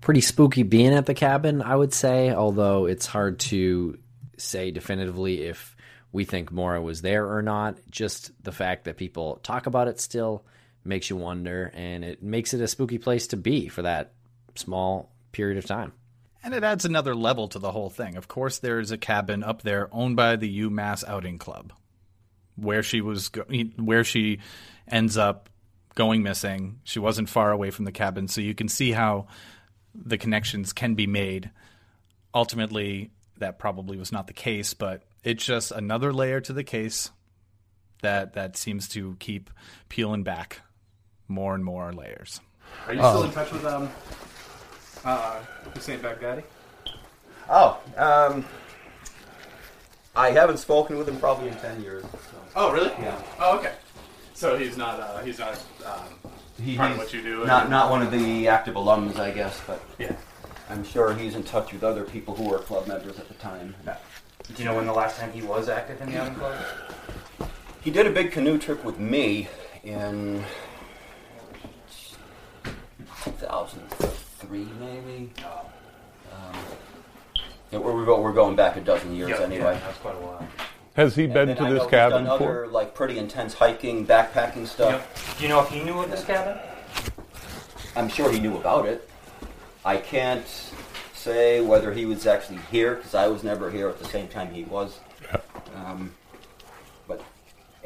Pretty 0.00 0.20
spooky 0.20 0.62
being 0.62 0.94
at 0.94 1.06
the 1.06 1.14
cabin, 1.14 1.62
I 1.62 1.74
would 1.74 1.92
say, 1.92 2.30
although 2.30 2.86
it's 2.86 3.06
hard 3.06 3.40
to 3.40 3.98
say 4.36 4.70
definitively 4.70 5.42
if 5.42 5.74
we 6.12 6.24
think 6.24 6.52
Maura 6.52 6.80
was 6.80 7.02
there 7.02 7.28
or 7.28 7.42
not. 7.42 7.78
Just 7.90 8.30
the 8.44 8.52
fact 8.52 8.84
that 8.84 8.96
people 8.96 9.40
talk 9.42 9.66
about 9.66 9.88
it 9.88 9.98
still 9.98 10.44
makes 10.84 11.10
you 11.10 11.16
wonder, 11.16 11.72
and 11.74 12.04
it 12.04 12.22
makes 12.22 12.54
it 12.54 12.60
a 12.60 12.68
spooky 12.68 12.98
place 12.98 13.26
to 13.26 13.36
be 13.36 13.66
for 13.66 13.82
that 13.82 14.12
small 14.54 15.10
period 15.32 15.58
of 15.58 15.66
time. 15.66 15.92
And 16.42 16.54
it 16.54 16.62
adds 16.62 16.84
another 16.84 17.14
level 17.14 17.48
to 17.48 17.58
the 17.58 17.72
whole 17.72 17.90
thing. 17.90 18.16
Of 18.16 18.28
course, 18.28 18.58
there 18.58 18.78
is 18.78 18.90
a 18.90 18.98
cabin 18.98 19.42
up 19.42 19.62
there 19.62 19.88
owned 19.92 20.16
by 20.16 20.36
the 20.36 20.60
UMass 20.60 21.04
Outing 21.06 21.38
Club, 21.38 21.72
where 22.56 22.82
she 22.82 23.00
was, 23.00 23.28
go- 23.28 23.44
where 23.76 24.04
she 24.04 24.38
ends 24.86 25.16
up 25.16 25.50
going 25.94 26.22
missing. 26.22 26.80
She 26.84 27.00
wasn't 27.00 27.28
far 27.28 27.50
away 27.50 27.70
from 27.70 27.84
the 27.84 27.92
cabin, 27.92 28.28
so 28.28 28.40
you 28.40 28.54
can 28.54 28.68
see 28.68 28.92
how 28.92 29.26
the 29.94 30.16
connections 30.16 30.72
can 30.72 30.94
be 30.94 31.06
made. 31.08 31.50
Ultimately, 32.32 33.10
that 33.38 33.58
probably 33.58 33.96
was 33.96 34.12
not 34.12 34.26
the 34.28 34.32
case, 34.32 34.74
but 34.74 35.02
it's 35.24 35.44
just 35.44 35.72
another 35.72 36.12
layer 36.12 36.40
to 36.42 36.52
the 36.52 36.64
case 36.64 37.10
that 38.02 38.34
that 38.34 38.56
seems 38.56 38.88
to 38.90 39.16
keep 39.18 39.50
peeling 39.88 40.22
back 40.22 40.60
more 41.26 41.54
and 41.54 41.64
more 41.64 41.92
layers. 41.92 42.40
Are 42.86 42.94
you 42.94 43.00
still 43.00 43.24
in 43.24 43.32
touch 43.32 43.50
with 43.52 43.64
um, 43.64 43.90
uh, 45.08 45.40
Hussein 45.74 46.00
Baghdadi? 46.00 46.42
Oh, 47.48 47.78
um, 47.96 48.44
I 50.14 50.30
haven't 50.30 50.58
spoken 50.58 50.98
with 50.98 51.08
him 51.08 51.18
probably 51.18 51.48
in 51.48 51.56
ten 51.56 51.82
years. 51.82 52.02
So. 52.02 52.36
Oh, 52.56 52.72
really? 52.72 52.90
Yeah. 53.00 53.20
Oh, 53.40 53.58
okay. 53.58 53.72
So 54.34 54.56
he's 54.56 54.76
not 54.76 55.00
uh, 55.00 55.18
he's 55.20 55.38
not 55.38 55.54
um, 55.86 56.32
He- 56.62 56.76
part 56.76 56.92
of 56.92 56.98
what 56.98 57.12
you 57.12 57.22
do. 57.22 57.44
Not 57.46 57.70
not 57.70 57.90
one 57.90 58.02
of 58.02 58.10
the 58.10 58.48
active 58.48 58.74
alums, 58.74 59.18
I 59.18 59.30
guess, 59.30 59.60
but 59.66 59.82
Yeah. 59.98 60.12
I'm 60.70 60.84
sure 60.84 61.14
he's 61.14 61.34
in 61.34 61.44
touch 61.44 61.72
with 61.72 61.82
other 61.82 62.04
people 62.04 62.34
who 62.34 62.44
were 62.50 62.58
club 62.58 62.86
members 62.86 63.18
at 63.18 63.26
the 63.28 63.34
time. 63.34 63.74
Do 63.86 64.62
you 64.62 64.66
know 64.66 64.74
when 64.76 64.84
the 64.86 64.92
last 64.92 65.18
time 65.18 65.32
he 65.32 65.40
was 65.40 65.68
active 65.70 66.00
in 66.02 66.12
the 66.12 66.20
outing 66.20 66.34
club? 66.34 66.58
He 67.80 67.90
did 67.90 68.06
a 68.06 68.10
big 68.10 68.32
canoe 68.32 68.58
trip 68.58 68.84
with 68.84 68.98
me 68.98 69.48
in 69.82 70.44
2003, 74.40 74.68
maybe. 74.80 75.30
Um, 76.32 76.54
yeah, 77.70 77.78
we're, 77.78 77.94
we're 77.94 78.04
go- 78.04 78.20
we're 78.20 78.32
going 78.32 78.56
back 78.56 78.76
a 78.76 78.80
dozen 78.80 79.14
years 79.14 79.30
Yeah, 79.30 79.40
anyway. 79.40 79.74
yeah, 79.74 79.80
that's 79.80 79.98
quite 79.98 80.14
a 80.16 80.20
while. 80.20 80.46
Has 80.94 81.14
he 81.14 81.24
And 81.24 81.34
been 81.34 81.48
to 81.48 81.52
I 81.62 81.70
this 81.70 81.78
know 81.78 81.82
he's 81.84 81.90
cabin 81.90 82.24
done 82.24 82.38
before? 82.38 82.64
other 82.64 82.72
like 82.72 82.94
pretty 82.94 83.18
intense 83.18 83.54
hiking, 83.54 84.06
backpacking 84.06 84.66
stuff. 84.66 85.36
Do 85.38 85.42
you 85.44 85.48
know 85.48 85.60
if 85.60 85.68
he 85.68 85.82
knew 85.82 85.98
of 86.00 86.10
this 86.10 86.24
cabin? 86.24 86.58
I'm 87.96 88.08
sure 88.08 88.30
he 88.32 88.40
knew 88.40 88.56
about 88.56 88.86
it. 88.86 89.08
I 89.84 89.96
can't 89.96 90.46
say 91.14 91.60
whether 91.60 91.92
he 91.92 92.04
was 92.06 92.26
actually 92.26 92.58
here 92.70 92.96
because 92.96 93.14
I 93.14 93.26
was 93.28 93.42
never 93.44 93.70
here 93.70 93.88
at 93.88 93.98
the 93.98 94.04
same 94.06 94.28
time 94.28 94.52
he 94.52 94.64
was. 94.64 94.98
Um, 95.74 96.12
but 96.27 96.27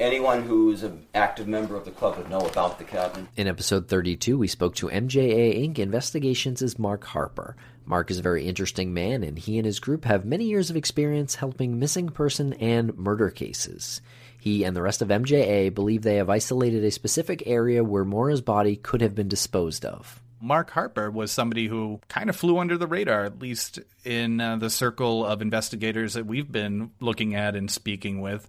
anyone 0.03 0.43
who's 0.43 0.83
an 0.83 1.07
active 1.15 1.47
member 1.47 1.77
of 1.77 1.85
the 1.85 1.91
club 1.93 2.19
would 2.19 2.29
know 2.29 2.41
about 2.41 2.79
the 2.79 2.85
cabin. 2.85 3.29
In 3.37 3.47
episode 3.47 3.87
32, 3.89 4.37
we 4.37 4.49
spoke 4.49 4.75
to 4.77 4.89
MJA 4.89 5.65
Inc. 5.65 5.79
Investigations' 5.79 6.61
is 6.61 6.79
Mark 6.79 7.05
Harper. 7.05 7.57
Mark 7.87 8.11
is 8.11 8.19
a 8.19 8.23
very 8.23 8.45
interesting 8.45 8.93
man, 8.93 9.23
and 9.23 9.39
he 9.39 9.59
and 9.59 9.67
his 9.67 9.79
group 9.79 10.05
have 10.05 10.25
many 10.25 10.45
years 10.45 10.71
of 10.71 10.77
experience 10.77 11.37
helping 11.37 11.79
missing 11.79 12.09
person 12.09 12.53
and 12.55 12.97
murder 12.99 13.31
cases. 13.31 14.01
He 14.39 14.65
and 14.65 14.75
the 14.75 14.83
rest 14.83 15.03
of 15.03 15.09
MJA 15.09 15.73
believe 15.73 16.03
they 16.03 16.17
have 16.17 16.29
isolated 16.29 16.83
a 16.85 16.91
specific 16.91 17.45
area 17.47 17.85
where 17.85 18.05
Maura's 18.05 18.41
body 18.41 18.75
could 18.75 19.03
have 19.03 19.15
been 19.15 19.29
disposed 19.29 19.85
of. 19.85 20.21
Mark 20.41 20.71
Harper 20.71 21.09
was 21.09 21.31
somebody 21.31 21.69
who 21.69 22.01
kind 22.09 22.29
of 22.29 22.35
flew 22.35 22.59
under 22.59 22.77
the 22.77 22.89
radar, 22.89 23.25
at 23.25 23.39
least 23.39 23.79
in 24.05 24.41
uh, 24.41 24.57
the 24.57 24.71
circle 24.71 25.25
of 25.25 25.41
investigators 25.41 26.15
that 26.15 26.27
we've 26.27 26.51
been 26.51 26.91
looking 26.99 27.37
at 27.37 27.55
and 27.55 27.71
speaking 27.71 28.21
with. 28.21 28.49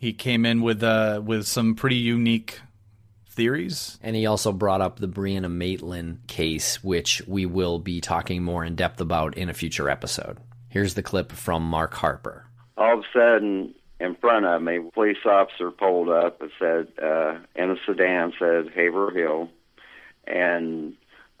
He 0.00 0.14
came 0.14 0.46
in 0.46 0.62
with 0.62 0.82
uh, 0.82 1.20
with 1.22 1.46
some 1.46 1.74
pretty 1.74 1.96
unique 1.96 2.58
theories. 3.28 3.98
And 4.02 4.16
he 4.16 4.26
also 4.26 4.50
brought 4.52 4.80
up 4.80 4.98
the 4.98 5.06
Brianna 5.08 5.50
Maitland 5.50 6.26
case, 6.26 6.82
which 6.82 7.22
we 7.28 7.46
will 7.46 7.78
be 7.78 8.00
talking 8.00 8.42
more 8.42 8.64
in 8.64 8.74
depth 8.74 9.00
about 9.00 9.36
in 9.36 9.48
a 9.48 9.54
future 9.54 9.88
episode. 9.88 10.38
Here's 10.68 10.94
the 10.94 11.02
clip 11.02 11.32
from 11.32 11.62
Mark 11.62 11.94
Harper. 11.94 12.46
all 12.76 12.94
of 12.94 13.00
a 13.00 13.18
sudden 13.18 13.74
in 14.00 14.14
front 14.16 14.46
of 14.46 14.62
me. 14.62 14.80
Police 14.94 15.18
officer 15.26 15.70
pulled 15.70 16.08
up 16.08 16.40
and 16.40 16.50
said, 16.58 16.88
uh, 17.02 17.38
in 17.54 17.70
a 17.70 17.76
sedan, 17.86 18.32
said 18.38 18.68
Haverhill, 18.74 19.50
and 20.26 20.94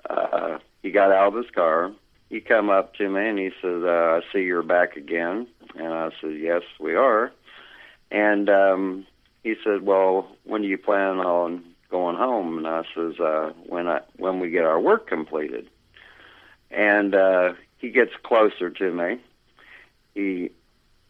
uh, 0.08 0.58
he 0.82 0.90
got 0.90 1.12
out 1.12 1.28
of 1.28 1.42
his 1.42 1.50
car. 1.54 1.92
He 2.28 2.40
come 2.40 2.70
up 2.70 2.94
to 2.96 3.08
me 3.08 3.28
and 3.28 3.38
he 3.38 3.50
says, 3.60 3.82
uh, 3.82 4.20
"I 4.20 4.20
see 4.32 4.42
you're 4.42 4.62
back 4.62 4.96
again," 4.96 5.48
and 5.74 5.92
I 5.92 6.10
said, 6.20 6.36
"Yes, 6.38 6.62
we 6.78 6.94
are." 6.94 7.32
And 8.10 8.48
um, 8.48 9.06
he 9.42 9.54
said, 9.62 9.82
"Well, 9.82 10.28
when 10.44 10.62
do 10.62 10.68
you 10.68 10.78
plan 10.78 11.18
on 11.18 11.64
going 11.90 12.16
home?" 12.16 12.58
And 12.58 12.66
I 12.66 12.82
says, 12.94 13.18
uh, 13.20 13.52
"When 13.66 13.86
I 13.86 14.00
when 14.16 14.40
we 14.40 14.50
get 14.50 14.64
our 14.64 14.80
work 14.80 15.06
completed." 15.06 15.68
And 16.70 17.14
uh, 17.14 17.54
he 17.78 17.90
gets 17.90 18.12
closer 18.22 18.70
to 18.70 18.92
me. 18.92 19.20
He 20.14 20.50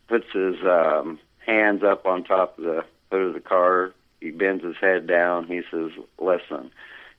puts 0.09 0.27
his 0.33 0.57
um, 0.65 1.19
hands 1.47 1.83
up 1.83 2.07
on 2.07 2.25
top 2.25 2.59
of 2.59 2.65
the 2.65 2.85
hood 3.11 3.29
of 3.29 3.35
the 3.35 3.41
car. 3.41 3.93
He 4.21 4.31
bends 4.31 4.63
his 4.63 4.77
head 4.81 5.07
down. 5.07 5.47
He 5.47 5.63
says, 5.71 5.91
"Listen." 6.19 6.71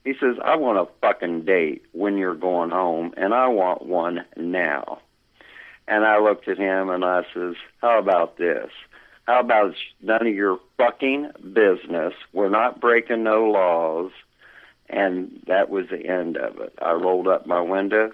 He 0.04 0.14
says, 0.14 0.38
"I 0.44 0.56
want 0.56 0.80
a 0.80 0.92
fucking 1.00 1.46
date 1.46 1.86
when 1.92 2.18
you're 2.18 2.34
going 2.36 2.72
home, 2.72 3.14
and 3.18 3.34
I 3.34 3.48
want 3.48 3.86
one 3.86 4.26
now." 4.36 5.00
And 5.88 6.06
I 6.06 6.20
looked 6.20 6.48
at 6.48 6.58
him 6.58 6.90
and 6.90 7.04
I 7.04 7.24
says, 7.34 7.56
"How 7.82 8.00
about 8.00 8.38
this? 8.38 8.72
How 9.32 9.40
about 9.40 9.68
it's 9.68 9.80
none 10.02 10.28
of 10.28 10.36
your 10.36 10.60
fucking 10.76 11.32
business? 11.54 12.14
We're 12.34 12.50
not 12.50 12.82
breaking 12.82 13.24
no 13.24 13.46
laws." 13.46 14.12
And 14.90 15.42
that 15.48 15.70
was 15.70 15.86
the 15.90 16.06
end 16.06 16.36
of 16.36 16.60
it. 16.60 16.78
I 16.82 16.92
rolled 16.92 17.30
up 17.30 17.48
my 17.48 17.62
window, 17.62 18.12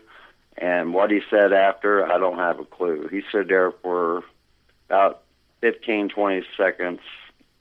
and 0.59 0.93
what 0.93 1.09
he 1.09 1.21
said 1.27 1.53
after, 1.53 2.05
I 2.05 2.19
don't 2.19 2.37
have 2.37 2.59
a 2.59 2.65
clue. 2.65 3.07
He 3.09 3.23
stood 3.29 3.47
there 3.47 3.71
for 3.81 4.23
about 4.87 5.23
15, 5.61 6.09
20 6.09 6.45
seconds 6.55 6.99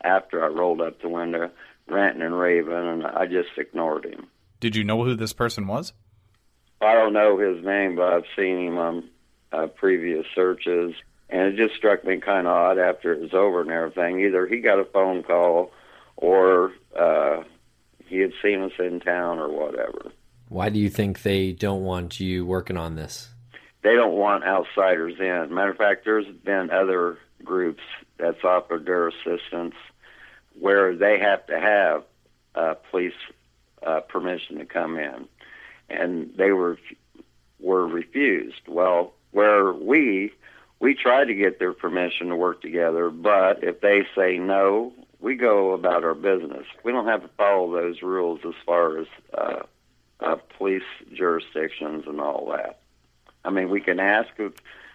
after 0.02 0.44
I 0.44 0.48
rolled 0.48 0.82
up 0.82 1.00
the 1.00 1.08
window, 1.08 1.50
ranting 1.88 2.20
and 2.20 2.38
raving, 2.38 2.74
and 2.74 3.06
I 3.06 3.24
just 3.24 3.48
ignored 3.56 4.04
him. 4.04 4.26
Did 4.60 4.76
you 4.76 4.84
know 4.84 5.02
who 5.02 5.14
this 5.14 5.32
person 5.32 5.66
was? 5.66 5.94
I 6.82 6.92
don't 6.92 7.14
know 7.14 7.38
his 7.38 7.64
name, 7.64 7.96
but 7.96 8.12
I've 8.12 8.28
seen 8.36 8.66
him 8.66 8.76
on 8.76 9.08
uh, 9.50 9.68
previous 9.68 10.26
searches, 10.34 10.92
and 11.28 11.42
it 11.42 11.56
just 11.56 11.76
struck 11.76 12.04
me 12.04 12.18
kind 12.18 12.46
of 12.46 12.52
odd 12.52 12.78
after 12.78 13.12
it 13.12 13.20
was 13.20 13.34
over 13.34 13.60
and 13.60 13.70
everything. 13.70 14.20
Either 14.20 14.46
he 14.46 14.60
got 14.60 14.78
a 14.78 14.84
phone 14.84 15.22
call, 15.22 15.72
or 16.16 16.72
uh, 16.98 17.42
he 18.06 18.18
had 18.18 18.32
seen 18.42 18.62
us 18.62 18.72
in 18.78 19.00
town, 19.00 19.38
or 19.38 19.48
whatever. 19.48 20.12
Why 20.48 20.68
do 20.68 20.78
you 20.78 20.88
think 20.88 21.22
they 21.22 21.52
don't 21.52 21.82
want 21.82 22.20
you 22.20 22.46
working 22.46 22.76
on 22.76 22.94
this? 22.94 23.30
They 23.82 23.94
don't 23.94 24.14
want 24.14 24.44
outsiders 24.44 25.14
in. 25.18 25.54
Matter 25.54 25.70
of 25.70 25.76
fact, 25.76 26.04
there's 26.04 26.26
been 26.44 26.70
other 26.70 27.18
groups 27.44 27.82
that's 28.18 28.42
offered 28.44 28.86
their 28.86 29.08
assistance 29.08 29.74
where 30.58 30.96
they 30.96 31.18
have 31.18 31.46
to 31.46 31.60
have 31.60 32.04
uh, 32.54 32.74
police 32.90 33.12
uh, 33.86 34.00
permission 34.00 34.58
to 34.58 34.64
come 34.64 34.98
in, 34.98 35.28
and 35.88 36.32
they 36.36 36.52
were 36.52 36.78
were 37.60 37.86
refused. 37.86 38.68
Well, 38.68 39.12
where 39.32 39.72
we 39.72 40.32
we 40.80 40.94
try 40.94 41.24
to 41.24 41.34
get 41.34 41.58
their 41.58 41.72
permission 41.72 42.28
to 42.28 42.36
work 42.36 42.60
together, 42.60 43.10
but 43.10 43.64
if 43.64 43.80
they 43.80 44.02
say 44.14 44.38
no, 44.38 44.92
we 45.20 45.34
go 45.34 45.72
about 45.72 46.04
our 46.04 46.14
business. 46.14 46.66
We 46.84 46.92
don't 46.92 47.06
have 47.06 47.22
to 47.22 47.30
follow 47.36 47.72
those 47.72 48.02
rules 48.02 48.40
as 48.46 48.54
far 48.64 48.98
as 48.98 49.06
uh, 49.36 49.62
uh, 50.20 50.36
police 50.56 50.82
jurisdictions 51.14 52.04
and 52.06 52.20
all 52.20 52.52
that. 52.54 52.80
I 53.44 53.50
mean, 53.50 53.70
we 53.70 53.80
can 53.80 54.00
ask 54.00 54.28
if 54.38 54.52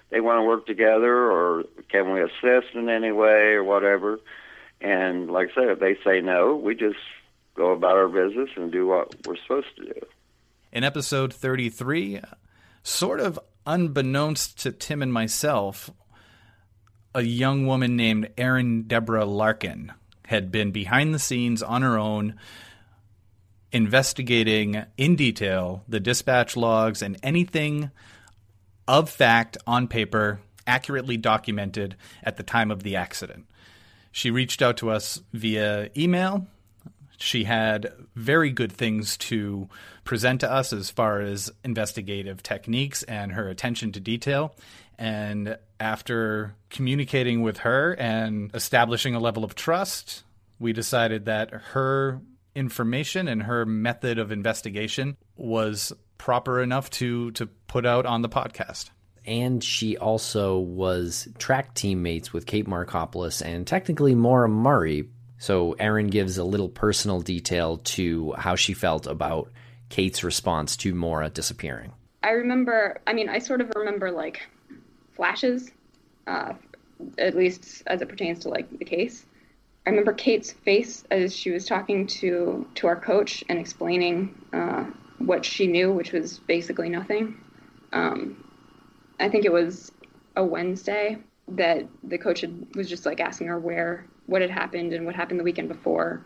they 0.10 0.22
want 0.22 0.40
to 0.40 0.44
work 0.44 0.68
together 0.68 1.32
or 1.32 1.64
can 1.90 2.12
we 2.12 2.22
assist 2.22 2.76
in 2.76 2.90
any 2.90 3.12
way 3.12 3.54
or 3.54 3.64
whatever. 3.64 4.20
And 4.82 5.32
like 5.32 5.50
I 5.52 5.56
said, 5.56 5.70
if 5.70 5.80
they 5.80 5.96
say 6.04 6.22
no, 6.22 6.56
we 6.56 6.76
just 6.76 7.00
go 7.56 7.72
about 7.72 7.98
our 7.98 8.08
business 8.08 8.50
and 8.56 8.72
do 8.72 8.88
what 8.88 9.16
we're 9.26 9.38
supposed 9.38 9.76
to 9.78 9.86
do. 9.86 10.02
In 10.72 10.84
episode 10.84 11.34
33, 11.34 12.22
sort 12.84 13.20
of 13.20 13.40
unbeknownst 13.66 14.60
to 14.60 14.72
Tim 14.72 15.02
and 15.02 15.14
myself, 15.14 15.90
a 17.14 17.22
young 17.22 17.66
woman 17.66 17.96
named 17.96 18.30
Erin 18.38 18.84
Deborah 18.84 19.26
Larkin 19.26 19.92
had 20.28 20.52
been 20.52 20.72
behind 20.72 21.14
the 21.14 21.20
scenes 21.20 21.62
on 21.62 21.82
her 21.82 21.98
own 21.98 22.36
investigating 23.72 24.84
in 24.98 25.16
detail 25.16 25.84
the 25.88 26.00
dispatch 26.00 26.56
logs 26.56 27.02
and 27.02 27.18
anything 27.24 27.92
of 28.88 29.10
fact 29.10 29.58
on 29.66 29.88
paper 29.88 30.42
accurately 30.68 31.18
documented 31.18 31.96
at 32.24 32.38
the 32.38 32.44
time 32.44 32.72
of 32.72 32.84
the 32.84 32.96
accident. 32.96 33.46
She 34.12 34.30
reached 34.30 34.62
out 34.62 34.78
to 34.78 34.90
us 34.90 35.22
via 35.34 35.90
email. 35.96 36.48
She 37.22 37.44
had 37.44 37.94
very 38.16 38.52
good 38.52 38.72
things 38.72 39.16
to 39.18 39.70
present 40.04 40.42
to 40.42 40.52
us 40.52 40.74
as 40.74 40.90
far 40.90 41.22
as 41.22 41.52
investigative 41.64 42.42
techniques 42.42 43.04
and 43.04 43.32
her 43.34 43.48
attention 43.48 43.92
to 43.92 44.00
detail. 44.00 44.56
And 44.98 45.58
after 45.80 46.56
communicating 46.70 47.42
with 47.42 47.60
her 47.60 47.94
and 47.94 48.50
establishing 48.56 49.16
a 49.16 49.20
level 49.20 49.44
of 49.44 49.56
trust, 49.56 50.24
we 50.60 50.74
decided 50.74 51.26
that 51.26 51.52
her 51.52 52.22
information 52.56 53.28
and 53.28 53.44
her 53.44 53.66
method 53.66 54.20
of 54.20 54.32
investigation 54.32 55.16
was 55.36 55.94
proper 56.18 56.62
enough 56.62 56.90
to 56.92 57.32
to 57.32 57.48
put 57.68 57.86
out 57.86 58.06
on 58.06 58.22
the 58.22 58.30
podcast. 58.30 58.90
And 59.26 59.64
she 59.64 59.98
also 59.98 60.58
was 60.58 61.28
track 61.38 61.76
teammates 61.76 62.34
with 62.34 62.46
Kate 62.46 62.68
Markopoulos 62.68 63.42
and 63.46 63.66
technically 63.66 64.16
Maura 64.16 64.50
Murray. 64.50 65.08
So 65.42 65.72
Erin 65.80 66.06
gives 66.06 66.38
a 66.38 66.44
little 66.44 66.70
personal 66.70 67.20
detail 67.20 67.78
to 67.78 68.34
how 68.34 68.56
she 68.56 68.76
felt 68.76 69.08
about 69.08 69.50
Kate's 69.90 70.24
response 70.24 70.78
to 70.78 70.94
Maura 70.94 71.32
disappearing. 71.32 71.94
I 72.22 72.34
remember, 72.34 73.02
I 73.08 73.14
mean, 73.14 73.28
I 73.28 73.40
sort 73.40 73.60
of 73.60 73.72
remember 73.76 74.12
like 74.12 74.48
flashes, 75.14 75.72
uh, 76.28 76.54
at 77.18 77.36
least 77.36 77.82
as 77.88 78.04
it 78.04 78.08
pertains 78.08 78.42
to 78.42 78.50
like 78.50 78.70
the 78.78 78.86
case. 78.86 79.26
I 79.88 79.90
remember 79.90 80.14
Kate's 80.14 80.52
face 80.52 81.06
as 81.10 81.36
she 81.36 81.50
was 81.50 81.66
talking 81.66 82.06
to 82.22 82.68
to 82.76 82.86
our 82.86 83.00
coach 83.00 83.44
and 83.50 83.58
explaining 83.58 84.36
uh, 84.54 84.84
what 85.18 85.44
she 85.44 85.66
knew, 85.66 85.92
which 85.92 86.12
was 86.12 86.38
basically 86.38 86.90
nothing. 86.90 87.36
Um, 87.92 88.46
I 89.20 89.28
think 89.28 89.46
it 89.46 89.52
was 89.52 89.92
a 90.36 90.46
Wednesday 90.46 91.18
that 91.48 91.88
the 92.04 92.20
coach 92.20 92.42
had, 92.42 92.76
was 92.76 92.88
just 92.88 93.08
like 93.08 93.20
asking 93.20 93.48
her 93.48 93.60
where 93.60 94.06
what 94.28 94.42
had 94.42 94.52
happened 94.52 94.94
and 94.94 95.06
what 95.06 95.16
happened 95.16 95.40
the 95.40 95.44
weekend 95.44 95.68
before, 95.68 96.22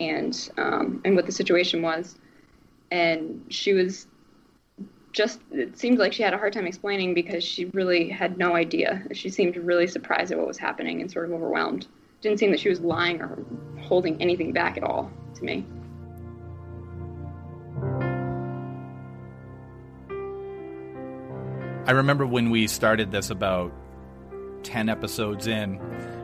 and 0.00 0.50
um, 0.58 1.00
and 1.04 1.16
what 1.16 1.26
the 1.26 1.32
situation 1.32 1.82
was, 1.82 2.16
and 2.90 3.44
she 3.48 3.72
was 3.72 4.06
just 5.12 5.40
it 5.50 5.78
seemed 5.78 5.98
like 5.98 6.12
she 6.12 6.22
had 6.22 6.34
a 6.34 6.38
hard 6.38 6.52
time 6.52 6.66
explaining 6.66 7.14
because 7.14 7.42
she 7.42 7.64
really 7.66 8.08
had 8.08 8.36
no 8.36 8.54
idea. 8.54 9.02
She 9.12 9.30
seemed 9.30 9.56
really 9.56 9.86
surprised 9.86 10.30
at 10.30 10.38
what 10.38 10.46
was 10.46 10.58
happening 10.58 11.00
and 11.00 11.10
sort 11.10 11.24
of 11.24 11.32
overwhelmed. 11.32 11.86
Didn't 12.20 12.38
seem 12.38 12.50
that 12.50 12.60
she 12.60 12.68
was 12.68 12.80
lying 12.80 13.20
or 13.20 13.38
holding 13.80 14.20
anything 14.20 14.52
back 14.52 14.76
at 14.76 14.84
all 14.84 15.10
to 15.36 15.44
me. 15.44 15.64
I 21.86 21.92
remember 21.92 22.26
when 22.26 22.50
we 22.50 22.66
started 22.66 23.12
this 23.12 23.30
about 23.30 23.72
10 24.64 24.88
episodes 24.88 25.46
in, 25.46 25.78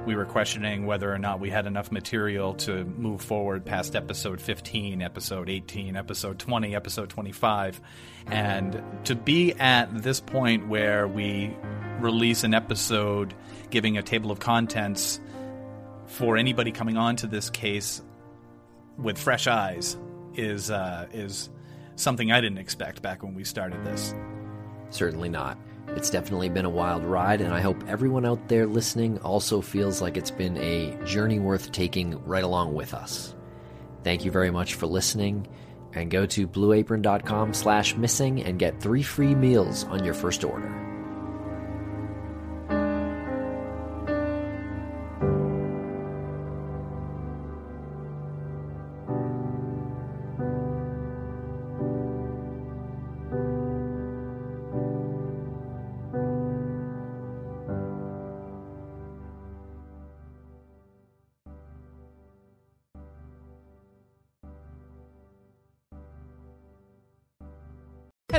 we 0.07 0.17
were 0.17 0.25
questioning 0.25 0.87
whether 0.87 1.13
or 1.13 1.19
not 1.19 1.39
we 1.39 1.51
had 1.51 1.67
enough 1.67 1.93
material 1.93 2.55
to 2.55 2.85
move 2.85 3.21
forward 3.21 3.65
past 3.65 3.95
episode 3.95 4.41
15, 4.41 5.01
episode 5.01 5.49
18, 5.49 5.97
episode 5.97 6.39
20, 6.39 6.75
episode 6.75 7.09
25. 7.09 7.81
And 8.27 8.83
to 9.05 9.15
be 9.15 9.53
at 9.55 10.03
this 10.03 10.21
point 10.21 10.69
where 10.69 11.07
we 11.07 11.57
release 12.01 12.43
an 12.43 12.53
episode 12.53 13.35
giving 13.71 13.97
a 13.97 14.03
table 14.03 14.31
of 14.33 14.41
contents 14.41 15.21
for 16.07 16.37
anybody 16.37 16.73
coming 16.73 16.97
onto 16.97 17.27
this 17.29 17.49
case 17.49 18.03
with 18.99 19.19
fresh 19.19 19.47
eyes 19.47 19.97
is 20.35 20.71
uh, 20.71 21.07
is 21.13 21.49
something 21.97 22.33
I 22.33 22.41
didn't 22.41 22.59
expect 22.59 23.03
back 23.03 23.23
when 23.23 23.35
we 23.35 23.45
started 23.45 23.85
this. 23.85 24.15
Certainly 24.91 25.29
not. 25.29 25.59
It's 25.97 26.11
definitely 26.11 26.49
been 26.49 26.65
a 26.65 26.71
wild 26.71 27.05
ride, 27.05 27.41
and 27.41 27.53
I 27.53 27.61
hope 27.61 27.85
everyone 27.87 28.25
out 28.25 28.49
there 28.49 28.67
listening 28.67 29.19
also 29.19 29.61
feels 29.61 30.01
like 30.01 30.17
it's 30.17 30.31
been 30.31 30.57
a 30.57 30.99
journey 31.05 31.39
worth 31.39 31.71
taking 31.71 32.23
right 32.25 32.43
along 32.43 32.75
with 32.75 32.95
us. 32.95 33.35
Thank 34.03 34.25
you 34.25 34.31
very 34.31 34.51
much 34.51 34.75
for 34.75 34.87
listening, 34.87 35.47
and 35.95 36.11
go 36.11 36.27
to 36.27 36.49
blueapron.com 36.49 37.55
slash 37.55 37.97
missing 37.97 38.43
and 38.43 38.59
get 38.59 38.81
three 38.81 39.03
free 39.03 39.35
meals 39.35 39.85
on 39.85 40.05
your 40.05 40.15
first 40.15 40.45
order. 40.45 40.92